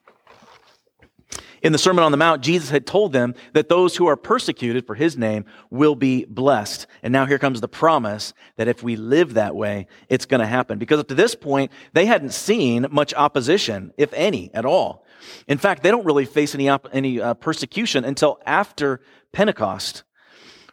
In 1.62 1.72
the 1.72 1.80
Sermon 1.80 2.04
on 2.04 2.12
the 2.12 2.18
Mount, 2.18 2.44
Jesus 2.44 2.70
had 2.70 2.86
told 2.86 3.12
them 3.12 3.34
that 3.54 3.70
those 3.70 3.96
who 3.96 4.06
are 4.06 4.16
persecuted 4.16 4.86
for 4.86 4.94
his 4.94 5.18
name 5.18 5.46
will 5.72 5.96
be 5.96 6.24
blessed. 6.26 6.86
And 7.02 7.12
now 7.12 7.26
here 7.26 7.40
comes 7.40 7.60
the 7.60 7.68
promise 7.68 8.36
that 8.58 8.68
if 8.68 8.84
we 8.84 8.96
live 8.96 9.34
that 9.34 9.56
way, 9.56 9.88
it's 10.08 10.28
going 10.28 10.42
to 10.42 10.46
happen. 10.46 10.78
Because 10.78 11.00
up 11.00 11.08
to 11.08 11.16
this 11.16 11.34
point, 11.34 11.72
they 11.94 12.06
hadn't 12.06 12.34
seen 12.34 12.86
much 12.92 13.16
opposition, 13.16 13.92
if 13.98 14.14
any, 14.14 14.54
at 14.54 14.64
all. 14.64 15.06
In 15.48 15.58
fact, 15.58 15.82
they 15.82 15.90
don't 15.90 16.06
really 16.06 16.26
face 16.26 16.54
any, 16.54 16.70
op- 16.70 16.88
any 16.94 17.20
uh, 17.20 17.34
persecution 17.34 18.06
until 18.06 18.40
after 18.46 19.02
Pentecost 19.32 20.04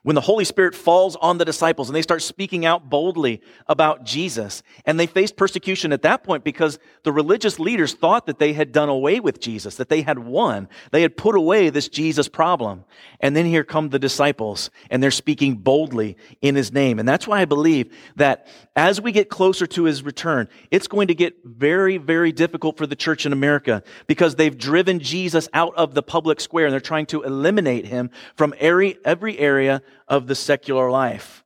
when 0.02 0.14
the 0.14 0.20
Holy 0.20 0.44
Spirit 0.44 0.74
falls 0.74 1.14
on 1.16 1.38
the 1.38 1.44
disciples 1.44 1.88
and 1.88 1.94
they 1.94 2.02
start 2.02 2.22
speaking 2.22 2.66
out 2.66 2.90
boldly 2.90 3.40
about 3.68 4.04
Jesus. 4.04 4.62
And 4.84 4.98
they 4.98 5.06
faced 5.06 5.36
persecution 5.36 5.92
at 5.92 6.02
that 6.02 6.24
point 6.24 6.42
because 6.42 6.78
the 7.04 7.12
religious 7.12 7.60
leaders 7.60 7.94
thought 7.94 8.26
that 8.26 8.38
they 8.38 8.52
had 8.52 8.72
done 8.72 8.88
away 8.88 9.20
with 9.20 9.40
Jesus, 9.40 9.76
that 9.76 9.88
they 9.88 10.02
had 10.02 10.18
won. 10.18 10.68
They 10.90 11.02
had 11.02 11.16
put 11.16 11.36
away 11.36 11.70
this 11.70 11.88
Jesus 11.88 12.28
problem. 12.28 12.84
And 13.20 13.36
then 13.36 13.46
here 13.46 13.62
come 13.62 13.90
the 13.90 13.98
disciples 13.98 14.70
and 14.90 15.00
they're 15.00 15.12
speaking 15.12 15.54
boldly 15.54 16.16
in 16.40 16.56
his 16.56 16.72
name. 16.72 16.98
And 16.98 17.08
that's 17.08 17.28
why 17.28 17.40
I 17.40 17.44
believe 17.44 17.94
that 18.16 18.48
as 18.74 19.00
we 19.00 19.12
get 19.12 19.28
closer 19.28 19.66
to 19.68 19.84
his 19.84 20.02
return, 20.02 20.48
it's 20.72 20.88
going 20.88 21.08
to 21.08 21.14
get 21.14 21.36
very, 21.44 21.96
very 21.96 22.32
difficult 22.32 22.76
for 22.76 22.86
the 22.88 22.96
church 22.96 23.24
in 23.24 23.32
America 23.32 23.84
because 24.08 24.34
they've 24.34 24.56
driven 24.56 24.98
Jesus 24.98 25.48
out 25.52 25.74
of 25.76 25.94
the 25.94 26.02
public 26.02 26.40
square 26.40 26.66
and 26.66 26.72
they're 26.72 26.80
trying 26.80 27.06
to 27.06 27.22
eliminate 27.22 27.86
him 27.86 28.10
from 28.34 28.52
every, 28.58 28.98
every 29.04 29.38
area 29.38 29.80
of 30.08 30.26
the 30.26 30.34
secular 30.34 30.90
life. 30.90 31.44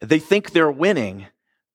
They 0.00 0.18
think 0.18 0.52
they're 0.52 0.70
winning 0.70 1.26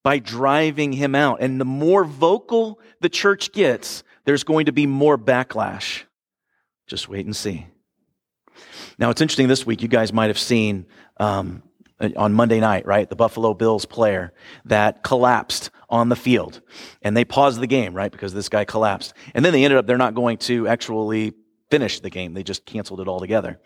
by 0.03 0.19
driving 0.19 0.93
him 0.93 1.15
out. 1.15 1.41
And 1.41 1.59
the 1.59 1.65
more 1.65 2.03
vocal 2.03 2.79
the 3.01 3.09
church 3.09 3.51
gets, 3.51 4.03
there's 4.25 4.43
going 4.43 4.67
to 4.67 4.71
be 4.71 4.85
more 4.85 5.17
backlash. 5.17 6.03
Just 6.87 7.09
wait 7.09 7.25
and 7.25 7.35
see. 7.35 7.67
Now, 8.97 9.09
it's 9.09 9.21
interesting 9.21 9.47
this 9.47 9.65
week, 9.65 9.81
you 9.81 9.87
guys 9.87 10.13
might 10.13 10.27
have 10.27 10.39
seen 10.39 10.85
um, 11.17 11.63
on 12.15 12.33
Monday 12.33 12.59
night, 12.59 12.85
right? 12.85 13.09
The 13.09 13.15
Buffalo 13.15 13.53
Bills 13.53 13.85
player 13.85 14.33
that 14.65 15.03
collapsed 15.03 15.71
on 15.89 16.09
the 16.09 16.15
field. 16.15 16.61
And 17.01 17.15
they 17.15 17.25
paused 17.25 17.59
the 17.59 17.67
game, 17.67 17.93
right? 17.93 18.11
Because 18.11 18.33
this 18.33 18.49
guy 18.49 18.65
collapsed. 18.65 19.13
And 19.33 19.43
then 19.43 19.53
they 19.53 19.63
ended 19.63 19.79
up, 19.79 19.87
they're 19.87 19.97
not 19.97 20.13
going 20.13 20.37
to 20.39 20.67
actually 20.67 21.33
finish 21.69 21.99
the 21.99 22.09
game. 22.09 22.33
They 22.33 22.43
just 22.43 22.65
canceled 22.65 23.01
it 23.01 23.07
altogether. 23.07 23.59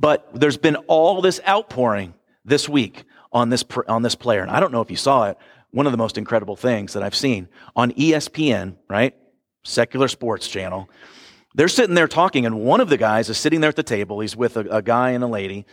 But 0.00 0.28
there's 0.32 0.56
been 0.56 0.76
all 0.88 1.20
this 1.20 1.40
outpouring 1.46 2.14
this 2.42 2.68
week 2.68 3.04
on 3.32 3.50
this, 3.50 3.62
on 3.86 4.00
this 4.00 4.14
player. 4.14 4.40
And 4.40 4.50
I 4.50 4.58
don't 4.58 4.72
know 4.72 4.80
if 4.80 4.90
you 4.90 4.96
saw 4.96 5.28
it. 5.28 5.36
One 5.72 5.86
of 5.86 5.92
the 5.92 5.98
most 5.98 6.16
incredible 6.16 6.56
things 6.56 6.94
that 6.94 7.02
I've 7.02 7.14
seen 7.14 7.48
on 7.76 7.92
ESPN, 7.92 8.76
right? 8.88 9.14
Secular 9.62 10.08
sports 10.08 10.48
channel. 10.48 10.88
They're 11.54 11.68
sitting 11.68 11.94
there 11.94 12.08
talking, 12.08 12.46
and 12.46 12.60
one 12.60 12.80
of 12.80 12.88
the 12.88 12.96
guys 12.96 13.28
is 13.28 13.36
sitting 13.36 13.60
there 13.60 13.68
at 13.68 13.76
the 13.76 13.82
table. 13.82 14.20
He's 14.20 14.34
with 14.34 14.56
a, 14.56 14.60
a 14.76 14.82
guy 14.82 15.10
and 15.10 15.22
a 15.22 15.26
lady. 15.26 15.66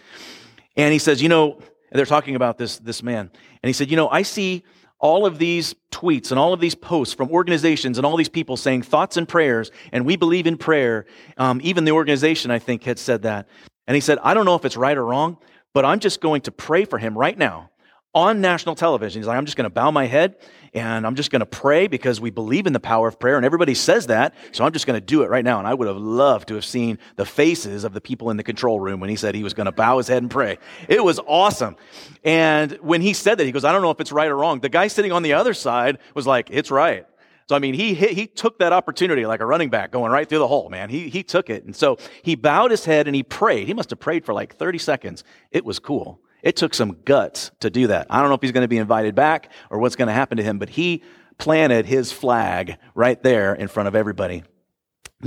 And 0.76 0.92
he 0.92 1.00
says, 1.00 1.22
You 1.22 1.30
know, 1.30 1.60
they're 1.92 2.06
talking 2.06 2.36
about 2.36 2.58
this, 2.58 2.80
this 2.80 3.02
man. 3.02 3.32
And 3.64 3.70
he 3.70 3.74
said, 3.74 3.90
You 3.90 3.96
know, 3.96 4.10
I 4.10 4.24
see 4.24 4.64
all 5.00 5.26
of 5.26 5.38
these 5.38 5.74
tweets 5.92 6.32
and 6.32 6.40
all 6.40 6.54
of 6.54 6.60
these 6.60 6.76
posts 6.76 7.14
from 7.14 7.30
organizations 7.30 7.98
and 7.98 8.06
all 8.06 8.18
these 8.18 8.30
people 8.30 8.58
saying 8.58 8.82
thoughts 8.82 9.16
and 9.16 9.28
prayers, 9.28 9.72
and 9.92 10.06
we 10.06 10.18
believe 10.18 10.48
in 10.48 10.58
prayer. 10.58 11.06
Um, 11.38 11.62
even 11.64 11.86
the 11.86 11.92
organization, 11.92 12.52
I 12.52 12.60
think, 12.60 12.84
had 12.84 13.00
said 13.00 13.22
that. 13.22 13.48
And 13.88 13.96
he 13.96 14.02
said, 14.02 14.20
I 14.22 14.34
don't 14.34 14.46
know 14.46 14.56
if 14.56 14.66
it's 14.66 14.78
right 14.78 14.98
or 14.98 15.06
wrong, 15.06 15.38
but 15.74 15.86
I'm 15.86 16.00
just 16.00 16.22
going 16.22 16.42
to 16.42 16.52
pray 16.52 16.86
for 16.86 17.00
him 17.00 17.18
right 17.18 17.38
now 17.38 17.72
on 18.14 18.42
national 18.42 18.76
television. 18.76 19.22
He's 19.22 19.28
like, 19.28 19.38
I'm 19.38 19.46
just 19.46 19.58
going 19.58 19.66
to 19.66 19.74
bow 19.74 19.92
my 19.92 20.08
head 20.08 20.38
and 20.74 21.06
I'm 21.06 21.16
just 21.16 21.30
going 21.30 21.42
to 21.42 21.46
pray 21.46 21.88
because 21.88 22.20
we 22.20 22.32
believe 22.32 22.66
in 22.66 22.74
the 22.74 22.80
power 22.80 23.08
of 23.08 23.20
prayer. 23.20 23.38
And 23.38 23.46
everybody 23.46 23.76
says 23.76 24.08
that. 24.08 24.34
So 24.54 24.66
I'm 24.66 24.72
just 24.72 24.88
going 24.88 25.00
to 25.00 25.06
do 25.06 25.22
it 25.22 25.30
right 25.30 25.46
now. 25.46 25.60
And 25.60 25.68
I 25.68 25.74
would 25.74 25.88
have 25.88 25.98
loved 25.98 26.48
to 26.48 26.56
have 26.56 26.66
seen 26.66 26.98
the 27.16 27.26
faces 27.26 27.84
of 27.84 27.94
the 27.94 28.02
people 28.02 28.32
in 28.32 28.38
the 28.38 28.44
control 28.44 28.80
room 28.80 29.00
when 29.00 29.10
he 29.10 29.16
said 29.16 29.36
he 29.36 29.44
was 29.44 29.54
going 29.54 29.66
to 29.66 29.72
bow 29.72 29.98
his 29.98 30.08
head 30.08 30.24
and 30.24 30.32
pray. 30.32 30.58
It 30.90 31.04
was 31.04 31.20
awesome. 31.28 31.76
And 32.24 32.72
when 32.82 33.02
he 33.02 33.14
said 33.14 33.38
that, 33.38 33.46
he 33.46 33.52
goes, 33.52 33.64
I 33.64 33.72
don't 33.72 33.84
know 33.84 33.92
if 33.92 34.02
it's 34.02 34.12
right 34.12 34.30
or 34.30 34.36
wrong. 34.36 34.62
The 34.62 34.70
guy 34.70 34.88
sitting 34.88 35.12
on 35.12 35.22
the 35.22 35.34
other 35.34 35.54
side 35.54 36.00
was 36.16 36.26
like, 36.26 36.50
it's 36.52 36.72
right. 36.72 37.06
So, 37.48 37.56
I 37.56 37.60
mean, 37.60 37.74
he, 37.74 37.94
he 37.94 38.28
took 38.28 38.60
that 38.60 38.74
opportunity 38.74 39.26
like 39.26 39.40
a 39.40 39.46
running 39.46 39.70
back 39.70 39.92
going 39.92 40.12
right 40.12 40.28
through 40.28 40.40
the 40.40 40.48
hole, 40.48 40.70
man. 40.70 40.90
He, 40.90 41.10
he 41.10 41.24
took 41.24 41.50
it. 41.50 41.64
And 41.64 41.74
so 41.74 41.98
he 42.22 42.36
bowed 42.36 42.72
his 42.72 42.84
head 42.84 43.08
and 43.08 43.16
he 43.16 43.24
prayed. 43.24 43.68
He 43.68 43.74
must 43.74 43.90
have 43.90 44.00
prayed 44.00 44.26
for 44.26 44.34
like 44.34 44.56
30 44.58 44.78
seconds. 44.80 45.24
It 45.52 45.64
was 45.64 45.80
cool. 45.80 46.20
It 46.44 46.58
took 46.58 46.74
some 46.74 46.98
guts 47.06 47.52
to 47.62 47.70
do 47.70 47.88
that. 47.88 48.08
I 48.10 48.20
don't 48.20 48.30
know 48.30 48.36
if 48.36 48.42
he's 48.42 48.52
going 48.52 48.66
to 48.66 48.68
be 48.68 48.78
invited 48.78 49.16
back 49.16 49.50
or 49.70 49.80
what's 49.80 49.96
going 49.96 50.10
to 50.10 50.14
happen 50.14 50.38
to 50.38 50.44
him, 50.44 50.60
but 50.60 50.70
he 50.70 51.04
planted 51.38 51.86
his 51.86 52.12
flag 52.12 52.78
right 52.96 53.22
there 53.24 53.54
in 53.54 53.70
front 53.70 53.88
of 53.88 53.96
everybody. 53.96 54.44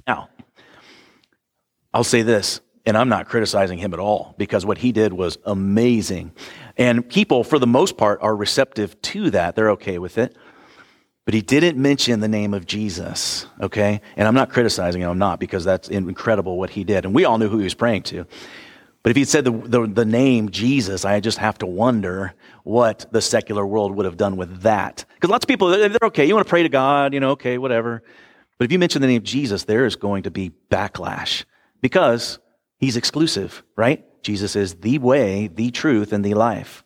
Now, 0.06 0.28
I'll 1.92 2.04
say 2.04 2.22
this, 2.22 2.60
and 2.84 2.98
I'm 2.98 3.08
not 3.08 3.28
criticizing 3.28 3.78
him 3.78 3.94
at 3.94 3.98
all 3.98 4.34
because 4.36 4.66
what 4.66 4.78
he 4.78 4.92
did 4.92 5.12
was 5.12 5.38
amazing. 5.44 6.32
And 6.76 7.08
people, 7.08 7.44
for 7.44 7.58
the 7.58 7.66
most 7.66 7.96
part, 7.96 8.20
are 8.22 8.36
receptive 8.36 9.00
to 9.02 9.30
that. 9.30 9.56
They're 9.56 9.70
okay 9.70 9.98
with 9.98 10.18
it. 10.18 10.36
But 11.30 11.36
he 11.36 11.42
didn't 11.42 11.80
mention 11.80 12.18
the 12.18 12.26
name 12.26 12.52
of 12.54 12.66
Jesus, 12.66 13.46
okay? 13.60 14.00
And 14.16 14.26
I'm 14.26 14.34
not 14.34 14.50
criticizing 14.50 15.02
him, 15.02 15.10
I'm 15.10 15.18
not, 15.18 15.38
because 15.38 15.64
that's 15.64 15.88
incredible 15.88 16.58
what 16.58 16.70
he 16.70 16.82
did. 16.82 17.04
And 17.04 17.14
we 17.14 17.24
all 17.24 17.38
knew 17.38 17.48
who 17.48 17.58
he 17.58 17.62
was 17.62 17.74
praying 17.74 18.02
to. 18.02 18.26
But 19.04 19.10
if 19.10 19.16
he'd 19.16 19.28
said 19.28 19.44
the, 19.44 19.52
the, 19.52 19.86
the, 19.86 20.04
name 20.04 20.50
Jesus, 20.50 21.04
I 21.04 21.20
just 21.20 21.38
have 21.38 21.56
to 21.58 21.66
wonder 21.66 22.34
what 22.64 23.06
the 23.12 23.22
secular 23.22 23.64
world 23.64 23.94
would 23.94 24.06
have 24.06 24.16
done 24.16 24.38
with 24.38 24.62
that. 24.62 25.04
Because 25.14 25.30
lots 25.30 25.44
of 25.44 25.46
people, 25.46 25.68
they're 25.68 25.96
okay. 26.02 26.24
You 26.24 26.34
want 26.34 26.48
to 26.48 26.50
pray 26.50 26.64
to 26.64 26.68
God, 26.68 27.14
you 27.14 27.20
know, 27.20 27.30
okay, 27.30 27.58
whatever. 27.58 28.02
But 28.58 28.64
if 28.64 28.72
you 28.72 28.80
mention 28.80 29.00
the 29.00 29.06
name 29.06 29.22
Jesus, 29.22 29.62
there 29.62 29.86
is 29.86 29.94
going 29.94 30.24
to 30.24 30.32
be 30.32 30.50
backlash 30.68 31.44
because 31.80 32.40
he's 32.80 32.96
exclusive, 32.96 33.62
right? 33.76 34.04
Jesus 34.24 34.56
is 34.56 34.74
the 34.74 34.98
way, 34.98 35.46
the 35.46 35.70
truth, 35.70 36.12
and 36.12 36.24
the 36.24 36.34
life. 36.34 36.82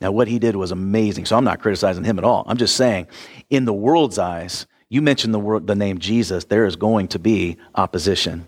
Now, 0.00 0.12
what 0.12 0.28
he 0.28 0.38
did 0.38 0.54
was 0.56 0.70
amazing. 0.70 1.26
So 1.26 1.36
I'm 1.36 1.44
not 1.44 1.60
criticizing 1.60 2.04
him 2.04 2.18
at 2.18 2.24
all. 2.24 2.44
I'm 2.46 2.56
just 2.56 2.76
saying, 2.76 3.08
in 3.50 3.64
the 3.64 3.72
world's 3.72 4.18
eyes, 4.18 4.66
you 4.88 5.02
mention 5.02 5.32
the, 5.32 5.40
word, 5.40 5.66
the 5.66 5.74
name 5.74 5.98
Jesus, 5.98 6.44
there 6.44 6.66
is 6.66 6.76
going 6.76 7.08
to 7.08 7.18
be 7.18 7.56
opposition. 7.74 8.46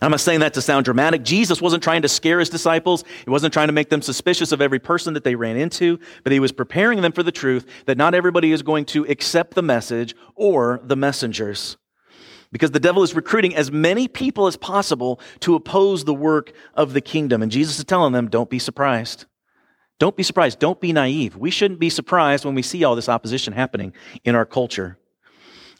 I'm 0.00 0.10
not 0.10 0.20
saying 0.20 0.40
that 0.40 0.54
to 0.54 0.62
sound 0.62 0.86
dramatic. 0.86 1.22
Jesus 1.22 1.60
wasn't 1.60 1.82
trying 1.82 2.02
to 2.02 2.08
scare 2.08 2.38
his 2.38 2.48
disciples. 2.48 3.04
He 3.24 3.30
wasn't 3.30 3.52
trying 3.52 3.68
to 3.68 3.72
make 3.72 3.90
them 3.90 4.00
suspicious 4.00 4.52
of 4.52 4.62
every 4.62 4.78
person 4.78 5.14
that 5.14 5.24
they 5.24 5.34
ran 5.34 5.56
into, 5.56 5.98
but 6.22 6.32
he 6.32 6.40
was 6.40 6.52
preparing 6.52 7.02
them 7.02 7.12
for 7.12 7.22
the 7.22 7.32
truth 7.32 7.66
that 7.84 7.98
not 7.98 8.14
everybody 8.14 8.52
is 8.52 8.62
going 8.62 8.86
to 8.86 9.04
accept 9.04 9.54
the 9.54 9.62
message 9.62 10.14
or 10.34 10.80
the 10.82 10.96
messengers. 10.96 11.76
Because 12.52 12.70
the 12.70 12.80
devil 12.80 13.02
is 13.02 13.14
recruiting 13.14 13.54
as 13.54 13.70
many 13.70 14.08
people 14.08 14.46
as 14.46 14.56
possible 14.56 15.20
to 15.40 15.54
oppose 15.56 16.04
the 16.04 16.14
work 16.14 16.52
of 16.74 16.92
the 16.94 17.00
kingdom. 17.00 17.42
And 17.42 17.52
Jesus 17.52 17.78
is 17.78 17.84
telling 17.84 18.12
them, 18.12 18.28
don't 18.28 18.48
be 18.48 18.58
surprised. 18.58 19.26
Don't 19.98 20.16
be 20.16 20.22
surprised. 20.22 20.58
Don't 20.58 20.80
be 20.80 20.92
naive. 20.92 21.36
We 21.36 21.50
shouldn't 21.50 21.80
be 21.80 21.90
surprised 21.90 22.44
when 22.44 22.54
we 22.54 22.62
see 22.62 22.84
all 22.84 22.94
this 22.94 23.08
opposition 23.08 23.52
happening 23.52 23.92
in 24.24 24.34
our 24.34 24.44
culture. 24.44 24.98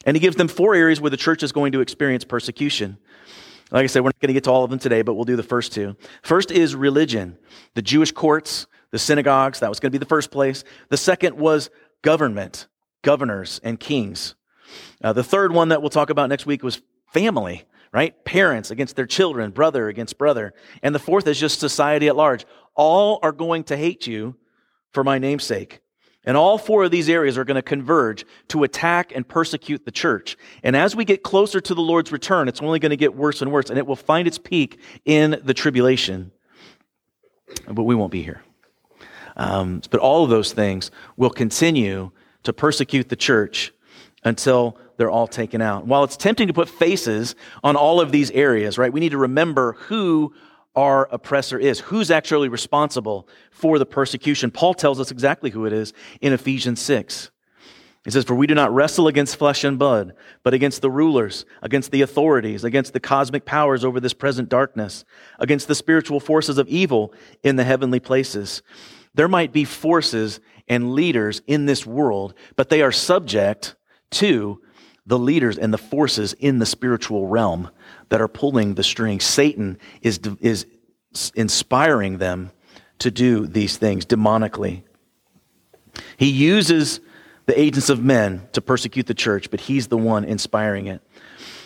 And 0.05 0.15
he 0.15 0.21
gives 0.21 0.37
them 0.37 0.47
four 0.47 0.73
areas 0.73 0.99
where 0.99 1.11
the 1.11 1.17
church 1.17 1.43
is 1.43 1.51
going 1.51 1.71
to 1.73 1.81
experience 1.81 2.23
persecution. 2.23 2.97
Like 3.71 3.83
I 3.83 3.87
said, 3.87 4.01
we're 4.01 4.09
not 4.09 4.19
going 4.19 4.29
to 4.29 4.33
get 4.33 4.45
to 4.45 4.51
all 4.51 4.63
of 4.63 4.69
them 4.69 4.79
today, 4.79 5.01
but 5.01 5.15
we'll 5.15 5.25
do 5.25 5.35
the 5.35 5.43
first 5.43 5.73
two. 5.73 5.95
First 6.23 6.51
is 6.51 6.75
religion, 6.75 7.37
the 7.75 7.81
Jewish 7.81 8.11
courts, 8.11 8.65
the 8.91 8.99
synagogues. 8.99 9.59
That 9.59 9.69
was 9.69 9.79
going 9.79 9.91
to 9.91 9.97
be 9.97 9.99
the 9.99 10.05
first 10.05 10.31
place. 10.31 10.63
The 10.89 10.97
second 10.97 11.37
was 11.37 11.69
government, 12.01 12.67
governors 13.01 13.59
and 13.63 13.79
kings. 13.79 14.35
Uh, 15.03 15.13
the 15.13 15.23
third 15.23 15.51
one 15.51 15.69
that 15.69 15.81
we'll 15.81 15.89
talk 15.89 16.09
about 16.09 16.29
next 16.29 16.45
week 16.45 16.63
was 16.63 16.81
family, 17.11 17.65
right? 17.93 18.23
Parents 18.25 18.71
against 18.71 18.95
their 18.95 19.05
children, 19.05 19.51
brother 19.51 19.87
against 19.87 20.17
brother. 20.17 20.53
And 20.83 20.93
the 20.93 20.99
fourth 20.99 21.27
is 21.27 21.39
just 21.39 21.59
society 21.59 22.07
at 22.07 22.15
large. 22.15 22.45
All 22.75 23.19
are 23.23 23.31
going 23.31 23.63
to 23.65 23.77
hate 23.77 24.07
you 24.07 24.35
for 24.93 25.03
my 25.03 25.17
namesake. 25.17 25.81
And 26.27 26.35
all 26.35 26.57
four 26.57 26.83
of 26.83 26.91
these 26.91 27.07
areas 27.07 27.37
are 27.37 27.45
going 27.45 27.55
to 27.55 27.61
converge 27.61 28.25
to 28.49 28.63
attack 28.63 29.13
and 29.15 29.25
persecute 29.25 29.85
the 29.85 29.91
church. 29.91 30.37
And 30.61 30.75
as 30.75 30.93
we 30.93 31.05
get 31.05 31.23
closer 31.23 31.61
to 31.61 31.73
the 31.73 31.81
Lord's 31.81 32.11
return, 32.11 32.49
it's 32.49 32.61
only 32.61 32.79
going 32.79 32.89
to 32.89 32.97
get 32.97 33.15
worse 33.15 33.41
and 33.41 33.49
worse, 33.49 33.69
and 33.69 33.79
it 33.79 33.87
will 33.87 33.95
find 33.95 34.27
its 34.27 34.37
peak 34.37 34.77
in 35.05 35.39
the 35.45 35.53
tribulation. 35.53 36.33
But 37.65 37.83
we 37.83 37.95
won't 37.95 38.11
be 38.11 38.23
here. 38.23 38.41
Um, 39.37 39.81
but 39.89 40.01
all 40.01 40.25
of 40.25 40.29
those 40.29 40.51
things 40.51 40.91
will 41.15 41.29
continue 41.29 42.11
to 42.43 42.51
persecute 42.51 43.07
the 43.07 43.15
church 43.15 43.71
until 44.25 44.77
they're 44.97 45.09
all 45.09 45.27
taken 45.27 45.61
out. 45.61 45.85
While 45.85 46.03
it's 46.03 46.17
tempting 46.17 46.47
to 46.47 46.53
put 46.53 46.69
faces 46.69 47.35
on 47.63 47.75
all 47.75 48.01
of 48.01 48.11
these 48.11 48.31
areas, 48.31 48.77
right, 48.77 48.91
we 48.91 48.99
need 48.99 49.11
to 49.11 49.17
remember 49.17 49.73
who 49.73 50.33
our 50.75 51.07
oppressor 51.11 51.57
is, 51.57 51.79
who's 51.79 52.11
actually 52.11 52.49
responsible 52.49 53.27
for 53.51 53.79
the 53.79 53.85
persecution. 53.85 54.51
Paul 54.51 54.73
tells 54.73 54.99
us 54.99 55.09
exactly 55.09 55.49
who 55.49 55.65
it 55.65 55.73
is 55.73 55.93
in 56.21 56.33
Ephesians 56.33 56.81
6. 56.81 57.31
He 58.05 58.11
says, 58.11 58.23
For 58.23 58.35
we 58.35 58.47
do 58.47 58.55
not 58.55 58.73
wrestle 58.73 59.07
against 59.07 59.37
flesh 59.37 59.63
and 59.63 59.77
blood, 59.77 60.13
but 60.43 60.53
against 60.53 60.81
the 60.81 60.91
rulers, 60.91 61.45
against 61.61 61.91
the 61.91 62.03
authorities, 62.03 62.63
against 62.63 62.93
the 62.93 62.99
cosmic 62.99 63.43
powers 63.43 63.83
over 63.83 63.99
this 63.99 64.13
present 64.13 64.49
darkness, 64.49 65.03
against 65.39 65.67
the 65.67 65.75
spiritual 65.75 66.19
forces 66.19 66.57
of 66.57 66.67
evil 66.69 67.13
in 67.43 67.55
the 67.55 67.63
heavenly 67.63 67.99
places. 67.99 68.61
There 69.13 69.27
might 69.27 69.51
be 69.51 69.65
forces 69.65 70.39
and 70.67 70.93
leaders 70.93 71.41
in 71.47 71.65
this 71.65 71.85
world, 71.85 72.33
but 72.55 72.69
they 72.69 72.81
are 72.81 72.91
subject 72.91 73.75
to 74.11 74.61
the 75.07 75.17
leaders 75.17 75.57
and 75.57 75.73
the 75.73 75.77
forces 75.77 76.33
in 76.33 76.59
the 76.59 76.65
spiritual 76.65 77.27
realm 77.27 77.69
that 78.09 78.21
are 78.21 78.27
pulling 78.27 78.75
the 78.75 78.83
strings. 78.83 79.23
Satan 79.23 79.79
is, 80.01 80.19
is 80.41 80.65
inspiring 81.33 82.17
them 82.17 82.51
to 82.99 83.09
do 83.09 83.47
these 83.47 83.77
things 83.77 84.05
demonically. 84.05 84.83
He 86.17 86.29
uses 86.29 86.99
the 87.45 87.59
agents 87.59 87.89
of 87.89 88.03
men 88.03 88.47
to 88.51 88.61
persecute 88.61 89.07
the 89.07 89.13
church, 89.13 89.49
but 89.49 89.61
he's 89.61 89.87
the 89.87 89.97
one 89.97 90.25
inspiring 90.25 90.87
it. 90.87 91.01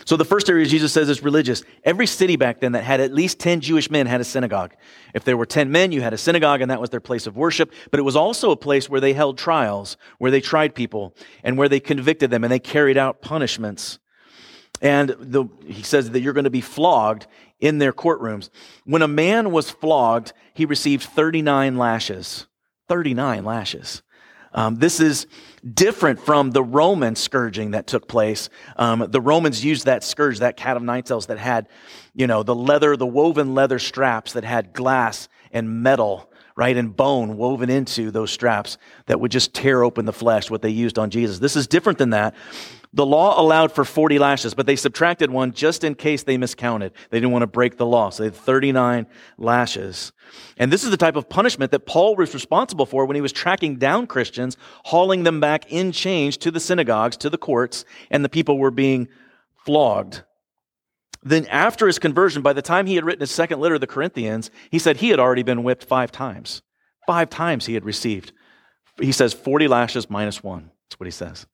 So 0.05 0.17
the 0.17 0.25
first 0.25 0.49
area 0.49 0.65
Jesus 0.65 0.91
says 0.91 1.09
is 1.09 1.23
religious. 1.23 1.63
Every 1.83 2.07
city 2.07 2.35
back 2.35 2.59
then 2.59 2.71
that 2.73 2.83
had 2.83 2.99
at 2.99 3.13
least 3.13 3.39
10 3.39 3.61
Jewish 3.61 3.89
men 3.89 4.07
had 4.07 4.21
a 4.21 4.23
synagogue. 4.23 4.73
If 5.13 5.23
there 5.23 5.37
were 5.37 5.45
10 5.45 5.71
men, 5.71 5.91
you 5.91 6.01
had 6.01 6.13
a 6.13 6.17
synagogue 6.17 6.61
and 6.61 6.71
that 6.71 6.81
was 6.81 6.89
their 6.89 6.99
place 6.99 7.27
of 7.27 7.37
worship, 7.37 7.71
but 7.91 7.99
it 7.99 8.03
was 8.03 8.15
also 8.15 8.51
a 8.51 8.57
place 8.57 8.89
where 8.89 9.01
they 9.01 9.13
held 9.13 9.37
trials, 9.37 9.97
where 10.17 10.31
they 10.31 10.41
tried 10.41 10.75
people 10.75 11.15
and 11.43 11.57
where 11.57 11.69
they 11.69 11.79
convicted 11.79 12.31
them 12.31 12.43
and 12.43 12.51
they 12.51 12.59
carried 12.59 12.97
out 12.97 13.21
punishments. 13.21 13.99
And 14.81 15.15
the, 15.19 15.45
he 15.65 15.83
says 15.83 16.09
that 16.09 16.21
you're 16.21 16.33
going 16.33 16.45
to 16.45 16.49
be 16.49 16.61
flogged 16.61 17.27
in 17.59 17.77
their 17.77 17.93
courtrooms. 17.93 18.49
When 18.85 19.03
a 19.03 19.07
man 19.07 19.51
was 19.51 19.69
flogged, 19.69 20.33
he 20.53 20.65
received 20.65 21.03
39 21.03 21.77
lashes. 21.77 22.47
39 22.89 23.45
lashes. 23.45 24.01
Um, 24.53 24.75
this 24.75 24.99
is 24.99 25.27
different 25.73 26.19
from 26.19 26.51
the 26.51 26.63
Roman 26.63 27.15
scourging 27.15 27.71
that 27.71 27.87
took 27.87 28.07
place. 28.07 28.49
Um, 28.75 29.07
the 29.09 29.21
Romans 29.21 29.63
used 29.63 29.85
that 29.85 30.03
scourge, 30.03 30.39
that 30.39 30.57
cat 30.57 30.77
of 30.77 30.83
nine 30.83 31.03
tails 31.03 31.27
that 31.27 31.37
had, 31.37 31.69
you 32.13 32.27
know, 32.27 32.43
the 32.43 32.55
leather, 32.55 32.97
the 32.97 33.07
woven 33.07 33.53
leather 33.53 33.79
straps 33.79 34.33
that 34.33 34.43
had 34.43 34.73
glass 34.73 35.29
and 35.51 35.83
metal, 35.83 36.31
right, 36.55 36.75
and 36.75 36.95
bone 36.95 37.37
woven 37.37 37.69
into 37.69 38.11
those 38.11 38.31
straps 38.31 38.77
that 39.05 39.19
would 39.19 39.31
just 39.31 39.53
tear 39.53 39.83
open 39.83 40.05
the 40.05 40.13
flesh, 40.13 40.49
what 40.49 40.61
they 40.61 40.69
used 40.69 40.97
on 40.99 41.09
Jesus. 41.09 41.39
This 41.39 41.55
is 41.55 41.67
different 41.67 41.97
than 41.97 42.11
that. 42.11 42.35
The 42.93 43.05
law 43.05 43.39
allowed 43.39 43.71
for 43.71 43.85
40 43.85 44.19
lashes, 44.19 44.53
but 44.53 44.65
they 44.65 44.75
subtracted 44.75 45.31
one 45.31 45.53
just 45.53 45.85
in 45.85 45.95
case 45.95 46.23
they 46.23 46.37
miscounted. 46.37 46.91
They 47.09 47.19
didn't 47.19 47.31
want 47.31 47.43
to 47.43 47.47
break 47.47 47.77
the 47.77 47.85
law. 47.85 48.09
So 48.09 48.23
they 48.23 48.27
had 48.27 48.35
39 48.35 49.07
lashes. 49.37 50.11
And 50.57 50.73
this 50.73 50.83
is 50.83 50.91
the 50.91 50.97
type 50.97 51.15
of 51.15 51.29
punishment 51.29 51.71
that 51.71 51.85
Paul 51.85 52.17
was 52.17 52.33
responsible 52.33 52.85
for 52.85 53.05
when 53.05 53.15
he 53.15 53.21
was 53.21 53.31
tracking 53.31 53.77
down 53.77 54.07
Christians, 54.07 54.57
hauling 54.83 55.23
them 55.23 55.39
back 55.39 55.71
in 55.71 55.93
chains 55.93 56.35
to 56.37 56.51
the 56.51 56.59
synagogues, 56.59 57.15
to 57.17 57.29
the 57.29 57.37
courts, 57.37 57.85
and 58.09 58.25
the 58.25 58.29
people 58.29 58.57
were 58.57 58.71
being 58.71 59.07
flogged. 59.65 60.23
Then, 61.23 61.45
after 61.47 61.87
his 61.87 61.99
conversion, 61.99 62.41
by 62.41 62.53
the 62.53 62.61
time 62.61 62.87
he 62.87 62.95
had 62.95 63.05
written 63.05 63.21
his 63.21 63.31
second 63.31 63.59
letter 63.59 63.75
to 63.75 63.79
the 63.79 63.87
Corinthians, 63.87 64.51
he 64.69 64.79
said 64.79 64.97
he 64.97 65.09
had 65.09 65.19
already 65.19 65.43
been 65.43 65.63
whipped 65.63 65.85
five 65.85 66.11
times. 66.11 66.61
Five 67.07 67.29
times 67.29 67.67
he 67.67 67.75
had 67.75 67.85
received. 67.85 68.33
He 68.99 69.11
says 69.11 69.33
40 69.33 69.67
lashes 69.67 70.09
minus 70.09 70.43
one. 70.43 70.71
That's 70.89 70.99
what 70.99 71.07
he 71.07 71.11
says. 71.11 71.45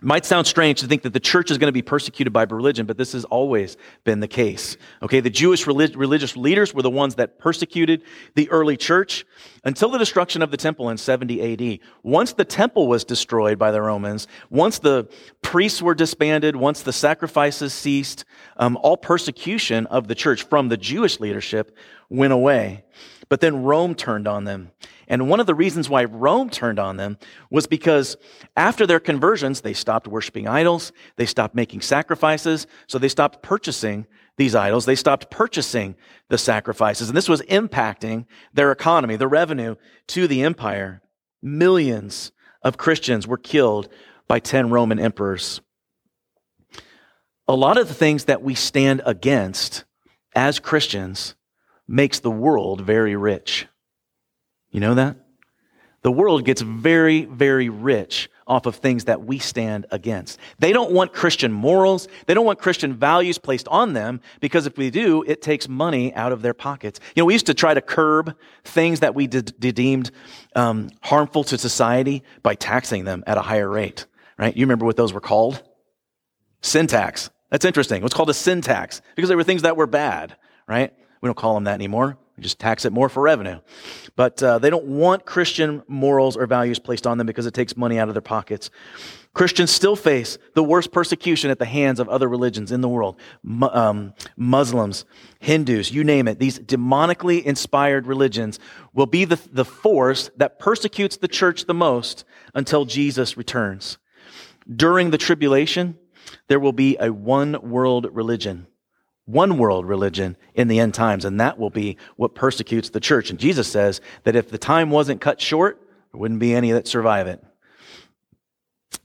It 0.00 0.04
might 0.04 0.24
sound 0.24 0.46
strange 0.46 0.78
to 0.80 0.86
think 0.86 1.02
that 1.02 1.12
the 1.12 1.18
church 1.18 1.50
is 1.50 1.58
going 1.58 1.66
to 1.66 1.72
be 1.72 1.82
persecuted 1.82 2.32
by 2.32 2.44
religion, 2.44 2.86
but 2.86 2.96
this 2.96 3.12
has 3.14 3.24
always 3.24 3.76
been 4.04 4.20
the 4.20 4.28
case. 4.28 4.76
Okay, 5.02 5.18
the 5.18 5.28
Jewish 5.28 5.66
relig- 5.66 5.96
religious 5.96 6.36
leaders 6.36 6.72
were 6.72 6.82
the 6.82 6.90
ones 6.90 7.16
that 7.16 7.40
persecuted 7.40 8.04
the 8.36 8.48
early 8.50 8.76
church 8.76 9.26
until 9.64 9.90
the 9.90 9.98
destruction 9.98 10.40
of 10.40 10.52
the 10.52 10.56
temple 10.56 10.88
in 10.90 10.98
70 10.98 11.52
AD. 11.72 11.80
Once 12.04 12.32
the 12.32 12.44
temple 12.44 12.86
was 12.86 13.04
destroyed 13.04 13.58
by 13.58 13.72
the 13.72 13.82
Romans, 13.82 14.28
once 14.50 14.78
the 14.78 15.08
priests 15.42 15.82
were 15.82 15.96
disbanded, 15.96 16.54
once 16.54 16.82
the 16.82 16.92
sacrifices 16.92 17.74
ceased, 17.74 18.24
um, 18.56 18.78
all 18.82 18.96
persecution 18.96 19.86
of 19.86 20.06
the 20.06 20.14
church 20.14 20.44
from 20.44 20.68
the 20.68 20.76
Jewish 20.76 21.18
leadership 21.18 21.76
went 22.08 22.32
away. 22.32 22.84
But 23.28 23.40
then 23.40 23.62
Rome 23.62 23.94
turned 23.94 24.26
on 24.26 24.44
them. 24.44 24.70
And 25.06 25.28
one 25.28 25.40
of 25.40 25.46
the 25.46 25.54
reasons 25.54 25.88
why 25.88 26.04
Rome 26.04 26.50
turned 26.50 26.78
on 26.78 26.96
them 26.96 27.18
was 27.50 27.66
because 27.66 28.16
after 28.56 28.86
their 28.86 29.00
conversions, 29.00 29.60
they 29.60 29.74
stopped 29.74 30.08
worshiping 30.08 30.46
idols. 30.46 30.92
They 31.16 31.26
stopped 31.26 31.54
making 31.54 31.82
sacrifices. 31.82 32.66
So 32.86 32.98
they 32.98 33.08
stopped 33.08 33.42
purchasing 33.42 34.06
these 34.36 34.54
idols. 34.54 34.86
They 34.86 34.94
stopped 34.94 35.30
purchasing 35.30 35.96
the 36.28 36.38
sacrifices. 36.38 37.08
And 37.08 37.16
this 37.16 37.28
was 37.28 37.42
impacting 37.42 38.26
their 38.52 38.72
economy, 38.72 39.16
the 39.16 39.28
revenue 39.28 39.76
to 40.08 40.26
the 40.26 40.42
empire. 40.42 41.02
Millions 41.42 42.32
of 42.62 42.78
Christians 42.78 43.26
were 43.26 43.38
killed 43.38 43.88
by 44.26 44.40
10 44.40 44.70
Roman 44.70 44.98
emperors. 44.98 45.60
A 47.46 47.54
lot 47.54 47.78
of 47.78 47.88
the 47.88 47.94
things 47.94 48.26
that 48.26 48.42
we 48.42 48.54
stand 48.54 49.00
against 49.06 49.84
as 50.34 50.60
Christians 50.60 51.34
makes 51.88 52.20
the 52.20 52.30
world 52.30 52.82
very 52.82 53.16
rich. 53.16 53.66
You 54.70 54.80
know 54.80 54.94
that? 54.94 55.16
The 56.02 56.12
world 56.12 56.44
gets 56.44 56.60
very, 56.62 57.24
very 57.24 57.68
rich 57.68 58.30
off 58.46 58.66
of 58.66 58.76
things 58.76 59.06
that 59.06 59.24
we 59.24 59.38
stand 59.38 59.86
against. 59.90 60.38
They 60.58 60.72
don't 60.72 60.92
want 60.92 61.12
Christian 61.12 61.52
morals. 61.52 62.08
They 62.26 62.34
don't 62.34 62.46
want 62.46 62.60
Christian 62.60 62.94
values 62.94 63.36
placed 63.36 63.68
on 63.68 63.92
them 63.92 64.20
because 64.40 64.66
if 64.66 64.78
we 64.78 64.90
do, 64.90 65.22
it 65.26 65.42
takes 65.42 65.68
money 65.68 66.14
out 66.14 66.32
of 66.32 66.40
their 66.40 66.54
pockets. 66.54 67.00
You 67.14 67.22
know, 67.22 67.26
we 67.26 67.34
used 67.34 67.46
to 67.46 67.54
try 67.54 67.74
to 67.74 67.82
curb 67.82 68.34
things 68.64 69.00
that 69.00 69.14
we 69.14 69.26
de 69.26 69.42
deemed 69.42 70.10
um, 70.54 70.88
harmful 71.02 71.44
to 71.44 71.58
society 71.58 72.22
by 72.42 72.54
taxing 72.54 73.04
them 73.04 73.24
at 73.26 73.36
a 73.36 73.42
higher 73.42 73.68
rate, 73.68 74.06
right? 74.38 74.56
You 74.56 74.64
remember 74.64 74.86
what 74.86 74.96
those 74.96 75.12
were 75.12 75.20
called? 75.20 75.62
Sin 76.62 76.86
tax. 76.86 77.28
That's 77.50 77.64
interesting. 77.64 77.98
It 77.98 78.04
was 78.04 78.14
called 78.14 78.30
a 78.30 78.34
sin 78.34 78.60
tax 78.60 79.02
because 79.14 79.28
they 79.28 79.36
were 79.36 79.44
things 79.44 79.62
that 79.62 79.76
were 79.76 79.86
bad, 79.86 80.36
right? 80.66 80.92
We 81.20 81.26
don't 81.28 81.36
call 81.36 81.54
them 81.54 81.64
that 81.64 81.74
anymore. 81.74 82.16
We 82.36 82.42
just 82.42 82.60
tax 82.60 82.84
it 82.84 82.92
more 82.92 83.08
for 83.08 83.20
revenue. 83.20 83.60
But 84.14 84.40
uh, 84.42 84.58
they 84.58 84.70
don't 84.70 84.84
want 84.84 85.26
Christian 85.26 85.82
morals 85.88 86.36
or 86.36 86.46
values 86.46 86.78
placed 86.78 87.06
on 87.06 87.18
them 87.18 87.26
because 87.26 87.46
it 87.46 87.54
takes 87.54 87.76
money 87.76 87.98
out 87.98 88.08
of 88.08 88.14
their 88.14 88.22
pockets. 88.22 88.70
Christians 89.34 89.70
still 89.70 89.96
face 89.96 90.38
the 90.54 90.62
worst 90.62 90.92
persecution 90.92 91.50
at 91.50 91.58
the 91.58 91.64
hands 91.64 92.00
of 92.00 92.08
other 92.08 92.28
religions 92.28 92.72
in 92.72 92.80
the 92.80 92.88
world. 92.88 93.16
Um, 93.62 94.14
Muslims, 94.36 95.04
Hindus, 95.40 95.92
you 95.92 96.02
name 96.04 96.28
it. 96.28 96.38
These 96.38 96.60
demonically 96.60 97.42
inspired 97.42 98.06
religions 98.06 98.58
will 98.92 99.06
be 99.06 99.24
the, 99.24 99.38
the 99.52 99.64
force 99.64 100.30
that 100.36 100.58
persecutes 100.58 101.16
the 101.16 101.28
church 101.28 101.66
the 101.66 101.74
most 101.74 102.24
until 102.54 102.84
Jesus 102.84 103.36
returns. 103.36 103.98
During 104.68 105.10
the 105.10 105.18
tribulation, 105.18 105.98
there 106.48 106.60
will 106.60 106.72
be 106.72 106.96
a 107.00 107.12
one 107.12 107.58
world 107.62 108.08
religion 108.12 108.66
one 109.28 109.58
world 109.58 109.86
religion 109.86 110.36
in 110.54 110.68
the 110.68 110.80
end 110.80 110.94
times, 110.94 111.24
and 111.26 111.38
that 111.38 111.58
will 111.58 111.70
be 111.70 111.98
what 112.16 112.34
persecutes 112.34 112.88
the 112.88 112.98
church. 112.98 113.28
And 113.28 113.38
Jesus 113.38 113.68
says 113.68 114.00
that 114.24 114.34
if 114.34 114.48
the 114.48 114.58
time 114.58 114.90
wasn't 114.90 115.20
cut 115.20 115.38
short, 115.40 115.80
there 116.12 116.20
wouldn't 116.20 116.40
be 116.40 116.54
any 116.54 116.72
that 116.72 116.88
survive 116.88 117.26
it. 117.26 117.44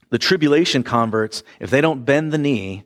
The 0.08 0.18
tribulation 0.18 0.82
converts, 0.82 1.42
if 1.60 1.68
they 1.68 1.82
don't 1.82 2.06
bend 2.06 2.32
the 2.32 2.38
knee 2.38 2.84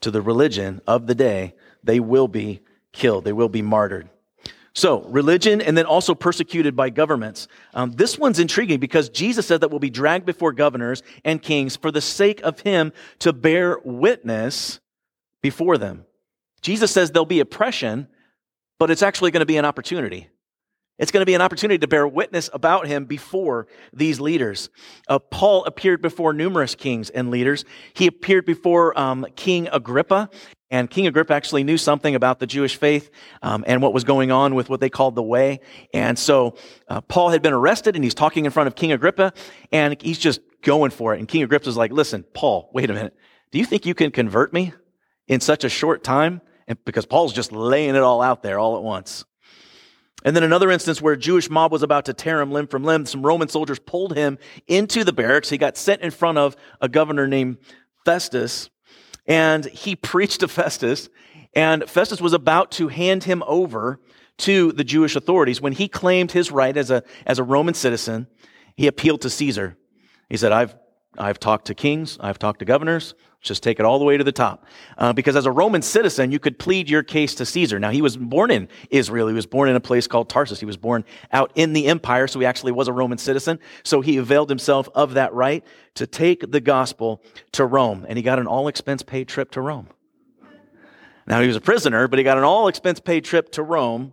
to 0.00 0.12
the 0.12 0.22
religion 0.22 0.80
of 0.86 1.08
the 1.08 1.14
day, 1.14 1.54
they 1.82 1.98
will 1.98 2.28
be 2.28 2.60
killed. 2.92 3.24
They 3.24 3.32
will 3.32 3.48
be 3.48 3.62
martyred. 3.62 4.08
So, 4.72 5.02
religion 5.08 5.60
and 5.60 5.76
then 5.76 5.86
also 5.86 6.14
persecuted 6.14 6.76
by 6.76 6.90
governments. 6.90 7.48
Um, 7.74 7.90
this 7.90 8.16
one's 8.16 8.38
intriguing 8.38 8.78
because 8.78 9.08
Jesus 9.08 9.46
said 9.46 9.62
that 9.62 9.70
we'll 9.70 9.80
be 9.80 9.90
dragged 9.90 10.24
before 10.24 10.52
governors 10.52 11.02
and 11.24 11.42
kings 11.42 11.74
for 11.74 11.90
the 11.90 12.00
sake 12.00 12.40
of 12.42 12.60
him 12.60 12.92
to 13.18 13.32
bear 13.32 13.80
witness 13.84 14.78
before 15.42 15.76
them. 15.76 16.04
Jesus 16.62 16.90
says 16.90 17.10
there'll 17.10 17.26
be 17.26 17.40
oppression, 17.40 18.08
but 18.78 18.90
it's 18.90 19.02
actually 19.02 19.30
going 19.30 19.40
to 19.40 19.46
be 19.46 19.56
an 19.56 19.64
opportunity. 19.64 20.28
It's 21.00 21.10
going 21.10 21.22
to 21.22 21.26
be 21.26 21.34
an 21.34 21.40
opportunity 21.40 21.78
to 21.78 21.88
bear 21.88 22.06
witness 22.06 22.50
about 22.52 22.86
him 22.86 23.06
before 23.06 23.68
these 23.90 24.20
leaders. 24.20 24.68
Uh, 25.08 25.18
Paul 25.18 25.64
appeared 25.64 26.02
before 26.02 26.34
numerous 26.34 26.74
kings 26.74 27.08
and 27.08 27.30
leaders. 27.30 27.64
He 27.94 28.06
appeared 28.06 28.44
before 28.44 28.98
um, 28.98 29.26
King 29.34 29.66
Agrippa, 29.72 30.28
and 30.70 30.90
King 30.90 31.06
Agrippa 31.06 31.32
actually 31.32 31.64
knew 31.64 31.78
something 31.78 32.14
about 32.14 32.38
the 32.38 32.46
Jewish 32.46 32.76
faith 32.76 33.10
um, 33.40 33.64
and 33.66 33.80
what 33.80 33.94
was 33.94 34.04
going 34.04 34.30
on 34.30 34.54
with 34.54 34.68
what 34.68 34.80
they 34.80 34.90
called 34.90 35.14
the 35.14 35.22
Way. 35.22 35.60
And 35.94 36.18
so 36.18 36.56
uh, 36.86 37.00
Paul 37.00 37.30
had 37.30 37.40
been 37.40 37.54
arrested, 37.54 37.96
and 37.96 38.04
he's 38.04 38.14
talking 38.14 38.44
in 38.44 38.50
front 38.50 38.66
of 38.66 38.74
King 38.74 38.92
Agrippa, 38.92 39.32
and 39.72 40.00
he's 40.02 40.18
just 40.18 40.42
going 40.62 40.90
for 40.90 41.14
it. 41.14 41.18
And 41.18 41.26
King 41.26 41.42
Agrippa's 41.42 41.78
like, 41.78 41.92
"Listen, 41.92 42.24
Paul, 42.34 42.70
wait 42.74 42.90
a 42.90 42.92
minute. 42.92 43.16
Do 43.52 43.58
you 43.58 43.64
think 43.64 43.86
you 43.86 43.94
can 43.94 44.10
convert 44.10 44.52
me 44.52 44.74
in 45.28 45.40
such 45.40 45.64
a 45.64 45.70
short 45.70 46.04
time?" 46.04 46.42
Because 46.84 47.06
Paul's 47.06 47.32
just 47.32 47.52
laying 47.52 47.96
it 47.96 48.02
all 48.02 48.22
out 48.22 48.42
there 48.42 48.58
all 48.58 48.76
at 48.76 48.82
once. 48.82 49.24
And 50.24 50.36
then 50.36 50.42
another 50.42 50.70
instance 50.70 51.00
where 51.00 51.14
a 51.14 51.18
Jewish 51.18 51.48
mob 51.48 51.72
was 51.72 51.82
about 51.82 52.04
to 52.04 52.12
tear 52.12 52.40
him 52.40 52.50
limb 52.50 52.66
from 52.66 52.84
limb, 52.84 53.06
some 53.06 53.22
Roman 53.22 53.48
soldiers 53.48 53.78
pulled 53.78 54.14
him 54.14 54.38
into 54.66 55.02
the 55.02 55.12
barracks. 55.12 55.48
He 55.48 55.56
got 55.56 55.76
sent 55.76 56.02
in 56.02 56.10
front 56.10 56.36
of 56.36 56.56
a 56.80 56.88
governor 56.88 57.26
named 57.26 57.58
Festus, 58.04 58.68
and 59.26 59.64
he 59.64 59.96
preached 59.96 60.40
to 60.40 60.48
Festus. 60.48 61.08
And 61.54 61.88
Festus 61.88 62.20
was 62.20 62.32
about 62.32 62.70
to 62.72 62.88
hand 62.88 63.24
him 63.24 63.42
over 63.46 64.00
to 64.38 64.72
the 64.72 64.84
Jewish 64.84 65.16
authorities. 65.16 65.60
When 65.60 65.72
he 65.72 65.88
claimed 65.88 66.32
his 66.32 66.50
right 66.50 66.76
as 66.76 66.90
a, 66.90 67.02
as 67.26 67.38
a 67.38 67.44
Roman 67.44 67.74
citizen, 67.74 68.26
he 68.76 68.86
appealed 68.86 69.22
to 69.22 69.30
Caesar. 69.30 69.76
He 70.28 70.36
said, 70.36 70.52
I've, 70.52 70.74
I've 71.18 71.40
talked 71.40 71.66
to 71.66 71.74
kings, 71.74 72.18
I've 72.20 72.38
talked 72.38 72.60
to 72.60 72.64
governors, 72.64 73.14
just 73.40 73.62
take 73.62 73.80
it 73.80 73.86
all 73.86 73.98
the 73.98 74.04
way 74.04 74.16
to 74.16 74.24
the 74.24 74.32
top. 74.32 74.66
Uh, 74.98 75.12
because 75.12 75.34
as 75.34 75.46
a 75.46 75.50
Roman 75.50 75.80
citizen, 75.80 76.30
you 76.30 76.38
could 76.38 76.58
plead 76.58 76.90
your 76.90 77.02
case 77.02 77.34
to 77.36 77.46
Caesar. 77.46 77.78
Now, 77.78 77.90
he 77.90 78.02
was 78.02 78.16
born 78.16 78.50
in 78.50 78.68
Israel. 78.90 79.28
He 79.28 79.34
was 79.34 79.46
born 79.46 79.68
in 79.68 79.76
a 79.76 79.80
place 79.80 80.06
called 80.06 80.28
Tarsus. 80.28 80.60
He 80.60 80.66
was 80.66 80.76
born 80.76 81.04
out 81.32 81.50
in 81.54 81.72
the 81.72 81.86
empire, 81.86 82.26
so 82.26 82.38
he 82.38 82.46
actually 82.46 82.72
was 82.72 82.86
a 82.88 82.92
Roman 82.92 83.16
citizen. 83.16 83.58
So 83.82 84.02
he 84.02 84.18
availed 84.18 84.50
himself 84.50 84.88
of 84.94 85.14
that 85.14 85.32
right 85.32 85.64
to 85.94 86.06
take 86.06 86.50
the 86.50 86.60
gospel 86.60 87.22
to 87.52 87.64
Rome. 87.64 88.04
And 88.06 88.18
he 88.18 88.22
got 88.22 88.38
an 88.38 88.46
all 88.46 88.68
expense 88.68 89.02
paid 89.02 89.26
trip 89.26 89.50
to 89.52 89.60
Rome. 89.62 89.88
Now, 91.26 91.40
he 91.40 91.46
was 91.46 91.56
a 91.56 91.60
prisoner, 91.60 92.08
but 92.08 92.18
he 92.18 92.24
got 92.24 92.38
an 92.38 92.44
all 92.44 92.68
expense 92.68 93.00
paid 93.00 93.24
trip 93.24 93.52
to 93.52 93.62
Rome 93.62 94.12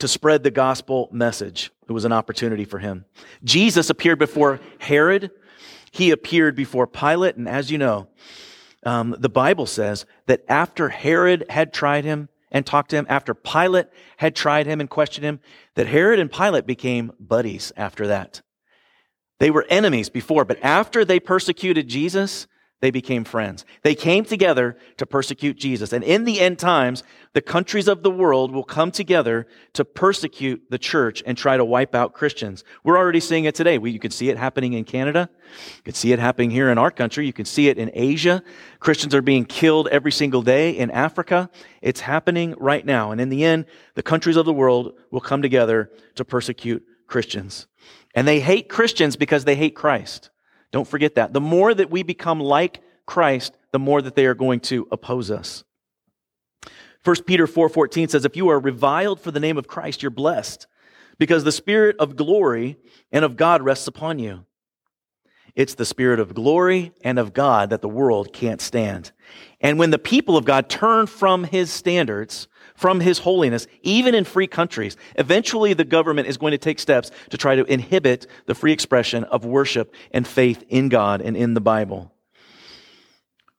to 0.00 0.08
spread 0.08 0.42
the 0.42 0.50
gospel 0.50 1.08
message. 1.12 1.70
It 1.88 1.92
was 1.92 2.04
an 2.04 2.12
opportunity 2.12 2.64
for 2.64 2.78
him. 2.78 3.04
Jesus 3.44 3.88
appeared 3.90 4.18
before 4.18 4.60
Herod 4.78 5.30
he 5.90 6.10
appeared 6.10 6.54
before 6.54 6.86
Pilate, 6.86 7.36
and 7.36 7.48
as 7.48 7.70
you 7.70 7.78
know, 7.78 8.08
um, 8.84 9.14
the 9.18 9.28
Bible 9.28 9.66
says 9.66 10.06
that 10.26 10.44
after 10.48 10.88
Herod 10.88 11.44
had 11.50 11.72
tried 11.72 12.04
him 12.04 12.28
and 12.50 12.64
talked 12.64 12.90
to 12.90 12.96
him, 12.96 13.06
after 13.08 13.34
Pilate 13.34 13.88
had 14.16 14.34
tried 14.34 14.66
him 14.66 14.80
and 14.80 14.88
questioned 14.88 15.24
him, 15.24 15.40
that 15.74 15.86
Herod 15.86 16.18
and 16.18 16.32
Pilate 16.32 16.66
became 16.66 17.12
buddies 17.20 17.72
after 17.76 18.06
that. 18.06 18.42
They 19.38 19.50
were 19.50 19.66
enemies 19.68 20.08
before, 20.08 20.44
but 20.44 20.62
after 20.62 21.04
they 21.04 21.20
persecuted 21.20 21.88
Jesus, 21.88 22.46
they 22.80 22.90
became 22.90 23.24
friends. 23.24 23.66
They 23.82 23.94
came 23.94 24.24
together 24.24 24.76
to 24.96 25.04
persecute 25.04 25.58
Jesus. 25.58 25.92
And 25.92 26.02
in 26.02 26.24
the 26.24 26.40
end 26.40 26.58
times, 26.58 27.02
the 27.34 27.42
countries 27.42 27.88
of 27.88 28.02
the 28.02 28.10
world 28.10 28.52
will 28.52 28.64
come 28.64 28.90
together 28.90 29.46
to 29.74 29.84
persecute 29.84 30.62
the 30.70 30.78
church 30.78 31.22
and 31.26 31.36
try 31.36 31.58
to 31.58 31.64
wipe 31.64 31.94
out 31.94 32.14
Christians. 32.14 32.64
We're 32.82 32.96
already 32.96 33.20
seeing 33.20 33.44
it 33.44 33.54
today. 33.54 33.76
We, 33.76 33.90
you 33.90 33.98
can 33.98 34.10
see 34.10 34.30
it 34.30 34.38
happening 34.38 34.72
in 34.72 34.84
Canada. 34.84 35.28
You 35.76 35.82
can 35.82 35.94
see 35.94 36.12
it 36.12 36.18
happening 36.18 36.50
here 36.50 36.70
in 36.70 36.78
our 36.78 36.90
country. 36.90 37.26
You 37.26 37.34
can 37.34 37.44
see 37.44 37.68
it 37.68 37.76
in 37.76 37.90
Asia. 37.92 38.42
Christians 38.78 39.14
are 39.14 39.22
being 39.22 39.44
killed 39.44 39.88
every 39.88 40.12
single 40.12 40.40
day 40.40 40.70
in 40.70 40.90
Africa. 40.90 41.50
It's 41.82 42.00
happening 42.00 42.54
right 42.58 42.84
now. 42.84 43.10
And 43.10 43.20
in 43.20 43.28
the 43.28 43.44
end, 43.44 43.66
the 43.94 44.02
countries 44.02 44.36
of 44.36 44.46
the 44.46 44.54
world 44.54 44.94
will 45.10 45.20
come 45.20 45.42
together 45.42 45.90
to 46.14 46.24
persecute 46.24 46.82
Christians. 47.06 47.66
And 48.14 48.26
they 48.26 48.40
hate 48.40 48.70
Christians 48.70 49.16
because 49.16 49.44
they 49.44 49.54
hate 49.54 49.76
Christ. 49.76 50.30
Don't 50.72 50.88
forget 50.88 51.16
that. 51.16 51.32
The 51.32 51.40
more 51.40 51.74
that 51.74 51.90
we 51.90 52.02
become 52.02 52.40
like 52.40 52.80
Christ, 53.06 53.56
the 53.72 53.78
more 53.78 54.00
that 54.02 54.14
they 54.14 54.26
are 54.26 54.34
going 54.34 54.60
to 54.60 54.86
oppose 54.90 55.30
us. 55.30 55.64
1 57.04 57.24
Peter 57.24 57.46
4:14 57.46 58.10
says 58.10 58.24
if 58.24 58.36
you 58.36 58.48
are 58.48 58.60
reviled 58.60 59.20
for 59.20 59.30
the 59.30 59.40
name 59.40 59.56
of 59.56 59.66
Christ 59.66 60.02
you're 60.02 60.10
blessed 60.10 60.66
because 61.18 61.44
the 61.44 61.52
spirit 61.52 61.96
of 61.98 62.14
glory 62.14 62.76
and 63.10 63.24
of 63.24 63.36
God 63.36 63.62
rests 63.62 63.86
upon 63.86 64.18
you. 64.18 64.44
It's 65.54 65.74
the 65.74 65.84
spirit 65.84 66.20
of 66.20 66.34
glory 66.34 66.92
and 67.02 67.18
of 67.18 67.32
God 67.32 67.70
that 67.70 67.82
the 67.82 67.88
world 67.88 68.32
can't 68.32 68.60
stand. 68.60 69.12
And 69.60 69.78
when 69.78 69.90
the 69.90 69.98
people 69.98 70.36
of 70.36 70.44
God 70.44 70.68
turn 70.68 71.06
from 71.06 71.44
his 71.44 71.70
standards, 71.70 72.48
from 72.80 73.00
his 73.00 73.18
holiness, 73.18 73.66
even 73.82 74.14
in 74.14 74.24
free 74.24 74.46
countries, 74.46 74.96
eventually 75.16 75.74
the 75.74 75.84
government 75.84 76.26
is 76.26 76.38
going 76.38 76.52
to 76.52 76.58
take 76.58 76.78
steps 76.78 77.10
to 77.28 77.36
try 77.36 77.54
to 77.54 77.64
inhibit 77.70 78.26
the 78.46 78.54
free 78.54 78.72
expression 78.72 79.24
of 79.24 79.44
worship 79.44 79.94
and 80.12 80.26
faith 80.26 80.64
in 80.70 80.88
God 80.88 81.20
and 81.20 81.36
in 81.36 81.52
the 81.52 81.60
Bible. 81.60 82.10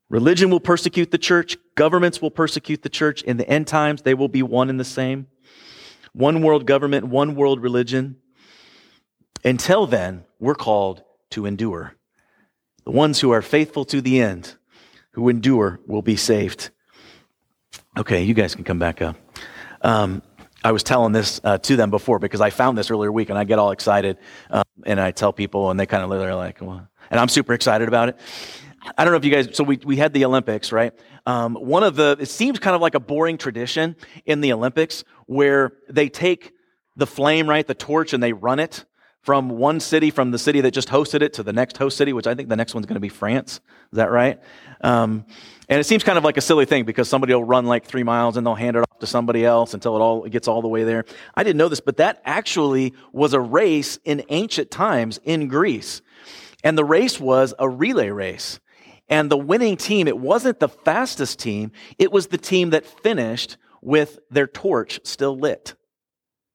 Religion 0.10 0.50
will 0.50 0.60
persecute 0.60 1.12
the 1.12 1.20
church. 1.20 1.56
Governments 1.76 2.20
will 2.20 2.32
persecute 2.32 2.82
the 2.82 2.90
church. 2.90 3.22
In 3.22 3.38
the 3.38 3.48
end 3.48 3.68
times, 3.68 4.02
they 4.02 4.16
will 4.16 4.28
be 4.28 4.42
one 4.42 4.72
and 4.72 4.80
the 4.80 4.84
same. 4.84 5.28
One 6.14 6.42
world 6.42 6.66
government, 6.66 7.06
one 7.06 7.36
world 7.36 7.62
religion. 7.62 8.16
Until 9.46 9.86
then, 9.86 10.26
we're 10.40 10.56
called 10.56 11.04
to 11.30 11.46
endure. 11.46 11.94
The 12.86 12.92
ones 12.92 13.20
who 13.20 13.30
are 13.30 13.44
faithful 13.44 13.86
to 13.86 14.02
the 14.02 14.20
end, 14.20 14.56
who 15.12 15.30
endure, 15.30 15.80
will 15.86 16.02
be 16.02 16.16
saved. 16.16 16.72
Okay, 17.98 18.24
you 18.24 18.34
guys 18.34 18.56
can 18.56 18.64
come 18.64 18.80
back 18.80 19.02
up. 19.02 19.18
Um, 19.82 20.22
I 20.64 20.72
was 20.72 20.82
telling 20.82 21.12
this 21.12 21.42
uh, 21.44 21.58
to 21.58 21.76
them 21.76 21.90
before 21.90 22.20
because 22.20 22.40
I 22.40 22.50
found 22.50 22.78
this 22.78 22.90
earlier 22.90 23.12
week 23.12 23.30
and 23.30 23.38
I 23.38 23.44
get 23.44 23.60
all 23.60 23.72
excited 23.72 24.18
um, 24.50 24.64
and 24.86 25.02
I 25.02 25.12
tell 25.12 25.34
people 25.34 25.72
and 25.72 25.80
they 25.80 25.86
kind 25.86 26.04
of 26.04 26.10
they're 26.10 26.36
like, 26.36 26.62
well, 26.62 26.88
and 27.10 27.20
I'm 27.20 27.28
super 27.28 27.54
excited 27.54 27.90
about 27.90 28.10
it. 28.10 28.18
I 28.98 29.04
don't 29.04 29.12
know 29.12 29.18
if 29.18 29.26
you 29.26 29.32
guys, 29.32 29.50
so 29.58 29.64
we, 29.64 29.78
we 29.84 29.98
had 29.98 30.14
the 30.14 30.24
Olympics, 30.24 30.72
right? 30.72 30.94
Um, 31.26 31.56
one 31.56 31.84
of 31.84 31.96
the, 31.96 32.16
it 32.20 32.28
seems 32.28 32.60
kind 32.60 32.76
of 32.76 32.82
like 32.82 32.96
a 32.96 33.00
boring 33.00 33.38
tradition 33.38 33.96
in 34.26 34.40
the 34.40 34.54
Olympics 34.54 35.04
where 35.26 35.74
they 35.90 36.08
take 36.08 36.54
the 36.96 37.06
flame, 37.06 37.50
right, 37.50 37.68
the 37.68 37.76
torch, 37.76 38.14
and 38.14 38.24
they 38.24 38.34
run 38.34 38.60
it 38.60 38.86
from 39.22 39.50
one 39.50 39.80
city, 39.80 40.10
from 40.10 40.32
the 40.32 40.40
city 40.40 40.62
that 40.62 40.72
just 40.72 40.90
hosted 40.90 41.22
it 41.22 41.34
to 41.34 41.44
the 41.44 41.54
next 41.54 41.78
host 41.78 41.98
city, 41.98 42.12
which 42.12 42.28
I 42.28 42.34
think 42.34 42.50
the 42.50 42.56
next 42.56 42.74
one's 42.74 42.88
going 42.88 42.96
to 42.96 43.02
be 43.02 43.10
France. 43.10 43.60
Is 43.92 43.98
that 43.98 44.12
right? 44.12 44.40
Um, 44.82 45.26
and 45.70 45.80
it 45.80 45.86
seems 45.86 46.04
kind 46.04 46.18
of 46.18 46.24
like 46.24 46.38
a 46.38 46.42
silly 46.42 46.66
thing 46.66 46.86
because 46.86 47.08
somebody 47.08 47.34
will 47.34 47.44
run 47.44 47.66
like 47.66 47.86
three 47.86 48.04
miles 48.04 48.36
and 48.36 48.46
they'll 48.46 48.56
hand 48.56 48.76
it 48.76 48.80
off 48.80 49.00
to 49.00 49.08
somebody 49.08 49.46
else 49.46 49.74
until 49.74 49.96
it 49.96 50.00
all 50.00 50.26
it 50.26 50.32
gets 50.32 50.48
all 50.48 50.62
the 50.62 50.68
way 50.68 50.84
there. 50.84 51.06
I 51.36 51.44
didn't 51.44 51.58
know 51.58 51.70
this, 51.70 51.80
but 51.80 51.98
that 51.98 52.22
actually 52.26 52.94
was 53.14 53.34
a 53.34 53.40
race 53.40 54.00
in 54.04 54.24
ancient 54.30 54.72
times 54.72 55.20
in 55.24 55.48
Greece. 55.48 56.02
And 56.64 56.78
the 56.78 56.86
race 56.86 57.20
was 57.20 57.54
a 57.60 57.70
relay 57.70 58.10
race. 58.10 58.60
And 59.08 59.30
the 59.30 59.38
winning 59.38 59.78
team, 59.78 60.08
it 60.08 60.18
wasn't 60.18 60.60
the 60.60 60.70
fastest 60.70 61.38
team, 61.38 61.72
it 62.00 62.12
was 62.12 62.28
the 62.28 62.38
team 62.38 62.72
that 62.72 62.86
finished 62.86 63.58
with 63.82 64.20
their 64.30 64.48
torch 64.48 65.00
still 65.04 65.38
lit. 65.38 65.76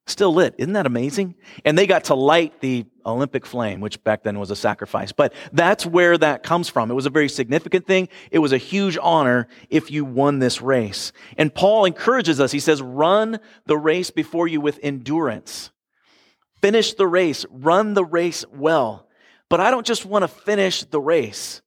Still 0.08 0.32
lit. 0.32 0.54
Isn't 0.56 0.74
that 0.74 0.86
amazing? 0.86 1.34
And 1.64 1.76
they 1.76 1.88
got 1.88 2.04
to 2.04 2.14
light 2.14 2.60
the 2.60 2.86
Olympic 3.04 3.44
flame, 3.44 3.80
which 3.80 4.02
back 4.04 4.22
then 4.22 4.38
was 4.38 4.52
a 4.52 4.56
sacrifice. 4.56 5.10
But 5.10 5.34
that's 5.52 5.84
where 5.84 6.16
that 6.16 6.44
comes 6.44 6.68
from. 6.68 6.92
It 6.92 6.94
was 6.94 7.06
a 7.06 7.10
very 7.10 7.28
significant 7.28 7.88
thing. 7.88 8.08
It 8.30 8.38
was 8.38 8.52
a 8.52 8.58
huge 8.58 8.96
honor 9.02 9.48
if 9.68 9.90
you 9.90 10.04
won 10.04 10.38
this 10.38 10.62
race. 10.62 11.12
And 11.36 11.52
Paul 11.52 11.86
encourages 11.86 12.40
us. 12.40 12.52
He 12.52 12.60
says, 12.60 12.80
run 12.80 13.40
the 13.66 13.76
race 13.76 14.10
before 14.10 14.46
you 14.46 14.60
with 14.60 14.78
endurance. 14.80 15.70
Finish 16.62 16.94
the 16.94 17.08
race. 17.08 17.44
Run 17.50 17.94
the 17.94 18.04
race 18.04 18.44
well. 18.52 19.08
But 19.48 19.60
I 19.60 19.72
don't 19.72 19.86
just 19.86 20.06
want 20.06 20.22
to 20.22 20.28
finish 20.28 20.84
the 20.84 21.00
race. 21.00 21.62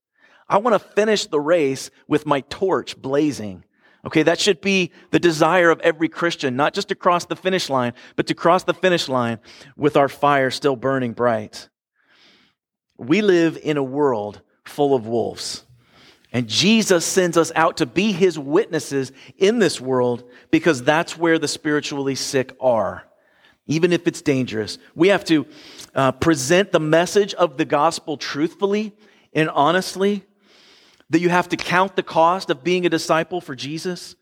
I 0.48 0.56
want 0.58 0.74
to 0.74 0.88
finish 0.94 1.26
the 1.26 1.40
race 1.40 1.90
with 2.08 2.24
my 2.24 2.40
torch 2.40 2.96
blazing. 2.96 3.64
Okay, 4.04 4.22
that 4.22 4.40
should 4.40 4.60
be 4.60 4.92
the 5.10 5.20
desire 5.20 5.70
of 5.70 5.80
every 5.80 6.08
Christian, 6.08 6.56
not 6.56 6.72
just 6.72 6.88
to 6.88 6.94
cross 6.94 7.26
the 7.26 7.36
finish 7.36 7.68
line, 7.68 7.92
but 8.16 8.26
to 8.28 8.34
cross 8.34 8.64
the 8.64 8.74
finish 8.74 9.08
line 9.08 9.38
with 9.76 9.96
our 9.96 10.08
fire 10.08 10.50
still 10.50 10.76
burning 10.76 11.12
bright. 11.12 11.68
We 12.96 13.20
live 13.20 13.58
in 13.62 13.76
a 13.76 13.82
world 13.82 14.40
full 14.64 14.94
of 14.94 15.06
wolves. 15.06 15.64
And 16.32 16.48
Jesus 16.48 17.04
sends 17.04 17.36
us 17.36 17.50
out 17.56 17.78
to 17.78 17.86
be 17.86 18.12
his 18.12 18.38
witnesses 18.38 19.12
in 19.36 19.58
this 19.58 19.80
world 19.80 20.24
because 20.50 20.82
that's 20.82 21.18
where 21.18 21.38
the 21.38 21.48
spiritually 21.48 22.14
sick 22.14 22.56
are. 22.60 23.04
Even 23.66 23.92
if 23.92 24.06
it's 24.06 24.22
dangerous, 24.22 24.78
we 24.94 25.08
have 25.08 25.24
to 25.26 25.46
uh, 25.94 26.12
present 26.12 26.72
the 26.72 26.80
message 26.80 27.34
of 27.34 27.56
the 27.56 27.64
gospel 27.64 28.16
truthfully 28.16 28.94
and 29.32 29.50
honestly 29.50 30.24
that 31.10 31.20
you 31.20 31.28
have 31.28 31.48
to 31.50 31.56
count 31.56 31.96
the 31.96 32.02
cost 32.02 32.50
of 32.50 32.64
being 32.64 32.86
a 32.86 32.88
disciple 32.88 33.40
for 33.40 33.54
Jesus. 33.54 34.14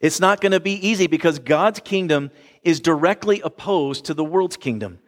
It's 0.00 0.20
not 0.20 0.40
going 0.40 0.52
to 0.52 0.60
be 0.60 0.72
easy 0.86 1.06
because 1.06 1.38
God's 1.38 1.80
kingdom 1.80 2.30
is 2.62 2.80
directly 2.80 3.40
opposed 3.42 4.06
to 4.06 4.14
the 4.14 4.24
world's 4.24 4.56
kingdom. 4.56 4.98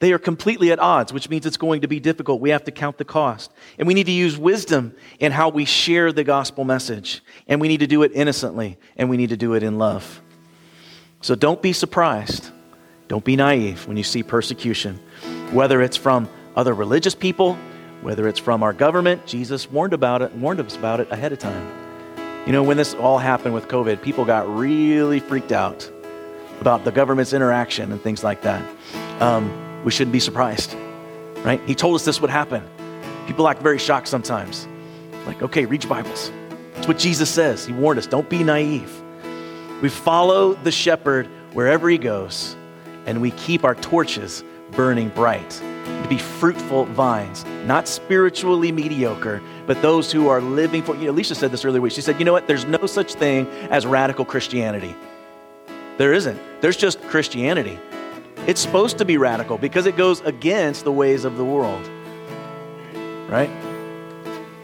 They 0.00 0.12
are 0.12 0.18
completely 0.18 0.72
at 0.72 0.80
odds, 0.80 1.12
which 1.12 1.28
means 1.28 1.46
it's 1.46 1.56
going 1.56 1.82
to 1.82 1.88
be 1.88 2.00
difficult. 2.00 2.40
We 2.40 2.50
have 2.50 2.64
to 2.64 2.72
count 2.72 2.98
the 2.98 3.04
cost. 3.04 3.52
And 3.78 3.86
we 3.86 3.94
need 3.94 4.06
to 4.06 4.12
use 4.12 4.36
wisdom 4.36 4.96
in 5.20 5.30
how 5.30 5.50
we 5.50 5.64
share 5.64 6.10
the 6.10 6.24
gospel 6.24 6.64
message. 6.64 7.22
And 7.46 7.60
we 7.60 7.68
need 7.68 7.80
to 7.80 7.86
do 7.86 8.02
it 8.02 8.10
innocently, 8.12 8.78
and 8.96 9.08
we 9.08 9.16
need 9.16 9.28
to 9.28 9.36
do 9.36 9.54
it 9.54 9.62
in 9.62 9.78
love. 9.78 10.20
So 11.20 11.36
don't 11.36 11.62
be 11.62 11.72
surprised. 11.72 12.50
Don't 13.06 13.24
be 13.24 13.36
naive 13.36 13.86
when 13.86 13.96
you 13.96 14.02
see 14.02 14.24
persecution, 14.24 14.98
whether 15.52 15.80
it's 15.80 15.96
from 15.96 16.28
other 16.56 16.74
religious 16.74 17.14
people 17.14 17.56
whether 18.02 18.26
it's 18.28 18.38
from 18.38 18.62
our 18.62 18.72
government, 18.72 19.26
Jesus 19.26 19.70
warned 19.70 19.92
about 19.92 20.22
it, 20.22 20.34
warned 20.34 20.60
us 20.60 20.76
about 20.76 21.00
it 21.00 21.10
ahead 21.10 21.32
of 21.32 21.38
time. 21.38 21.66
You 22.46 22.52
know, 22.52 22.64
when 22.64 22.76
this 22.76 22.94
all 22.94 23.18
happened 23.18 23.54
with 23.54 23.68
COVID, 23.68 24.02
people 24.02 24.24
got 24.24 24.48
really 24.52 25.20
freaked 25.20 25.52
out 25.52 25.88
about 26.60 26.84
the 26.84 26.90
government's 26.90 27.32
interaction 27.32 27.92
and 27.92 28.00
things 28.02 28.24
like 28.24 28.42
that. 28.42 28.62
Um, 29.20 29.82
we 29.84 29.92
shouldn't 29.92 30.12
be 30.12 30.20
surprised, 30.20 30.74
right? 31.44 31.60
He 31.66 31.74
told 31.74 31.94
us 31.94 32.04
this 32.04 32.20
would 32.20 32.30
happen. 32.30 32.68
People 33.28 33.46
act 33.48 33.62
very 33.62 33.78
shocked 33.78 34.08
sometimes. 34.08 34.66
Like, 35.24 35.40
okay, 35.40 35.64
read 35.66 35.84
your 35.84 35.90
Bibles. 35.90 36.32
That's 36.74 36.88
what 36.88 36.98
Jesus 36.98 37.30
says. 37.30 37.64
He 37.64 37.72
warned 37.72 38.00
us 38.00 38.08
don't 38.08 38.28
be 38.28 38.42
naive. 38.42 38.92
We 39.80 39.88
follow 39.88 40.54
the 40.54 40.72
shepherd 40.72 41.28
wherever 41.52 41.88
he 41.88 41.98
goes, 41.98 42.56
and 43.06 43.20
we 43.22 43.30
keep 43.32 43.64
our 43.64 43.76
torches 43.76 44.42
burning 44.72 45.10
bright 45.10 45.62
to 45.84 46.08
be 46.08 46.18
fruitful 46.18 46.84
vines, 46.86 47.44
not 47.64 47.88
spiritually 47.88 48.72
mediocre, 48.72 49.42
but 49.66 49.80
those 49.82 50.10
who 50.12 50.28
are 50.28 50.40
living 50.40 50.82
for. 50.82 50.94
You 50.96 51.06
know, 51.06 51.12
Alicia 51.12 51.34
said 51.34 51.50
this 51.52 51.64
earlier. 51.64 51.80
Week. 51.80 51.92
She 51.92 52.00
said, 52.00 52.18
"You 52.18 52.24
know 52.24 52.32
what? 52.32 52.46
There's 52.46 52.64
no 52.64 52.86
such 52.86 53.14
thing 53.14 53.46
as 53.70 53.86
radical 53.86 54.24
Christianity. 54.24 54.94
There 55.98 56.12
isn't. 56.12 56.40
There's 56.60 56.76
just 56.76 57.00
Christianity. 57.02 57.78
It's 58.46 58.60
supposed 58.60 58.98
to 58.98 59.04
be 59.04 59.18
radical 59.18 59.56
because 59.58 59.86
it 59.86 59.96
goes 59.96 60.20
against 60.22 60.84
the 60.84 60.92
ways 60.92 61.24
of 61.24 61.36
the 61.36 61.44
world. 61.44 61.88
Right? 63.28 63.50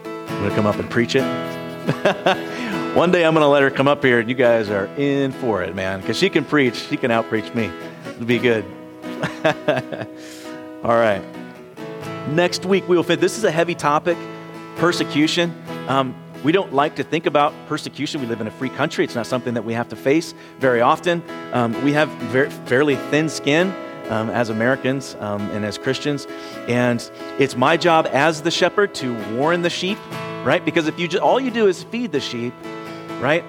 I'm 0.05 0.43
gonna 0.43 0.55
come 0.55 0.65
up 0.65 0.75
and 0.75 0.89
preach 0.89 1.15
it. 1.15 1.23
One 2.95 3.11
day 3.11 3.25
I'm 3.25 3.33
gonna 3.33 3.47
let 3.47 3.61
her 3.61 3.69
come 3.69 3.87
up 3.87 4.03
here, 4.03 4.19
and 4.19 4.27
you 4.27 4.35
guys 4.35 4.69
are 4.69 4.87
in 4.97 5.31
for 5.31 5.63
it, 5.63 5.75
man, 5.75 6.01
because 6.01 6.17
she 6.17 6.29
can 6.29 6.43
preach. 6.43 6.75
She 6.75 6.97
can 6.97 7.11
outpreach 7.11 7.53
me. 7.55 7.71
It'll 8.07 8.25
be 8.25 8.39
good. 8.39 8.65
All 10.81 10.95
right. 10.95 11.21
Next 12.29 12.63
week, 12.65 12.87
we 12.87 12.95
will 12.95 13.03
fit. 13.03 13.19
This 13.19 13.37
is 13.37 13.43
a 13.43 13.51
heavy 13.51 13.75
topic 13.75 14.17
persecution. 14.77 15.53
Um, 15.89 16.15
we 16.41 16.53
don't 16.53 16.71
like 16.73 16.95
to 16.95 17.03
think 17.03 17.25
about 17.25 17.53
persecution. 17.67 18.21
We 18.21 18.27
live 18.27 18.39
in 18.39 18.47
a 18.47 18.51
free 18.51 18.69
country. 18.69 19.03
It's 19.03 19.15
not 19.15 19.27
something 19.27 19.55
that 19.55 19.65
we 19.65 19.73
have 19.73 19.89
to 19.89 19.97
face 19.97 20.33
very 20.59 20.79
often. 20.79 21.21
Um, 21.51 21.83
we 21.83 21.91
have 21.91 22.07
very, 22.31 22.49
fairly 22.49 22.95
thin 22.95 23.27
skin 23.27 23.75
um, 24.07 24.29
as 24.29 24.47
Americans 24.49 25.17
um, 25.19 25.41
and 25.51 25.65
as 25.65 25.77
Christians. 25.77 26.27
And 26.69 27.11
it's 27.39 27.57
my 27.57 27.75
job 27.75 28.07
as 28.13 28.41
the 28.41 28.51
shepherd 28.51 28.95
to 28.95 29.13
warn 29.35 29.63
the 29.63 29.69
sheep, 29.69 29.97
right? 30.45 30.63
Because 30.63 30.87
if 30.87 30.97
you 30.97 31.09
just, 31.09 31.21
all 31.21 31.41
you 31.41 31.51
do 31.51 31.67
is 31.67 31.83
feed 31.83 32.13
the 32.13 32.21
sheep, 32.21 32.53
right? 33.19 33.43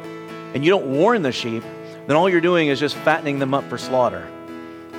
And 0.53 0.65
you 0.65 0.71
don't 0.71 0.87
warn 0.87 1.23
the 1.23 1.31
sheep, 1.31 1.63
then 2.09 2.17
all 2.17 2.29
you're 2.29 2.41
doing 2.41 2.67
is 2.67 2.81
just 2.81 2.97
fattening 2.97 3.39
them 3.39 3.55
up 3.55 3.63
for 3.71 3.79
slaughter. 3.79 4.29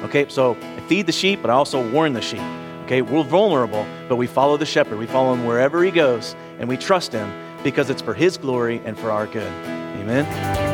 Okay, 0.04 0.28
so 0.30 0.56
feed 0.92 1.06
the 1.06 1.12
sheep, 1.14 1.42
but 1.42 1.50
I 1.50 1.54
also 1.54 1.90
warn 1.90 2.12
the 2.12 2.22
sheep. 2.22 2.42
Okay, 2.84 3.02
we're 3.02 3.24
vulnerable, 3.24 3.88
but 4.10 4.18
we 4.18 4.28
follow 4.28 4.58
the 4.58 4.66
shepherd. 4.66 4.98
We 4.98 5.08
follow 5.08 5.34
him 5.34 5.46
wherever 5.46 5.82
he 5.86 5.90
goes, 5.90 6.36
and 6.60 6.68
we 6.68 6.76
trust 6.76 7.14
him 7.14 7.32
because 7.64 7.90
it's 7.90 8.02
for 8.02 8.14
his 8.14 8.36
glory 8.36 8.82
and 8.84 9.00
for 9.00 9.10
our 9.10 9.26
good. 9.26 9.48
Amen. 10.02 10.71